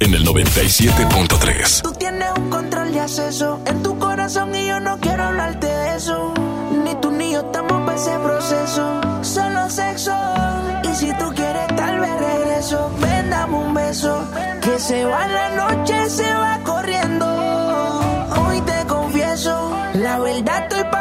en 0.00 0.14
el 0.14 0.24
97.3. 0.26 1.82
Tú 1.82 1.92
tienes 1.92 2.28
un 2.36 2.50
control 2.50 2.92
de 2.92 3.00
acceso 3.00 3.60
en 3.66 3.82
tu 3.82 3.98
corazón 3.98 4.54
y 4.54 4.66
yo 4.66 4.80
no 4.80 4.98
quiero 5.00 5.24
hablarte 5.24 5.66
de 5.66 5.96
eso. 5.96 6.34
Ni 6.84 6.94
tú 7.00 7.10
ni 7.10 7.32
yo 7.32 7.40
estamos 7.40 7.82
para 7.86 7.96
ese 7.96 8.18
proceso. 8.18 9.00
Solo 9.22 9.70
sexo. 9.70 10.12
Y 10.84 10.94
si 10.94 11.06
tú 11.18 11.32
quieres, 11.34 11.66
tal 11.74 12.00
vez 12.00 12.10
regreso. 12.20 12.90
Ven, 13.00 13.30
dame 13.30 13.56
un 13.56 13.72
beso. 13.72 14.22
Que 14.62 14.78
se 14.78 15.04
va 15.04 15.26
la 15.26 15.48
noche, 15.50 16.10
se 16.10 16.30
va 16.34 16.60
La 20.44 20.60
verdad 20.60 20.97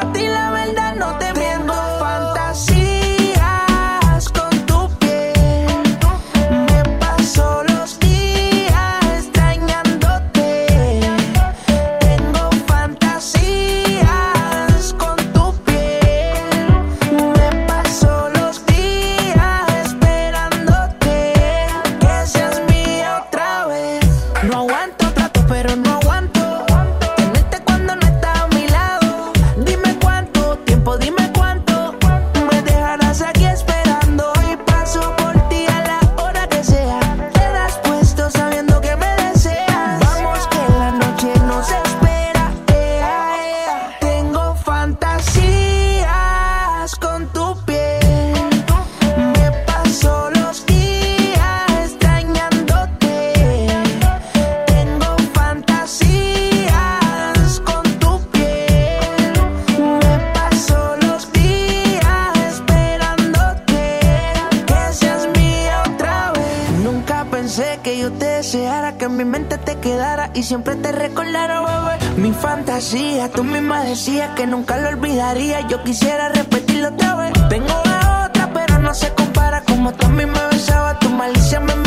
y 70.37 70.43
siempre 70.43 70.75
te 70.75 70.91
recordara, 70.91 71.61
bebé. 71.61 72.21
Mi 72.21 72.31
fantasía, 72.31 73.31
tú 73.31 73.43
misma 73.43 73.83
decías 73.83 74.29
que 74.35 74.45
nunca 74.45 74.77
lo 74.77 74.89
olvidaría. 74.89 75.67
Yo 75.67 75.83
quisiera 75.83 76.29
repetirlo 76.29 76.89
otra 76.89 77.15
vez. 77.15 77.33
Tengo 77.49 77.73
a 77.73 78.27
otra, 78.27 78.51
pero 78.53 78.77
no 78.77 78.93
se 78.93 79.11
compara. 79.13 79.63
Como 79.63 79.93
tú 79.93 80.05
a 80.05 80.09
mí 80.09 80.25
me 80.27 80.47
besaba, 80.51 80.99
tu 80.99 81.09
malicia 81.09 81.59
me 81.59 81.86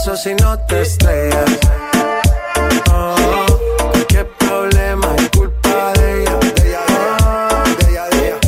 Caso 0.00 0.16
si 0.16 0.34
no 0.36 0.58
te 0.60 0.80
estrellas. 0.80 1.58
Oh, 2.90 3.46
problema 4.38 5.08
culpa 5.36 5.92
de 5.92 6.22
ella. 6.22 6.38
De 6.38 7.90
ella. 7.90 8.38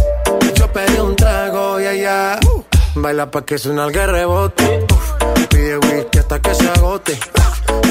Yo 0.54 0.72
pedí 0.72 0.98
un 0.98 1.14
trago 1.14 1.78
y 1.78 1.86
ella 1.86 2.38
uh, 2.46 2.64
baila 2.94 3.30
pa' 3.30 3.44
que 3.44 3.58
suena 3.58 3.84
el 3.84 3.92
rebote. 3.92 4.86
Uf, 4.90 5.48
pide 5.50 5.76
whisky 5.76 6.18
hasta 6.20 6.40
que 6.40 6.54
se 6.54 6.70
agote. 6.70 7.18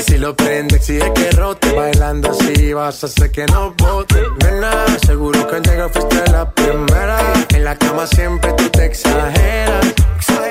Si 0.07 0.17
lo 0.17 0.35
prende, 0.35 0.77
exige 0.77 1.13
que 1.13 1.31
rote. 1.31 1.71
Bailando 1.73 2.31
así 2.31 2.73
vas 2.73 3.03
a 3.03 3.07
hacer 3.07 3.31
que 3.31 3.45
no 3.45 3.75
bote. 3.77 4.23
Nena, 4.43 4.85
seguro 5.05 5.47
que 5.47 5.55
al 5.57 5.61
llegar 5.61 5.91
fuiste 5.91 6.31
la 6.31 6.49
primera. 6.49 7.19
En 7.49 7.63
la 7.63 7.75
cama 7.75 8.07
siempre 8.07 8.53
tú 8.53 8.69
te 8.69 8.85
exageras. 8.85 9.85
Exagera. 10.17 10.50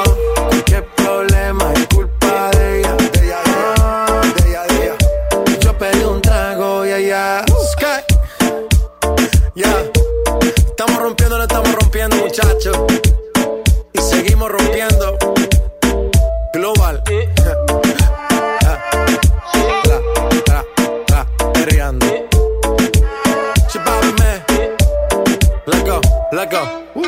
go, 26.51 26.63
let 26.63 26.93
go. 26.93 27.01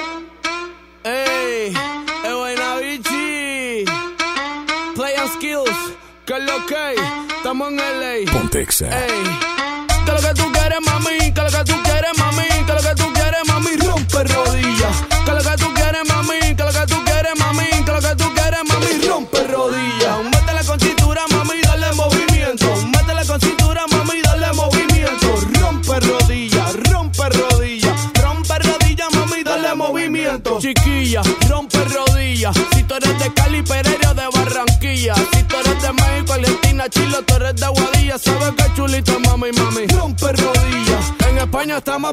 Ey, 1.04 1.74
es 2.24 2.34
buena 2.34 2.78
bichi. 2.78 3.86
Play 4.96 5.16
on 5.18 5.28
skills, 5.30 5.70
que 6.26 6.40
lo 6.40 6.66
que 6.66 6.96
estamos 7.38 7.70
en 7.70 7.78
LA. 7.78 8.32
Pontexa. 8.32 8.88
Ey, 8.88 9.24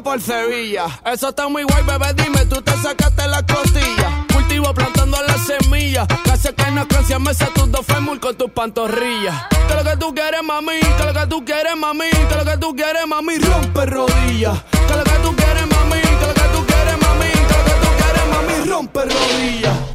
Por 0.03 0.19
Sevilla. 0.19 0.85
Eso 1.05 1.29
está 1.29 1.47
muy 1.47 1.63
guay, 1.63 1.83
bebé. 1.83 2.13
Dime, 2.15 2.45
tú 2.45 2.61
te 2.61 2.71
sacaste 2.77 3.27
la 3.27 3.45
costilla. 3.45 4.25
Cultivo 4.33 4.73
plantando 4.73 5.17
las 5.27 5.45
semillas. 5.45 6.07
Casi 6.25 6.51
que 6.53 6.71
no 6.71 6.87
cansia 6.87 7.19
meses 7.19 7.53
tus 7.53 7.69
dos 7.71 7.85
fémur 7.85 8.19
con 8.19 8.35
tus 8.35 8.49
pantorrillas. 8.49 9.45
Que 9.67 9.75
lo 9.75 9.83
que 9.83 9.97
tú 9.97 10.13
quieres, 10.15 10.41
mami. 10.43 10.79
Que 10.79 11.03
lo 11.03 11.13
que 11.13 11.27
tú 11.27 11.45
quieres, 11.45 11.75
mami. 11.77 12.09
Que 12.09 12.35
lo 12.35 12.45
que 12.45 12.57
tú 12.57 12.75
quieres, 12.75 13.07
mami. 13.07 13.37
Rompe 13.37 13.85
rodillas. 13.85 14.63
Que 14.71 14.95
lo 14.95 15.03
que 15.03 15.17
tú 15.23 15.35
quieres, 15.35 15.67
mami. 15.67 16.01
Que 16.01 16.27
lo 16.27 16.33
que 16.33 16.47
tú 16.53 16.65
quieres, 16.65 16.97
mami. 17.01 17.31
Que 17.31 17.57
lo 17.57 17.63
que 17.63 17.75
tú 17.81 17.89
quieres, 17.97 18.27
mami. 18.31 18.69
Rompe 18.69 18.99
rodillas. 19.01 19.90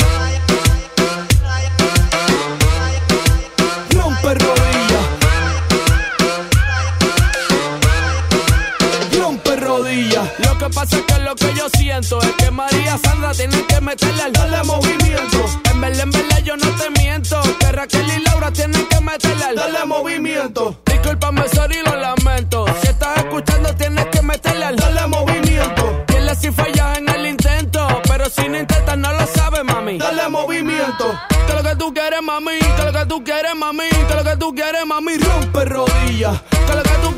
Pasa 10.77 10.99
es 10.99 11.03
que 11.05 11.19
lo 11.21 11.35
que 11.35 11.55
yo 11.55 11.69
siento 11.71 12.21
es 12.21 12.33
que 12.33 12.51
María 12.51 12.99
Sandra 12.99 13.33
tiene 13.33 13.65
que 13.67 13.81
meterle 13.81 14.23
al 14.25 14.33
darle 14.33 14.63
movimiento. 14.65 15.39
En 15.71 15.81
verdad, 15.81 16.03
en 16.03 16.11
verdad 16.11 16.43
yo 16.45 16.57
no 16.59 16.69
te 16.73 16.91
miento. 17.01 17.41
Que 17.59 17.73
Raquel 17.73 18.07
y 18.07 18.21
Laura 18.25 18.53
tienen 18.53 18.87
que 18.87 19.01
meterle 19.01 19.45
al 19.45 19.57
darle 19.57 19.87
movimiento. 19.87 20.79
Discúlpame, 20.85 21.49
sorry, 21.49 21.79
lo 21.83 21.97
lamento. 21.97 22.67
Si 22.83 22.89
estás 22.89 23.17
escuchando, 23.17 23.75
tienes 23.75 24.05
que 24.09 24.21
meterle 24.21 24.67
al 24.67 24.77
darle 24.77 25.07
movimiento. 25.07 26.05
Dile 26.09 26.35
si 26.35 26.51
fallas 26.51 26.99
en 26.99 27.09
el 27.09 27.27
intento. 27.27 28.03
Pero 28.07 28.29
si 28.29 28.47
no 28.47 28.59
intentas, 28.59 28.99
no 28.99 29.13
lo 29.15 29.27
sabes, 29.29 29.65
mami. 29.65 29.97
Dale 29.97 30.29
movimiento. 30.29 31.19
Que 31.47 31.55
lo 31.55 31.63
que 31.63 31.77
tú 31.77 31.95
quieres, 31.95 32.21
mami. 32.23 32.59
Que 32.59 32.83
lo 32.85 32.93
que 32.93 33.07
tú 33.07 33.25
quieres, 33.25 33.57
mami. 33.57 33.89
Que 33.89 34.15
lo 34.15 34.25
que 34.25 34.37
tú 34.37 34.55
quieres, 34.55 34.87
mami. 34.87 35.17
Rompe 35.17 35.65
rodillas. 35.65 36.39
Que 36.67 36.75
lo 36.75 36.83
que 36.83 36.97
tú 37.03 37.16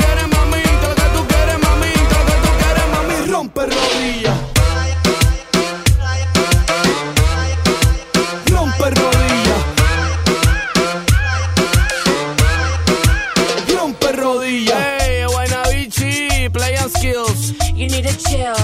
rodillas. 3.67 4.39
Rompe 8.51 8.91
rodillas. 8.91 9.63
Rompe 13.75 14.13
rodillas. 14.13 14.79
Hey, 15.01 15.25
Guaynabichi, 15.27 16.51
play 16.53 16.77
and 16.77 16.91
skills. 16.91 17.53
You 17.75 17.89
need 17.89 18.07
a 18.07 18.13
chill. 18.15 18.55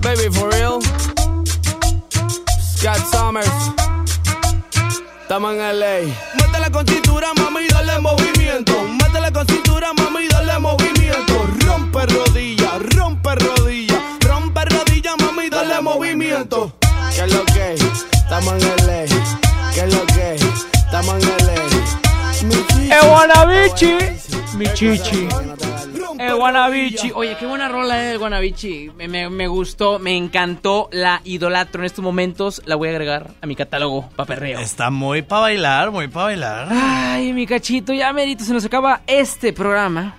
Baby, 0.00 0.28
for 0.30 0.48
real. 0.50 0.80
Scott 2.60 3.00
Summers. 3.10 3.48
Estamos 5.22 5.54
en 5.54 5.80
LA. 5.80 6.00
Métele 6.34 6.70
con 6.70 6.86
cintura, 6.86 7.32
mami, 7.34 7.66
dale 7.68 7.98
movimiento. 7.98 8.74
Métele 8.82 9.32
con 9.32 9.46
cintura, 9.46 9.92
mami, 9.94 10.28
dale 10.28 10.58
movimiento. 10.58 11.46
Rompe 11.66 12.06
rodillas, 12.06 12.82
rompe 12.94 13.34
rodillas. 13.36 13.93
Movimiento. 16.34 16.72
¿Qué 17.14 17.22
es 17.24 17.32
lo 17.34 17.44
que? 17.46 17.74
Estamos 18.16 18.54
en. 18.54 19.08
¿Qué 19.74 19.80
es 19.80 19.94
lo 19.94 20.06
que? 20.06 20.34
Estamos 20.74 21.14
en. 21.22 22.48
Mi 22.48 22.54
chichi. 22.66 22.90
¡Eh, 22.92 22.98
Guanabichi! 23.08 23.96
Mi 24.58 24.66
chichi. 24.74 25.28
Guanabichi. 26.36 27.12
Oye, 27.14 27.36
qué 27.38 27.46
buena 27.46 27.68
rola, 27.68 28.10
eh, 28.12 28.16
Guanabichi. 28.16 28.90
Me, 28.96 29.08
me- 29.08 29.30
me 29.30 29.46
gustó, 29.46 29.98
me 29.98 30.16
encantó, 30.16 30.88
la 30.92 31.20
idolatro 31.24 31.80
en 31.82 31.86
estos 31.86 32.04
momentos. 32.04 32.62
La 32.66 32.76
voy 32.76 32.88
a 32.88 32.90
agregar 32.92 33.30
a 33.40 33.46
mi 33.46 33.56
catálogo 33.56 34.08
paperreo. 34.16 34.58
Está 34.58 34.90
muy 34.90 35.22
para 35.22 35.42
bailar, 35.42 35.90
muy 35.90 36.08
para 36.08 36.26
bailar. 36.26 36.68
Ay, 36.70 37.32
mi 37.32 37.46
cachito, 37.46 37.92
ya 37.92 38.12
merito, 38.12 38.44
se 38.44 38.52
nos 38.52 38.64
acaba 38.64 39.02
este 39.06 39.52
programa. 39.52 40.16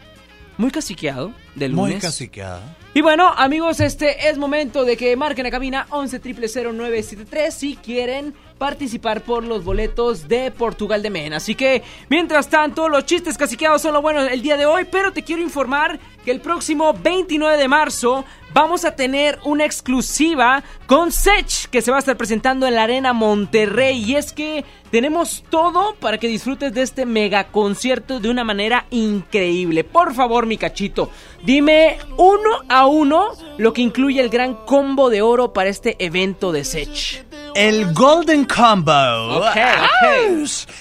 Muy 0.57 0.71
caciqueado 0.71 1.33
de 1.55 1.69
lunes. 1.69 1.93
Muy 1.93 2.01
caciqueada. 2.01 2.77
Y 2.93 3.01
bueno, 3.01 3.27
amigos, 3.35 3.81
este 3.81 4.29
es 4.29 4.37
momento 4.37 4.85
de 4.85 4.95
que 4.95 5.15
marquen 5.17 5.45
a 5.45 5.51
cabina 5.51 5.85
11 5.89 6.19
0973 6.19 7.53
si 7.53 7.75
quieren 7.75 8.33
participar 8.57 9.21
por 9.21 9.43
los 9.43 9.63
boletos 9.63 10.27
de 10.27 10.51
Portugal 10.51 11.01
de 11.01 11.09
Men. 11.09 11.33
Así 11.33 11.55
que, 11.55 11.83
mientras 12.09 12.49
tanto, 12.49 12.89
los 12.89 13.05
chistes 13.05 13.37
caciqueados 13.37 13.81
son 13.81 13.93
lo 13.93 14.01
bueno 14.01 14.21
el 14.21 14.41
día 14.41 14.57
de 14.57 14.65
hoy, 14.65 14.85
pero 14.89 15.11
te 15.11 15.23
quiero 15.23 15.41
informar 15.41 15.99
que 16.23 16.31
el 16.31 16.41
próximo 16.41 16.93
29 16.93 17.57
de 17.57 17.67
marzo 17.67 18.25
vamos 18.53 18.85
a 18.85 18.95
tener 18.95 19.37
una 19.43 19.65
exclusiva 19.65 20.63
con 20.87 21.11
Sech 21.11 21.67
que 21.69 21.81
se 21.81 21.91
va 21.91 21.97
a 21.97 21.99
estar 21.99 22.17
presentando 22.17 22.65
en 22.65 22.75
la 22.75 22.83
Arena 22.83 23.13
Monterrey. 23.13 24.03
Y 24.03 24.15
es 24.15 24.31
que 24.31 24.63
tenemos 24.89 25.43
todo 25.49 25.93
para 25.95 26.17
que 26.17 26.27
disfrutes 26.27 26.73
de 26.73 26.81
este 26.81 27.05
mega 27.05 27.47
concierto 27.47 28.19
de 28.19 28.29
una 28.29 28.43
manera 28.43 28.85
increíble. 28.89 29.83
Por 29.83 30.13
favor, 30.15 30.45
mi 30.45 30.57
cachito, 30.57 31.11
dime 31.43 31.97
uno 32.17 32.61
a 32.69 32.87
uno 32.87 33.31
lo 33.57 33.73
que 33.73 33.81
incluye 33.81 34.21
el 34.21 34.29
gran 34.29 34.55
combo 34.55 35.09
de 35.09 35.21
oro 35.21 35.53
para 35.53 35.69
este 35.69 35.95
evento 35.99 36.51
de 36.51 36.63
Sech. 36.63 37.34
El 37.55 37.93
Golden 37.93 38.43
Combo 38.45 39.43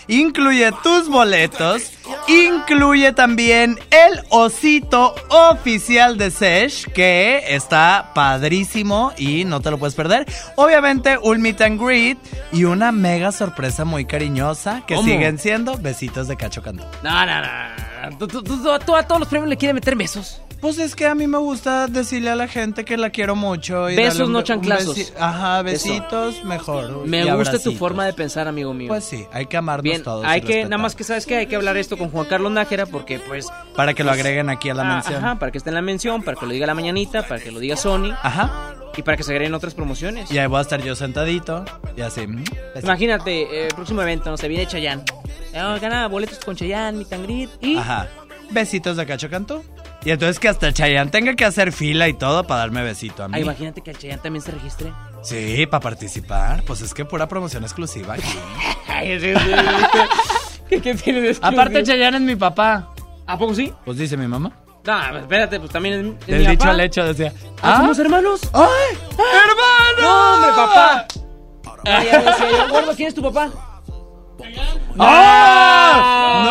incluye 0.09 0.71
tus 0.83 1.09
boletos, 1.09 1.93
incluye 2.27 3.13
también 3.13 3.79
el 3.91 4.21
osito 4.31 5.15
oficial 5.29 6.19
de 6.19 6.31
Sesh, 6.33 6.87
que 6.93 7.45
está 7.55 8.11
padrísimo 8.15 9.13
y 9.17 9.45
no 9.45 9.61
te 9.61 9.71
lo 9.71 9.79
puedes 9.79 9.95
perder. 9.95 10.27
Obviamente 10.57 11.17
un 11.17 11.41
meet 11.41 11.61
and 11.61 11.81
greet 11.81 12.19
y 12.53 12.65
una 12.65 12.91
mega 12.93 13.31
sorpresa 13.31 13.85
muy 13.85 14.05
cariñosa 14.05 14.83
que 14.87 14.97
¿Cómo? 14.97 15.09
siguen 15.09 15.39
siendo 15.39 15.79
besitos 15.79 16.27
de 16.29 16.37
Cacho 16.37 16.61
Cantú. 16.63 16.83
No, 17.03 17.25
no, 17.27 17.41
no. 17.41 18.19
Tú, 18.19 18.27
tú- 18.27 18.43
tú- 18.43 18.59
tú 18.85 18.95
a 18.97 19.03
todos 19.07 19.21
los 19.21 19.29
premios 19.29 19.49
le 19.49 19.57
quieres 19.57 19.75
meter 19.75 19.95
besos. 19.97 20.41
Pues 20.65 20.79
es 20.79 20.97
que 20.97 21.07
a 21.07 21.15
mí 21.15 21.27
me 21.27 21.37
gusta 21.37 21.89
decirle 21.89 22.31
a 22.31 22.37
la 22.37 22.49
gente 22.49 22.87
que 22.87 22.97
la 22.97 23.11
quiero 23.11 23.37
mucho. 23.37 23.91
Y 23.91 23.97
Besos, 23.97 24.29
un 24.29 24.33
no 24.33 24.41
chanclazos. 24.41 24.97
besi- 24.97 25.13
Ajá, 25.21 25.61
besitos, 25.61 26.43
mejor. 26.43 27.07
Me 27.07 27.31
gusta 27.35 27.59
tu 27.59 27.73
forma 27.73 28.07
de 28.07 28.15
pensar, 28.15 28.49
amigo 28.49 28.73
mío. 28.73 28.89
Pues 28.89 29.05
sí, 29.05 29.27
hay 29.31 29.45
que 29.45 29.59
amarnos 29.59 29.83
Bien, 29.83 30.03
todos. 30.03 30.25
hay 30.25 30.39
y 30.39 30.41
que, 30.41 30.47
respetar. 30.47 30.71
nada 30.71 30.83
más 30.83 30.95
que 30.97 31.05
sabes 31.05 31.27
que 31.27 31.37
hay 31.37 31.49
que 31.49 31.57
hablar 31.57 31.77
esto 31.77 31.99
con 31.99 32.09
Juan 32.09 32.25
Carlos 32.25 32.51
Nájera 32.51 32.87
porque 32.87 33.19
pues... 33.19 33.47
Para 33.77 33.93
que 33.93 34.05
lo 34.05 34.09
pues, 34.09 34.21
agreguen 34.21 34.49
aquí 34.49 34.71
a 34.71 34.75
la 34.75 34.91
ah, 34.91 34.95
mención. 34.95 35.23
Ajá, 35.23 35.39
para 35.39 35.53
que 35.53 35.59
esté 35.59 35.69
en 35.69 35.75
la 35.75 35.83
mención, 35.83 36.23
para 36.23 36.41
que 36.41 36.47
lo 36.47 36.53
diga 36.53 36.67
la 36.67 36.75
mañanita, 36.75 37.29
para 37.29 37.43
que 37.43 37.51
lo 37.53 37.61
diga 37.61 37.77
Sony. 37.77 38.13
Ajá. 38.23 38.75
Y 38.97 39.03
para 39.03 39.19
que 39.19 39.23
se 39.23 39.33
agreguen 39.33 39.53
otras 39.53 39.75
promociones. 39.75 40.31
Y 40.33 40.39
ahí 40.39 40.47
voy 40.47 40.61
a 40.61 40.63
estar 40.63 40.83
yo 40.83 40.97
sentadito 40.97 41.67
y 41.95 42.01
así. 42.01 42.27
Imagínate, 42.83 43.43
eh, 43.43 43.67
el 43.67 43.75
próximo 43.75 44.01
evento, 44.01 44.31
no 44.31 44.39
sé, 44.39 44.49
viene 44.49 44.67
Chayanne. 44.67 45.03
Eh, 45.53 45.79
gana 45.79 46.09
boletos 46.09 46.39
con 46.39 46.57
Chayanne, 46.57 46.97
mi 46.97 47.05
tangrit 47.05 47.51
y... 47.61 47.77
Ajá. 47.77 48.09
Besitos 48.51 48.97
de 48.97 49.05
Cacho 49.05 49.29
Cantú. 49.29 49.63
Y 50.05 50.11
entonces 50.11 50.39
que 50.39 50.49
hasta 50.49 50.67
el 50.69 50.75
Chayanne 50.75 51.11
tenga 51.11 51.35
que 51.35 51.45
hacer 51.45 51.73
fila 51.73 52.09
y 52.09 52.15
todo 52.15 52.45
para 52.47 52.61
darme 52.61 52.83
besito 52.83 53.25
a 53.25 53.29
mí. 53.29 53.35
Ah, 53.37 53.41
imagínate 53.41 53.81
que 53.81 53.91
el 53.93 53.99
Chayanne 53.99 54.21
también 54.23 54.43
se 54.43 54.51
registre. 54.51 54.93
Sí, 55.23 55.67
para 55.67 55.81
participar. 55.81 56.63
Pues 56.65 56.83
es 56.83 56.93
que 56.93 57.05
pura 57.07 57.27
promoción 57.27 57.63
exclusiva 57.65 58.15
aquí. 58.15 58.39
¿Qué, 60.69 60.81
qué 60.81 60.95
tiene 60.95 61.21
de 61.21 61.31
exclusivo? 61.31 61.61
Aparte, 61.61 61.83
Chayanne 61.83 62.19
es 62.19 62.23
mi 62.23 62.37
papá. 62.37 62.91
¿A 63.27 63.39
poco 63.39 63.55
sí? 63.55 63.73
Pues 63.85 63.97
dice 63.97 64.17
mi 64.17 64.27
mamá. 64.27 64.53
No, 64.85 65.17
espérate, 65.19 65.59
pues 65.59 65.73
también 65.73 65.95
es, 65.95 66.21
es 66.21 66.27
Del 66.27 66.41
mi 66.41 66.47
dicho 66.49 66.59
papá. 66.59 66.71
al 66.73 66.81
hecho 66.81 67.05
decía. 67.05 67.33
¿Ah, 67.63 67.79
somos 67.79 67.99
hermanos? 67.99 68.41
¡Ay! 68.53 68.99
¡Hermano! 69.13 70.03
¡No, 70.03 70.35
hombre, 70.35 70.51
papá! 70.51 71.07
Ah, 71.87 72.05
ya 72.05 72.19
decía 72.21 72.51
yo, 72.51 72.69
gordo, 72.69 72.95
¿quién 72.95 73.09
es 73.09 73.15
tu 73.15 73.23
papá? 73.23 73.51
¡Ah! 74.99 76.43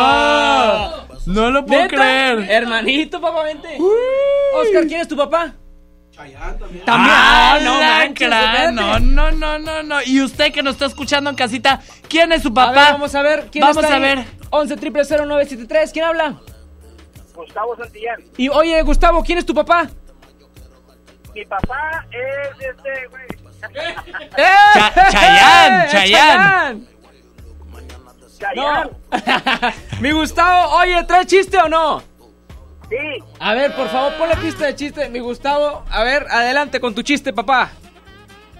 ¡No! 0.98 1.03
No 1.26 1.50
lo 1.50 1.64
puedo 1.64 1.82
¿Neta? 1.82 1.94
creer. 1.96 2.50
Hermanito, 2.50 3.20
papá, 3.20 3.44
vente. 3.44 3.78
Oscar, 4.56 4.86
¿quién 4.86 5.00
es 5.00 5.08
tu 5.08 5.16
papá? 5.16 5.54
También. 6.16 6.42
Ah, 6.86 7.58
no 7.60 7.74
no, 7.74 7.80
manches, 7.80 8.28
no, 8.72 9.00
no, 9.00 9.30
no, 9.32 9.58
no, 9.58 9.82
no. 9.82 10.02
Y 10.04 10.20
usted 10.22 10.52
que 10.52 10.62
nos 10.62 10.74
está 10.74 10.86
escuchando 10.86 11.28
en 11.30 11.34
casita, 11.36 11.80
¿quién 12.08 12.30
es 12.32 12.42
su 12.42 12.48
A 12.48 12.54
papá? 12.54 12.72
ver, 12.72 12.92
vamos 12.92 13.14
a 13.14 13.22
ver. 13.22 13.48
¿Quién 13.50 13.62
Vamos 13.62 13.82
está 13.82 13.96
a 13.96 13.98
ver. 13.98 14.24
11 14.50 14.76
0973 14.76 15.90
¿Quién 15.92 16.04
habla? 16.04 16.36
Gustavo 17.34 17.76
Santillán. 17.76 18.20
Y 18.36 18.48
oye, 18.48 18.80
Gustavo, 18.82 19.24
¿quién 19.24 19.38
es 19.38 19.46
tu 19.46 19.54
papá? 19.54 19.88
Mi 21.34 21.44
papá 21.46 22.06
es 22.12 22.64
este, 22.64 23.06
güey. 23.08 23.24
¡Eh! 24.36 24.44
Cha- 24.74 25.10
Chayán, 25.10 25.80
¡Eh, 25.80 25.88
Chayán. 25.90 26.88
Chayanne. 28.44 28.90
Mi 30.00 30.12
Gustavo, 30.12 30.76
oye, 30.76 31.02
¿trae 31.04 31.26
chiste 31.26 31.58
o 31.58 31.68
no? 31.68 32.02
Sí. 32.88 33.24
A 33.40 33.54
ver, 33.54 33.74
por 33.74 33.88
favor, 33.88 34.12
ponle 34.14 34.36
pista 34.36 34.66
de 34.66 34.74
chiste, 34.74 35.08
mi 35.08 35.18
Gustavo. 35.18 35.84
A 35.90 36.04
ver, 36.04 36.26
adelante 36.30 36.80
con 36.80 36.94
tu 36.94 37.02
chiste, 37.02 37.32
papá. 37.32 37.70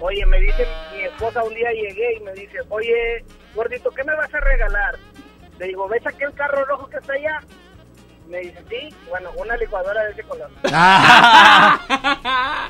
Oye, 0.01 0.25
me 0.27 0.41
dice 0.41 0.67
mi 0.97 1.03
esposa 1.03 1.45
un 1.45 1.55
día 1.55 1.71
llegué 1.73 2.17
y 2.17 2.21
me 2.21 2.33
dice, 2.33 2.59
oye, 2.71 3.25
gordito, 3.55 3.91
¿qué 3.91 4.03
me 4.03 4.15
vas 4.17 4.33
a 4.33 4.41
regalar? 4.41 4.99
Le 5.59 5.67
digo, 5.67 5.87
¿ves 5.89 6.07
aquel 6.07 6.33
carro 6.33 6.65
rojo 6.65 6.89
que 6.89 6.97
está 6.97 7.13
allá? 7.13 7.43
Me 8.29 8.39
dice, 8.39 8.65
sí, 8.71 8.89
bueno, 9.09 9.31
una 9.37 9.57
licuadora 9.57 10.03
de 10.05 10.13
ese 10.13 10.23
color. 10.23 10.51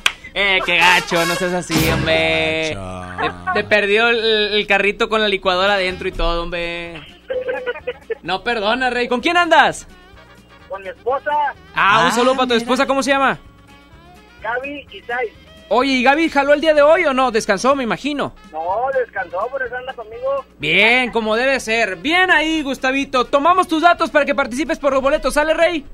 Eh, 0.35 0.59
qué 0.67 0.77
gacho, 0.77 1.25
no 1.27 1.35
seas 1.37 1.53
así, 1.55 1.89
hombre. 1.91 2.77
Te, 3.53 3.63
te 3.63 3.65
perdió 3.65 4.09
el, 4.09 4.19
el 4.19 4.67
carrito 4.67 5.09
con 5.09 5.21
la 5.21 5.29
licuadora 5.29 5.75
adentro 5.75 6.09
y 6.09 6.13
todo, 6.13 6.43
hombre. 6.43 7.01
No 8.23 8.43
perdona, 8.43 8.91
Rey. 8.91 9.07
¿Con 9.09 9.21
quién 9.21 9.37
andas? 9.37 9.87
Con 10.69 10.83
mi 10.83 10.89
esposa, 10.89 11.31
Ah, 11.75 12.01
un 12.01 12.07
Ah, 12.09 12.11
saludo 12.11 12.35
para 12.35 12.49
tu 12.49 12.55
esposa, 12.55 12.85
¿cómo 12.87 13.03
se 13.03 13.11
llama? 13.13 13.39
Gaby 14.43 14.87
y 14.93 15.03
Sai. 15.03 15.29
Oye, 15.69 15.93
¿y 15.93 16.03
Gaby 16.03 16.29
jaló 16.29 16.53
el 16.53 16.61
día 16.61 16.75
de 16.75 16.83
hoy 16.83 17.05
o 17.05 17.15
no? 17.15 17.31
Descansó, 17.31 17.75
me 17.77 17.85
imagino. 17.85 18.35
No, 18.53 18.87
descansó, 18.99 19.47
por 19.51 19.63
eso 19.63 19.77
anda 19.77 19.93
conmigo. 19.95 20.45
Bien, 20.59 21.11
como 21.13 21.37
debe 21.37 21.59
ser. 21.61 21.97
Bien 21.97 22.31
ahí, 22.31 22.63
Gustavito. 22.63 23.25
Tomamos 23.25 23.67
tus 23.69 23.83
datos 23.83 24.11
para 24.11 24.25
que 24.25 24.35
participes 24.35 24.79
por 24.79 24.93
los 24.93 25.01
boletos. 25.01 25.35
¿Sale, 25.35 25.55
Rey? 25.55 25.85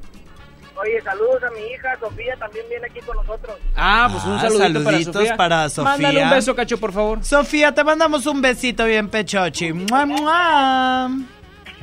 Oye, 0.82 1.00
saludos 1.02 1.42
a 1.44 1.50
mi 1.50 1.60
hija, 1.72 1.96
Sofía 2.00 2.34
también 2.36 2.64
viene 2.70 2.86
aquí 2.86 3.00
con 3.00 3.16
nosotros. 3.16 3.56
Ah, 3.76 4.08
pues 4.10 4.24
un 4.24 4.32
Ah, 4.36 4.40
saludito 4.40 4.72
para 4.72 4.84
saluditos 4.84 5.14
Sofía. 5.14 5.36
para 5.36 5.68
Sofía. 5.68 5.90
Mándale 5.92 6.24
un 6.24 6.30
beso, 6.30 6.54
cacho, 6.56 6.78
por 6.78 6.92
favor. 6.92 7.22
Sofía, 7.24 7.72
te 7.74 7.84
mandamos 7.84 8.24
un 8.26 8.40
besito 8.40 8.84
bien 8.86 9.08
pechochi. 9.08 9.72
¡Mua, 9.72 10.06
mua! 10.06 11.10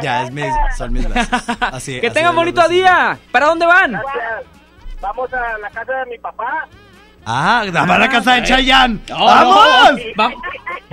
Ya, 0.01 0.23
es 0.23 0.31
mis, 0.31 0.45
son 0.77 0.93
mis 0.93 1.07
besos. 1.07 1.29
Así, 1.59 1.99
Que 1.99 2.07
así 2.07 2.13
tengan 2.15 2.35
bonito 2.35 2.67
día. 2.67 3.17
¿Para 3.31 3.47
dónde 3.47 3.65
van? 3.65 3.91
Gracias. 3.91 4.45
Vamos 5.01 5.31
a 5.33 5.57
la 5.59 5.69
casa 5.69 5.93
de 5.93 6.05
mi 6.07 6.17
papá. 6.17 6.67
Ah, 7.25 7.65
va 7.71 7.95
a 7.95 7.99
la 7.99 8.09
casa 8.09 8.33
de. 8.35 8.43
Chayanne. 8.43 8.99
No, 9.09 9.25
¡Vamos! 9.25 9.99
Va- 10.19 10.31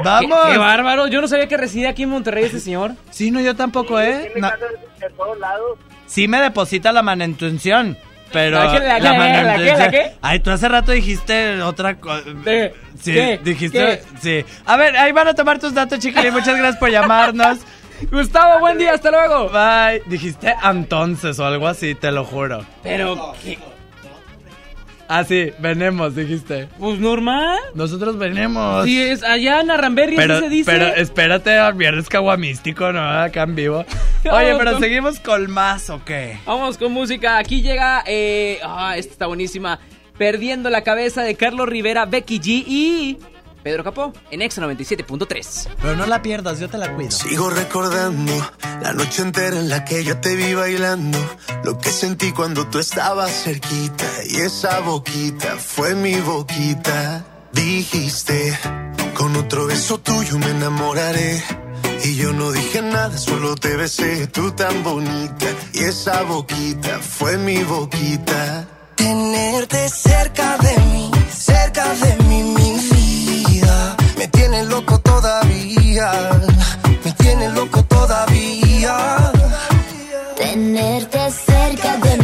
¡Vamos! 0.05 0.39
Qué, 0.47 0.53
qué 0.53 0.59
bárbaro. 0.59 1.07
Yo 1.09 1.21
no 1.21 1.29
sabía 1.29 1.49
que 1.49 1.57
residía 1.57 1.91
aquí 1.91 2.05
en 2.05 2.11
Monterrey 2.11 2.45
este 2.45 2.61
señor. 2.61 2.93
Sí, 3.11 3.31
no, 3.31 3.41
yo 3.41 3.57
tampoco, 3.57 3.99
¿eh? 4.01 4.33
No, 4.37 4.49
casa 4.51 4.65
de 5.01 5.11
todos 5.11 5.39
lados. 5.39 5.79
sí 6.07 6.29
me 6.29 6.41
deposita 6.41 6.93
la 6.93 7.03
manutención. 7.03 7.97
Pero 8.33 8.59
¿La 8.65 8.73
qué, 8.73 8.79
la 8.81 8.99
la 8.99 9.13
manutención- 9.15 9.47
la 9.47 9.57
qué, 9.59 9.77
la 9.79 9.91
qué? 9.91 10.13
Ay, 10.21 10.41
tú 10.41 10.51
hace 10.51 10.69
rato 10.69 10.91
dijiste 10.93 11.63
otra 11.63 11.97
cosa. 12.01 12.23
¿De- 12.45 12.75
Sí, 13.01 13.13
qué? 13.13 13.41
dijiste. 13.45 13.79
¿Qué? 13.79 14.03
Sí. 14.45 14.53
A 14.67 14.77
ver, 14.77 14.97
ahí 14.97 15.13
van 15.13 15.29
a 15.29 15.35
tomar 15.35 15.59
tus 15.61 15.73
datos, 15.75 15.99
chiquilín. 16.01 16.33
Muchas 16.33 16.57
gracias 16.57 16.77
por 16.79 16.91
llamarnos. 16.91 17.59
Gustavo, 18.11 18.59
buen 18.61 18.77
día, 18.77 18.93
hasta 18.95 19.11
luego. 19.13 19.51
Bye. 19.51 20.03
Dijiste 20.07 20.53
entonces 20.65 21.39
o 21.39 21.45
algo 21.47 21.69
así, 21.69 21.95
te 21.95 22.11
lo 22.11 22.25
juro. 22.25 22.65
Pero, 22.83 23.35
¿qué? 23.43 23.57
Ah, 25.09 25.23
sí, 25.25 25.51
venemos, 25.59 26.17
dijiste. 26.17 26.67
Pues 26.79 26.99
normal. 26.99 27.59
Nosotros 27.75 28.17
venemos. 28.19 28.85
Sí, 28.85 29.01
es 29.03 29.23
allá 29.23 29.61
en 29.61 29.71
Arramberri, 29.71 30.17
Pero, 30.17 30.41
se 30.41 30.49
dice. 30.49 30.71
pero 30.71 30.87
espérate 30.87 31.59
al 31.59 31.75
viernes 31.75 32.09
caguamístico, 32.09 32.91
¿no? 32.93 33.01
Acá 33.03 33.43
en 33.43 33.55
vivo. 33.55 33.85
Oye, 34.33 34.55
pero 34.57 34.73
con- 34.73 34.81
seguimos 34.81 35.21
con 35.21 35.51
más, 35.51 35.91
¿o 35.91 36.03
qué? 36.05 36.39
Vamos 36.47 36.79
con 36.79 36.93
música. 36.93 37.37
Aquí 37.39 37.61
llega. 37.63 38.03
Eh, 38.07 38.59
ah, 38.65 38.95
esta 38.97 39.13
está 39.13 39.27
buenísima. 39.27 39.79
Perdiendo 40.17 40.71
la 40.71 40.83
cabeza 40.83 41.23
de 41.23 41.35
Carlos 41.35 41.69
Rivera, 41.69 42.07
Becky 42.07 42.39
G 42.41 42.65
y 42.67 43.19
Pedro 43.65 43.83
Capó 43.83 44.13
en 44.31 44.43
Exa 44.43 44.61
97.3. 44.61 45.69
Pero 45.81 45.97
no 45.97 46.05
la 46.05 46.21
pierdas, 46.21 46.61
yo 46.61 46.69
te 46.69 46.77
la 46.77 46.95
cuido. 46.95 47.11
Sigo 47.11 47.49
recordando 47.49 48.33
la 48.83 48.93
noche 48.93 49.23
entera 49.23 49.59
en 49.59 49.71
la 49.71 49.87
que 49.87 50.05
yo 50.05 50.21
te 50.21 50.37
vi 50.37 50.53
bailando. 50.53 51.19
Lo 51.65 51.79
que 51.79 51.89
sentí 51.89 52.31
cuando 52.33 52.67
tú 52.69 52.79
estabas 52.79 53.33
cerquita. 53.33 54.05
Y 54.29 54.37
esa 54.37 54.81
boquita 54.81 55.57
fue 55.57 55.95
mi 55.95 56.15
boquita. 56.17 57.25
Dijiste, 57.53 58.59
con 59.15 59.35
otro 59.37 59.67
beso 59.67 59.99
tuyo 59.99 60.39
me 60.39 60.51
enamoraré. 60.51 61.43
Y 62.05 62.17
yo 62.17 62.35
no 62.35 62.53
dije 62.53 62.83
nada, 62.83 63.17
solo 63.17 63.55
te 63.55 63.77
besé. 63.77 64.27
Tú 64.27 64.51
tan 64.51 64.83
bonita. 64.83 65.47
Y 65.73 65.85
esa 65.85 66.23
boquita 66.23 66.99
fue 66.99 67.39
mi 67.39 67.65
boquita. 67.65 68.69
Tenerte 68.95 69.89
cerca 69.89 70.59
de 70.59 70.79
mí, 70.81 71.11
cerca 71.31 71.95
de 71.95 72.25
mí. 72.25 72.64
Me 74.55 74.61
tiene 74.61 74.71
loco 74.71 74.99
todavía, 75.01 76.13
me 77.05 77.13
tiene 77.15 77.49
loco 77.49 77.83
todavía. 77.87 79.33
Tenerte 80.37 81.19
cerca 81.33 81.97
de 81.97 82.17
mí, 82.19 82.24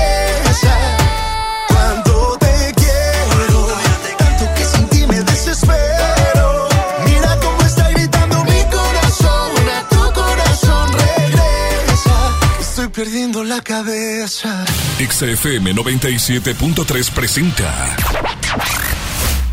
La 13.29 13.61
cabeza. 13.61 14.65
XFM 14.97 15.75
97.3 15.75 17.11
presenta 17.11 17.95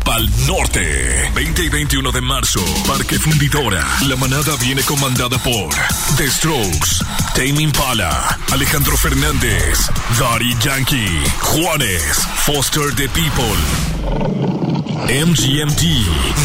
Pal 0.03 0.27
Norte 0.47 1.31
20 1.35 1.63
y 1.65 1.69
21 1.69 2.11
de 2.11 2.21
marzo 2.21 2.61
Parque 2.87 3.19
Fundidora 3.19 3.85
La 4.07 4.15
manada 4.15 4.55
viene 4.59 4.81
comandada 4.81 5.37
por 5.37 5.69
The 6.17 6.27
Strokes 6.31 7.05
Tame 7.35 7.61
Impala 7.61 8.39
Alejandro 8.51 8.97
Fernández 8.97 9.77
Daddy 10.19 10.55
Yankee 10.61 11.23
Juanes 11.39 12.27
Foster 12.37 12.93
the 12.95 13.07
People 13.09 14.38
MGMT, 15.07 15.83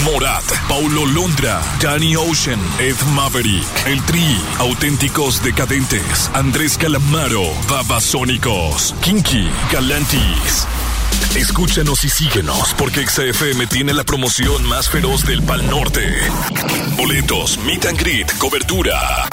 Morat, 0.05 0.44
Paulo 0.68 1.05
Londra, 1.06 1.60
Danny 1.81 2.16
Ocean, 2.16 2.60
Ed 2.78 2.97
Maverick, 3.14 3.66
El 3.86 4.01
Tri, 4.02 4.40
Auténticos 4.59 5.43
Decadentes, 5.43 6.31
Andrés 6.35 6.78
Calamaro, 6.78 7.43
Babasónicos, 7.68 8.94
Kinky, 9.02 9.48
Galantis. 9.72 10.66
Escúchanos 11.35 12.05
y 12.05 12.09
síguenos 12.09 12.74
porque 12.78 13.06
XFM 13.06 13.66
tiene 13.66 13.93
la 13.93 14.05
promoción 14.05 14.64
más 14.68 14.89
feroz 14.89 15.26
del 15.26 15.43
Pal 15.43 15.68
Norte. 15.68 16.16
Boletos, 16.97 17.59
meet 17.66 17.85
and 17.86 17.98
greet, 17.98 18.32
cobertura. 18.39 19.28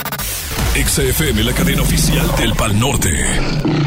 XFM, 0.74 1.44
la 1.44 1.54
cadena 1.54 1.84
oficial 1.84 2.28
del 2.38 2.54
Pal 2.56 2.80
Norte. 2.80 3.81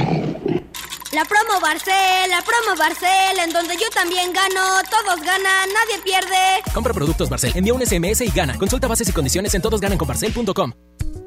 La 1.15 1.25
promo 1.25 1.61
Barcel, 1.61 2.29
la 2.29 2.43
promo 2.43 2.77
Barcel, 2.77 3.39
en 3.39 3.51
donde 3.53 3.75
yo 3.75 3.89
también 3.95 4.33
gano, 4.33 4.83
todos 4.91 5.21
ganan, 5.21 5.69
nadie 5.73 6.03
pierde. 6.03 6.63
Compra 6.73 6.93
productos 6.93 7.29
Barcel, 7.29 7.53
envía 7.55 7.73
un 7.73 7.87
SMS 7.87 8.23
y 8.23 8.31
gana. 8.31 8.59
Consulta 8.59 8.89
bases 8.89 9.09
y 9.09 9.13
condiciones 9.13 9.55
en 9.55 9.63
todosgananconbarcel.com. 9.63 10.73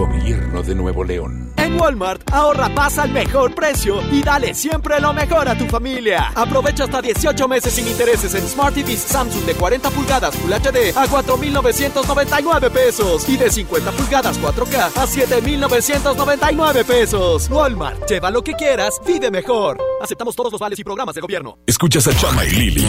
Gobierno 0.00 0.62
de 0.62 0.74
Nuevo 0.74 1.04
León. 1.04 1.52
En 1.58 1.78
Walmart, 1.78 2.22
ahorra 2.32 2.74
pasa 2.74 3.02
al 3.02 3.10
mejor 3.10 3.54
precio 3.54 4.00
y 4.10 4.22
dale 4.22 4.54
siempre 4.54 4.98
lo 4.98 5.12
mejor 5.12 5.46
a 5.46 5.58
tu 5.58 5.66
familia. 5.66 6.32
Aprovecha 6.34 6.84
hasta 6.84 7.02
18 7.02 7.46
meses 7.46 7.74
sin 7.74 7.86
intereses 7.86 8.34
en 8.34 8.48
Smart 8.48 8.74
TVs 8.74 8.98
Samsung 8.98 9.44
de 9.44 9.54
40 9.54 9.90
pulgadas 9.90 10.34
Full 10.36 10.50
HD 10.50 10.96
a 10.96 11.06
4,999 11.06 12.70
pesos 12.70 13.28
y 13.28 13.36
de 13.36 13.50
50 13.50 13.92
pulgadas 13.92 14.40
4K 14.40 14.90
a 14.96 15.06
7,999 15.06 16.84
pesos. 16.86 17.50
Walmart, 17.50 18.08
lleva 18.08 18.30
lo 18.30 18.42
que 18.42 18.54
quieras, 18.54 18.98
vive 19.06 19.30
mejor. 19.30 19.76
Aceptamos 20.00 20.34
todos 20.34 20.50
los 20.50 20.60
vales 20.62 20.78
y 20.78 20.82
programas 20.82 21.14
de 21.14 21.20
gobierno. 21.20 21.58
Escuchas 21.66 22.08
a 22.08 22.16
Chama 22.16 22.46
y 22.46 22.52
Lili 22.52 22.86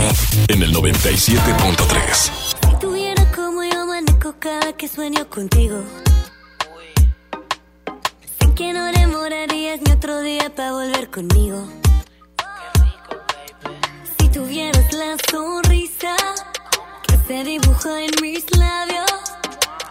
en 0.47 0.63
el 0.63 0.73
97.3. 0.73 2.13
Si 2.13 2.79
tuviera 2.79 3.29
como 3.35 3.65
yo 3.65 3.85
manejo 3.85 4.33
cada 4.39 4.71
que 4.77 4.87
sueño 4.87 5.29
contigo. 5.29 5.83
Que 8.55 8.73
no 8.73 8.85
demorarías 8.91 9.79
ni 9.81 9.91
otro 9.91 10.21
día 10.21 10.53
para 10.55 10.73
volver 10.73 11.09
conmigo. 11.09 11.67
Si 14.19 14.27
tuvieras 14.29 14.93
la 14.93 15.17
sonrisa 15.31 16.15
que 17.07 17.17
se 17.27 17.43
dibujó 17.43 17.95
en 17.95 18.11
mis 18.21 18.45
labios, 18.55 19.09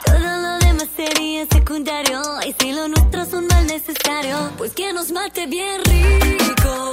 todo 0.04 0.18
lo 0.18 0.58
demás 0.58 0.88
sería 0.94 1.46
secundario. 1.46 2.20
Y 2.46 2.54
si 2.60 2.72
lo 2.72 2.86
nuestro 2.86 3.22
es 3.22 3.32
un 3.32 3.46
mal 3.48 3.66
necesario, 3.66 4.52
pues 4.56 4.72
que 4.72 4.92
nos 4.92 5.10
mate 5.10 5.46
bien 5.46 5.80
rico, 5.84 6.92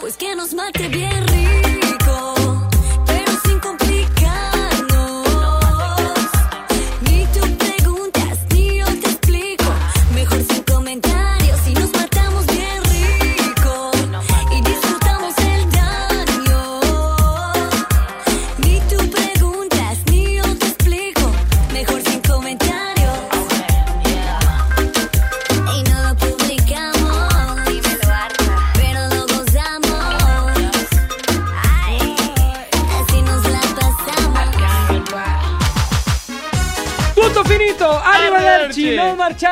Pues 0.00 0.16
que 0.16 0.34
nos 0.34 0.54
mate 0.54 0.88
bien 0.88 1.35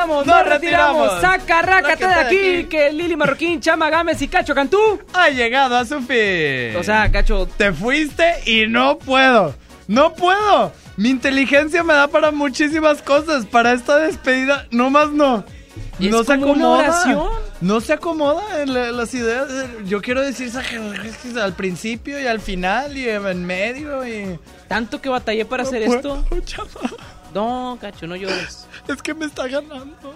no 0.07 0.15
marchamos, 0.15 0.27
Nos 0.27 0.37
nos 0.37 0.49
retiramos. 0.49 1.13
retiramos. 1.13 1.21
Saca, 1.41 1.63
rácate 1.63 2.07
de 2.07 2.15
aquí, 2.15 2.37
aquí. 2.57 2.65
que 2.65 2.93
Lili 2.93 3.17
Marroquín, 3.17 3.61
Chama 3.61 3.91
Gámez 3.91 4.21
y 4.23 4.29
Cacho 4.29 4.55
Cantú. 4.55 4.79
Ha 5.13 5.31
llegado 5.31 5.77
a 5.77 5.85
su 5.85 6.01
fin. 6.01 6.77
O 6.79 6.83
sea, 6.83 7.11
Cacho, 7.11 7.47
Te 7.57 7.73
fuiste 7.73 8.25
y 8.47 8.67
no 8.67 8.99
puedo. 8.99 9.55
No 9.89 10.15
puedo. 10.15 10.73
Mi 10.97 11.11
inteligencia 11.11 11.83
me 11.83 11.93
da 11.95 12.09
para 12.09 12.31
muchísimas 12.31 13.03
cosas. 13.03 13.45
Para 13.47 13.73
esta 13.73 13.99
despedida, 13.99 14.67
no 14.71 14.91
más 14.91 15.11
no. 15.11 15.45
Es 16.01 16.11
no 16.11 16.25
se 16.25 16.33
una 16.33 16.45
acomoda. 16.47 16.79
oración. 16.79 17.29
No 17.61 17.81
se 17.81 17.93
acomoda 17.93 18.63
en 18.63 18.75
la- 18.75 18.91
las 18.93 19.13
ideas. 19.15 19.47
Yo 19.87 20.01
quiero 20.03 20.21
decir 20.23 20.51
al 21.41 21.53
principio 21.55 22.21
y 22.21 22.27
al 22.27 22.41
final 22.41 22.97
y 22.97 23.09
en 23.09 23.45
medio 23.45 24.07
y. 24.07 24.39
tanto 24.69 25.01
que 25.01 25.09
batallé 25.09 25.45
para 25.45 25.63
No 25.63 25.69
hacer 25.69 25.85
puedo, 25.85 25.97
esto. 26.17 26.41
chama. 26.45 26.69
No, 27.35 27.77
Cacho, 27.81 28.07
no 28.07 28.17
llores. 28.17 28.67
Es 28.89 29.03
que 29.03 29.15
me 29.15 29.27
está 29.27 29.49
ganando. 29.49 30.15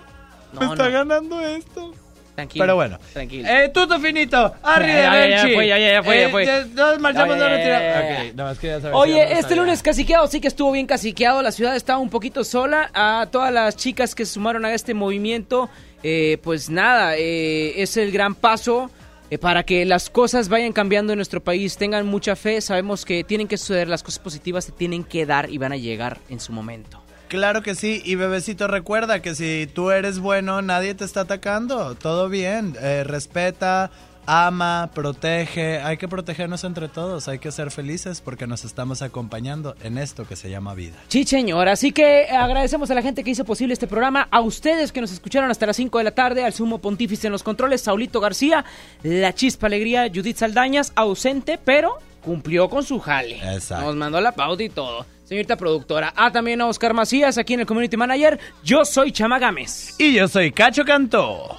No, 0.52 0.60
me 0.60 0.66
está 0.66 0.84
no. 0.84 0.90
ganando 0.90 1.40
esto. 1.40 1.94
Tranquilo. 2.38 2.62
Pero 2.62 2.74
bueno. 2.76 2.98
Tranquilo. 3.12 3.48
Eh, 3.48 3.68
tuto 3.74 3.98
finito. 3.98 4.36
Ya, 4.36 4.74
Arriba, 4.74 5.00
ya, 5.00 5.26
ya, 5.26 5.28
ya 5.28 5.54
fue, 5.54 5.66
ya, 5.66 5.78
ya, 5.78 5.90
ya 5.90 6.02
fue, 6.04 6.20
ya 6.20 6.28
fue. 6.28 6.66
Nos 6.72 7.00
marchamos, 7.00 7.36
nada 7.36 8.32
más 8.36 8.58
quería 8.60 8.80
saber 8.80 8.94
si 8.94 8.96
Oye, 8.96 9.32
este 9.32 9.56
lunes 9.56 9.82
caciqueado 9.82 10.26
sí 10.28 10.40
que 10.40 10.46
estuvo 10.46 10.70
bien 10.70 10.86
caciqueado. 10.86 11.42
La 11.42 11.50
ciudad 11.50 11.74
estaba 11.74 11.98
un 11.98 12.10
poquito 12.10 12.44
sola. 12.44 12.90
A 12.94 13.26
todas 13.32 13.52
las 13.52 13.76
chicas 13.76 14.14
que 14.14 14.24
se 14.24 14.34
sumaron 14.34 14.64
a 14.64 14.72
este 14.72 14.94
movimiento, 14.94 15.68
eh, 16.04 16.38
pues 16.44 16.70
nada, 16.70 17.16
eh, 17.16 17.82
es 17.82 17.96
el 17.96 18.12
gran 18.12 18.36
paso 18.36 18.88
eh, 19.30 19.38
para 19.38 19.64
que 19.64 19.84
las 19.84 20.08
cosas 20.08 20.48
vayan 20.48 20.72
cambiando 20.72 21.12
en 21.12 21.18
nuestro 21.18 21.42
país. 21.42 21.76
Tengan 21.76 22.06
mucha 22.06 22.36
fe. 22.36 22.60
Sabemos 22.60 23.04
que 23.04 23.24
tienen 23.24 23.48
que 23.48 23.58
suceder 23.58 23.88
las 23.88 24.04
cosas 24.04 24.20
positivas, 24.20 24.64
se 24.64 24.70
tienen 24.72 25.02
que 25.02 25.26
dar 25.26 25.50
y 25.50 25.58
van 25.58 25.72
a 25.72 25.76
llegar 25.76 26.18
en 26.28 26.38
su 26.38 26.52
momento. 26.52 27.02
Claro 27.28 27.62
que 27.62 27.74
sí, 27.74 28.00
y 28.06 28.14
bebecito 28.14 28.68
recuerda 28.68 29.20
que 29.20 29.34
si 29.34 29.68
tú 29.74 29.90
eres 29.90 30.18
bueno, 30.18 30.62
nadie 30.62 30.94
te 30.94 31.04
está 31.04 31.20
atacando, 31.22 31.94
todo 31.94 32.30
bien, 32.30 32.74
Eh, 32.80 33.04
respeta, 33.04 33.90
ama, 34.28 34.90
protege, 34.94 35.78
hay 35.78 35.96
que 35.96 36.06
protegernos 36.06 36.62
entre 36.64 36.88
todos, 36.88 37.28
hay 37.28 37.38
que 37.38 37.50
ser 37.50 37.70
felices 37.70 38.20
porque 38.20 38.46
nos 38.46 38.64
estamos 38.66 39.00
acompañando 39.00 39.74
en 39.82 39.96
esto 39.96 40.26
que 40.26 40.36
se 40.36 40.50
llama 40.50 40.74
vida. 40.74 40.96
Sí, 41.08 41.24
señor. 41.24 41.66
Así 41.68 41.92
que 41.92 42.26
agradecemos 42.28 42.90
a 42.90 42.94
la 42.94 43.00
gente 43.00 43.24
que 43.24 43.30
hizo 43.30 43.46
posible 43.46 43.72
este 43.72 43.86
programa, 43.86 44.28
a 44.30 44.40
ustedes 44.40 44.92
que 44.92 45.00
nos 45.00 45.12
escucharon 45.12 45.50
hasta 45.50 45.64
las 45.64 45.76
5 45.76 45.96
de 45.96 46.04
la 46.04 46.10
tarde, 46.10 46.44
al 46.44 46.52
sumo 46.52 46.78
pontífice 46.78 47.28
en 47.28 47.32
los 47.32 47.42
controles, 47.42 47.80
Saulito 47.80 48.20
García, 48.20 48.66
la 49.02 49.34
chispa 49.34 49.66
alegría, 49.66 50.10
Judith 50.14 50.36
Saldañas, 50.36 50.92
ausente, 50.94 51.58
pero 51.64 51.98
cumplió 52.22 52.68
con 52.68 52.84
su 52.84 53.00
jale. 53.00 53.36
Exacto. 53.54 53.86
Nos 53.86 53.96
mandó 53.96 54.20
la 54.20 54.32
pauta 54.32 54.62
y 54.62 54.68
todo. 54.68 55.06
Señorita 55.24 55.56
productora. 55.56 56.12
Ah, 56.14 56.30
también 56.30 56.60
a 56.60 56.66
Oscar 56.66 56.92
Macías, 56.92 57.38
aquí 57.38 57.54
en 57.54 57.60
el 57.60 57.66
Community 57.66 57.96
Manager. 57.96 58.38
Yo 58.62 58.84
soy 58.84 59.10
Chama 59.10 59.38
Gámez. 59.38 59.94
Y 59.98 60.12
yo 60.12 60.28
soy 60.28 60.52
Cacho 60.52 60.84
Cantó. 60.84 61.56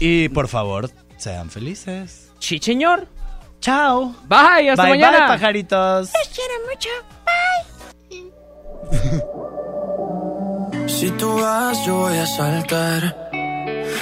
Y 0.00 0.28
por 0.28 0.48
favor, 0.48 0.90
sean 1.22 1.48
felices. 1.50 2.32
Sí, 2.40 2.58
señor. 2.58 3.06
Chao. 3.60 4.14
Bye, 4.28 4.70
hasta 4.70 4.82
bye, 4.82 4.90
mañana. 4.90 5.18
Bye, 5.20 5.28
pajaritos. 5.28 6.10
quiero 6.34 6.54
mucho. 6.68 6.90
Si 10.88 11.10
tú 11.12 11.34
vas, 11.34 11.84
yo 11.84 11.96
voy 11.96 12.16
a 12.16 12.26
saltar. 12.26 13.30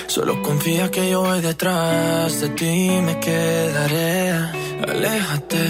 Solo 0.06 0.42
confía 0.42 0.90
que 0.90 1.10
yo 1.10 1.22
voy 1.22 1.40
detrás 1.40 2.40
de 2.40 2.48
ti, 2.50 3.00
me 3.02 3.18
quedaré. 3.20 4.30
Aléjate, 4.86 5.62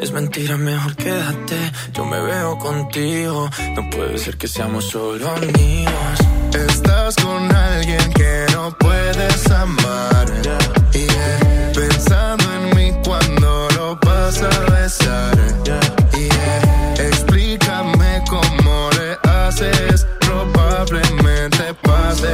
es 0.00 0.10
mentira, 0.12 0.56
mejor 0.56 0.94
quédate. 0.96 1.56
Yo 1.92 2.04
me 2.04 2.20
veo 2.20 2.58
contigo, 2.58 3.48
no 3.76 3.90
puede 3.90 4.18
ser 4.18 4.36
que 4.36 4.48
seamos 4.48 4.84
solo 4.90 5.28
amigos. 5.30 6.18
Estás 6.54 7.16
con 7.16 7.54
alguien 7.54 8.12
que 8.12 8.46
no 8.52 8.70
puedes 8.78 9.50
amar. 9.50 10.26
Yeah. 10.92 11.72
Pensando 11.74 12.44
en 12.52 12.76
mí 12.76 12.92
cuando 13.04 13.68
lo 13.76 13.96
vas 13.96 14.40
a 14.42 14.60
besar. 14.70 15.36
Yeah. 15.64 17.06
Explícame 17.08 18.22
cómo 18.28 18.90
le 18.92 19.18
haces. 19.30 20.06
Probablemente 20.20 21.74
pase 21.82 22.33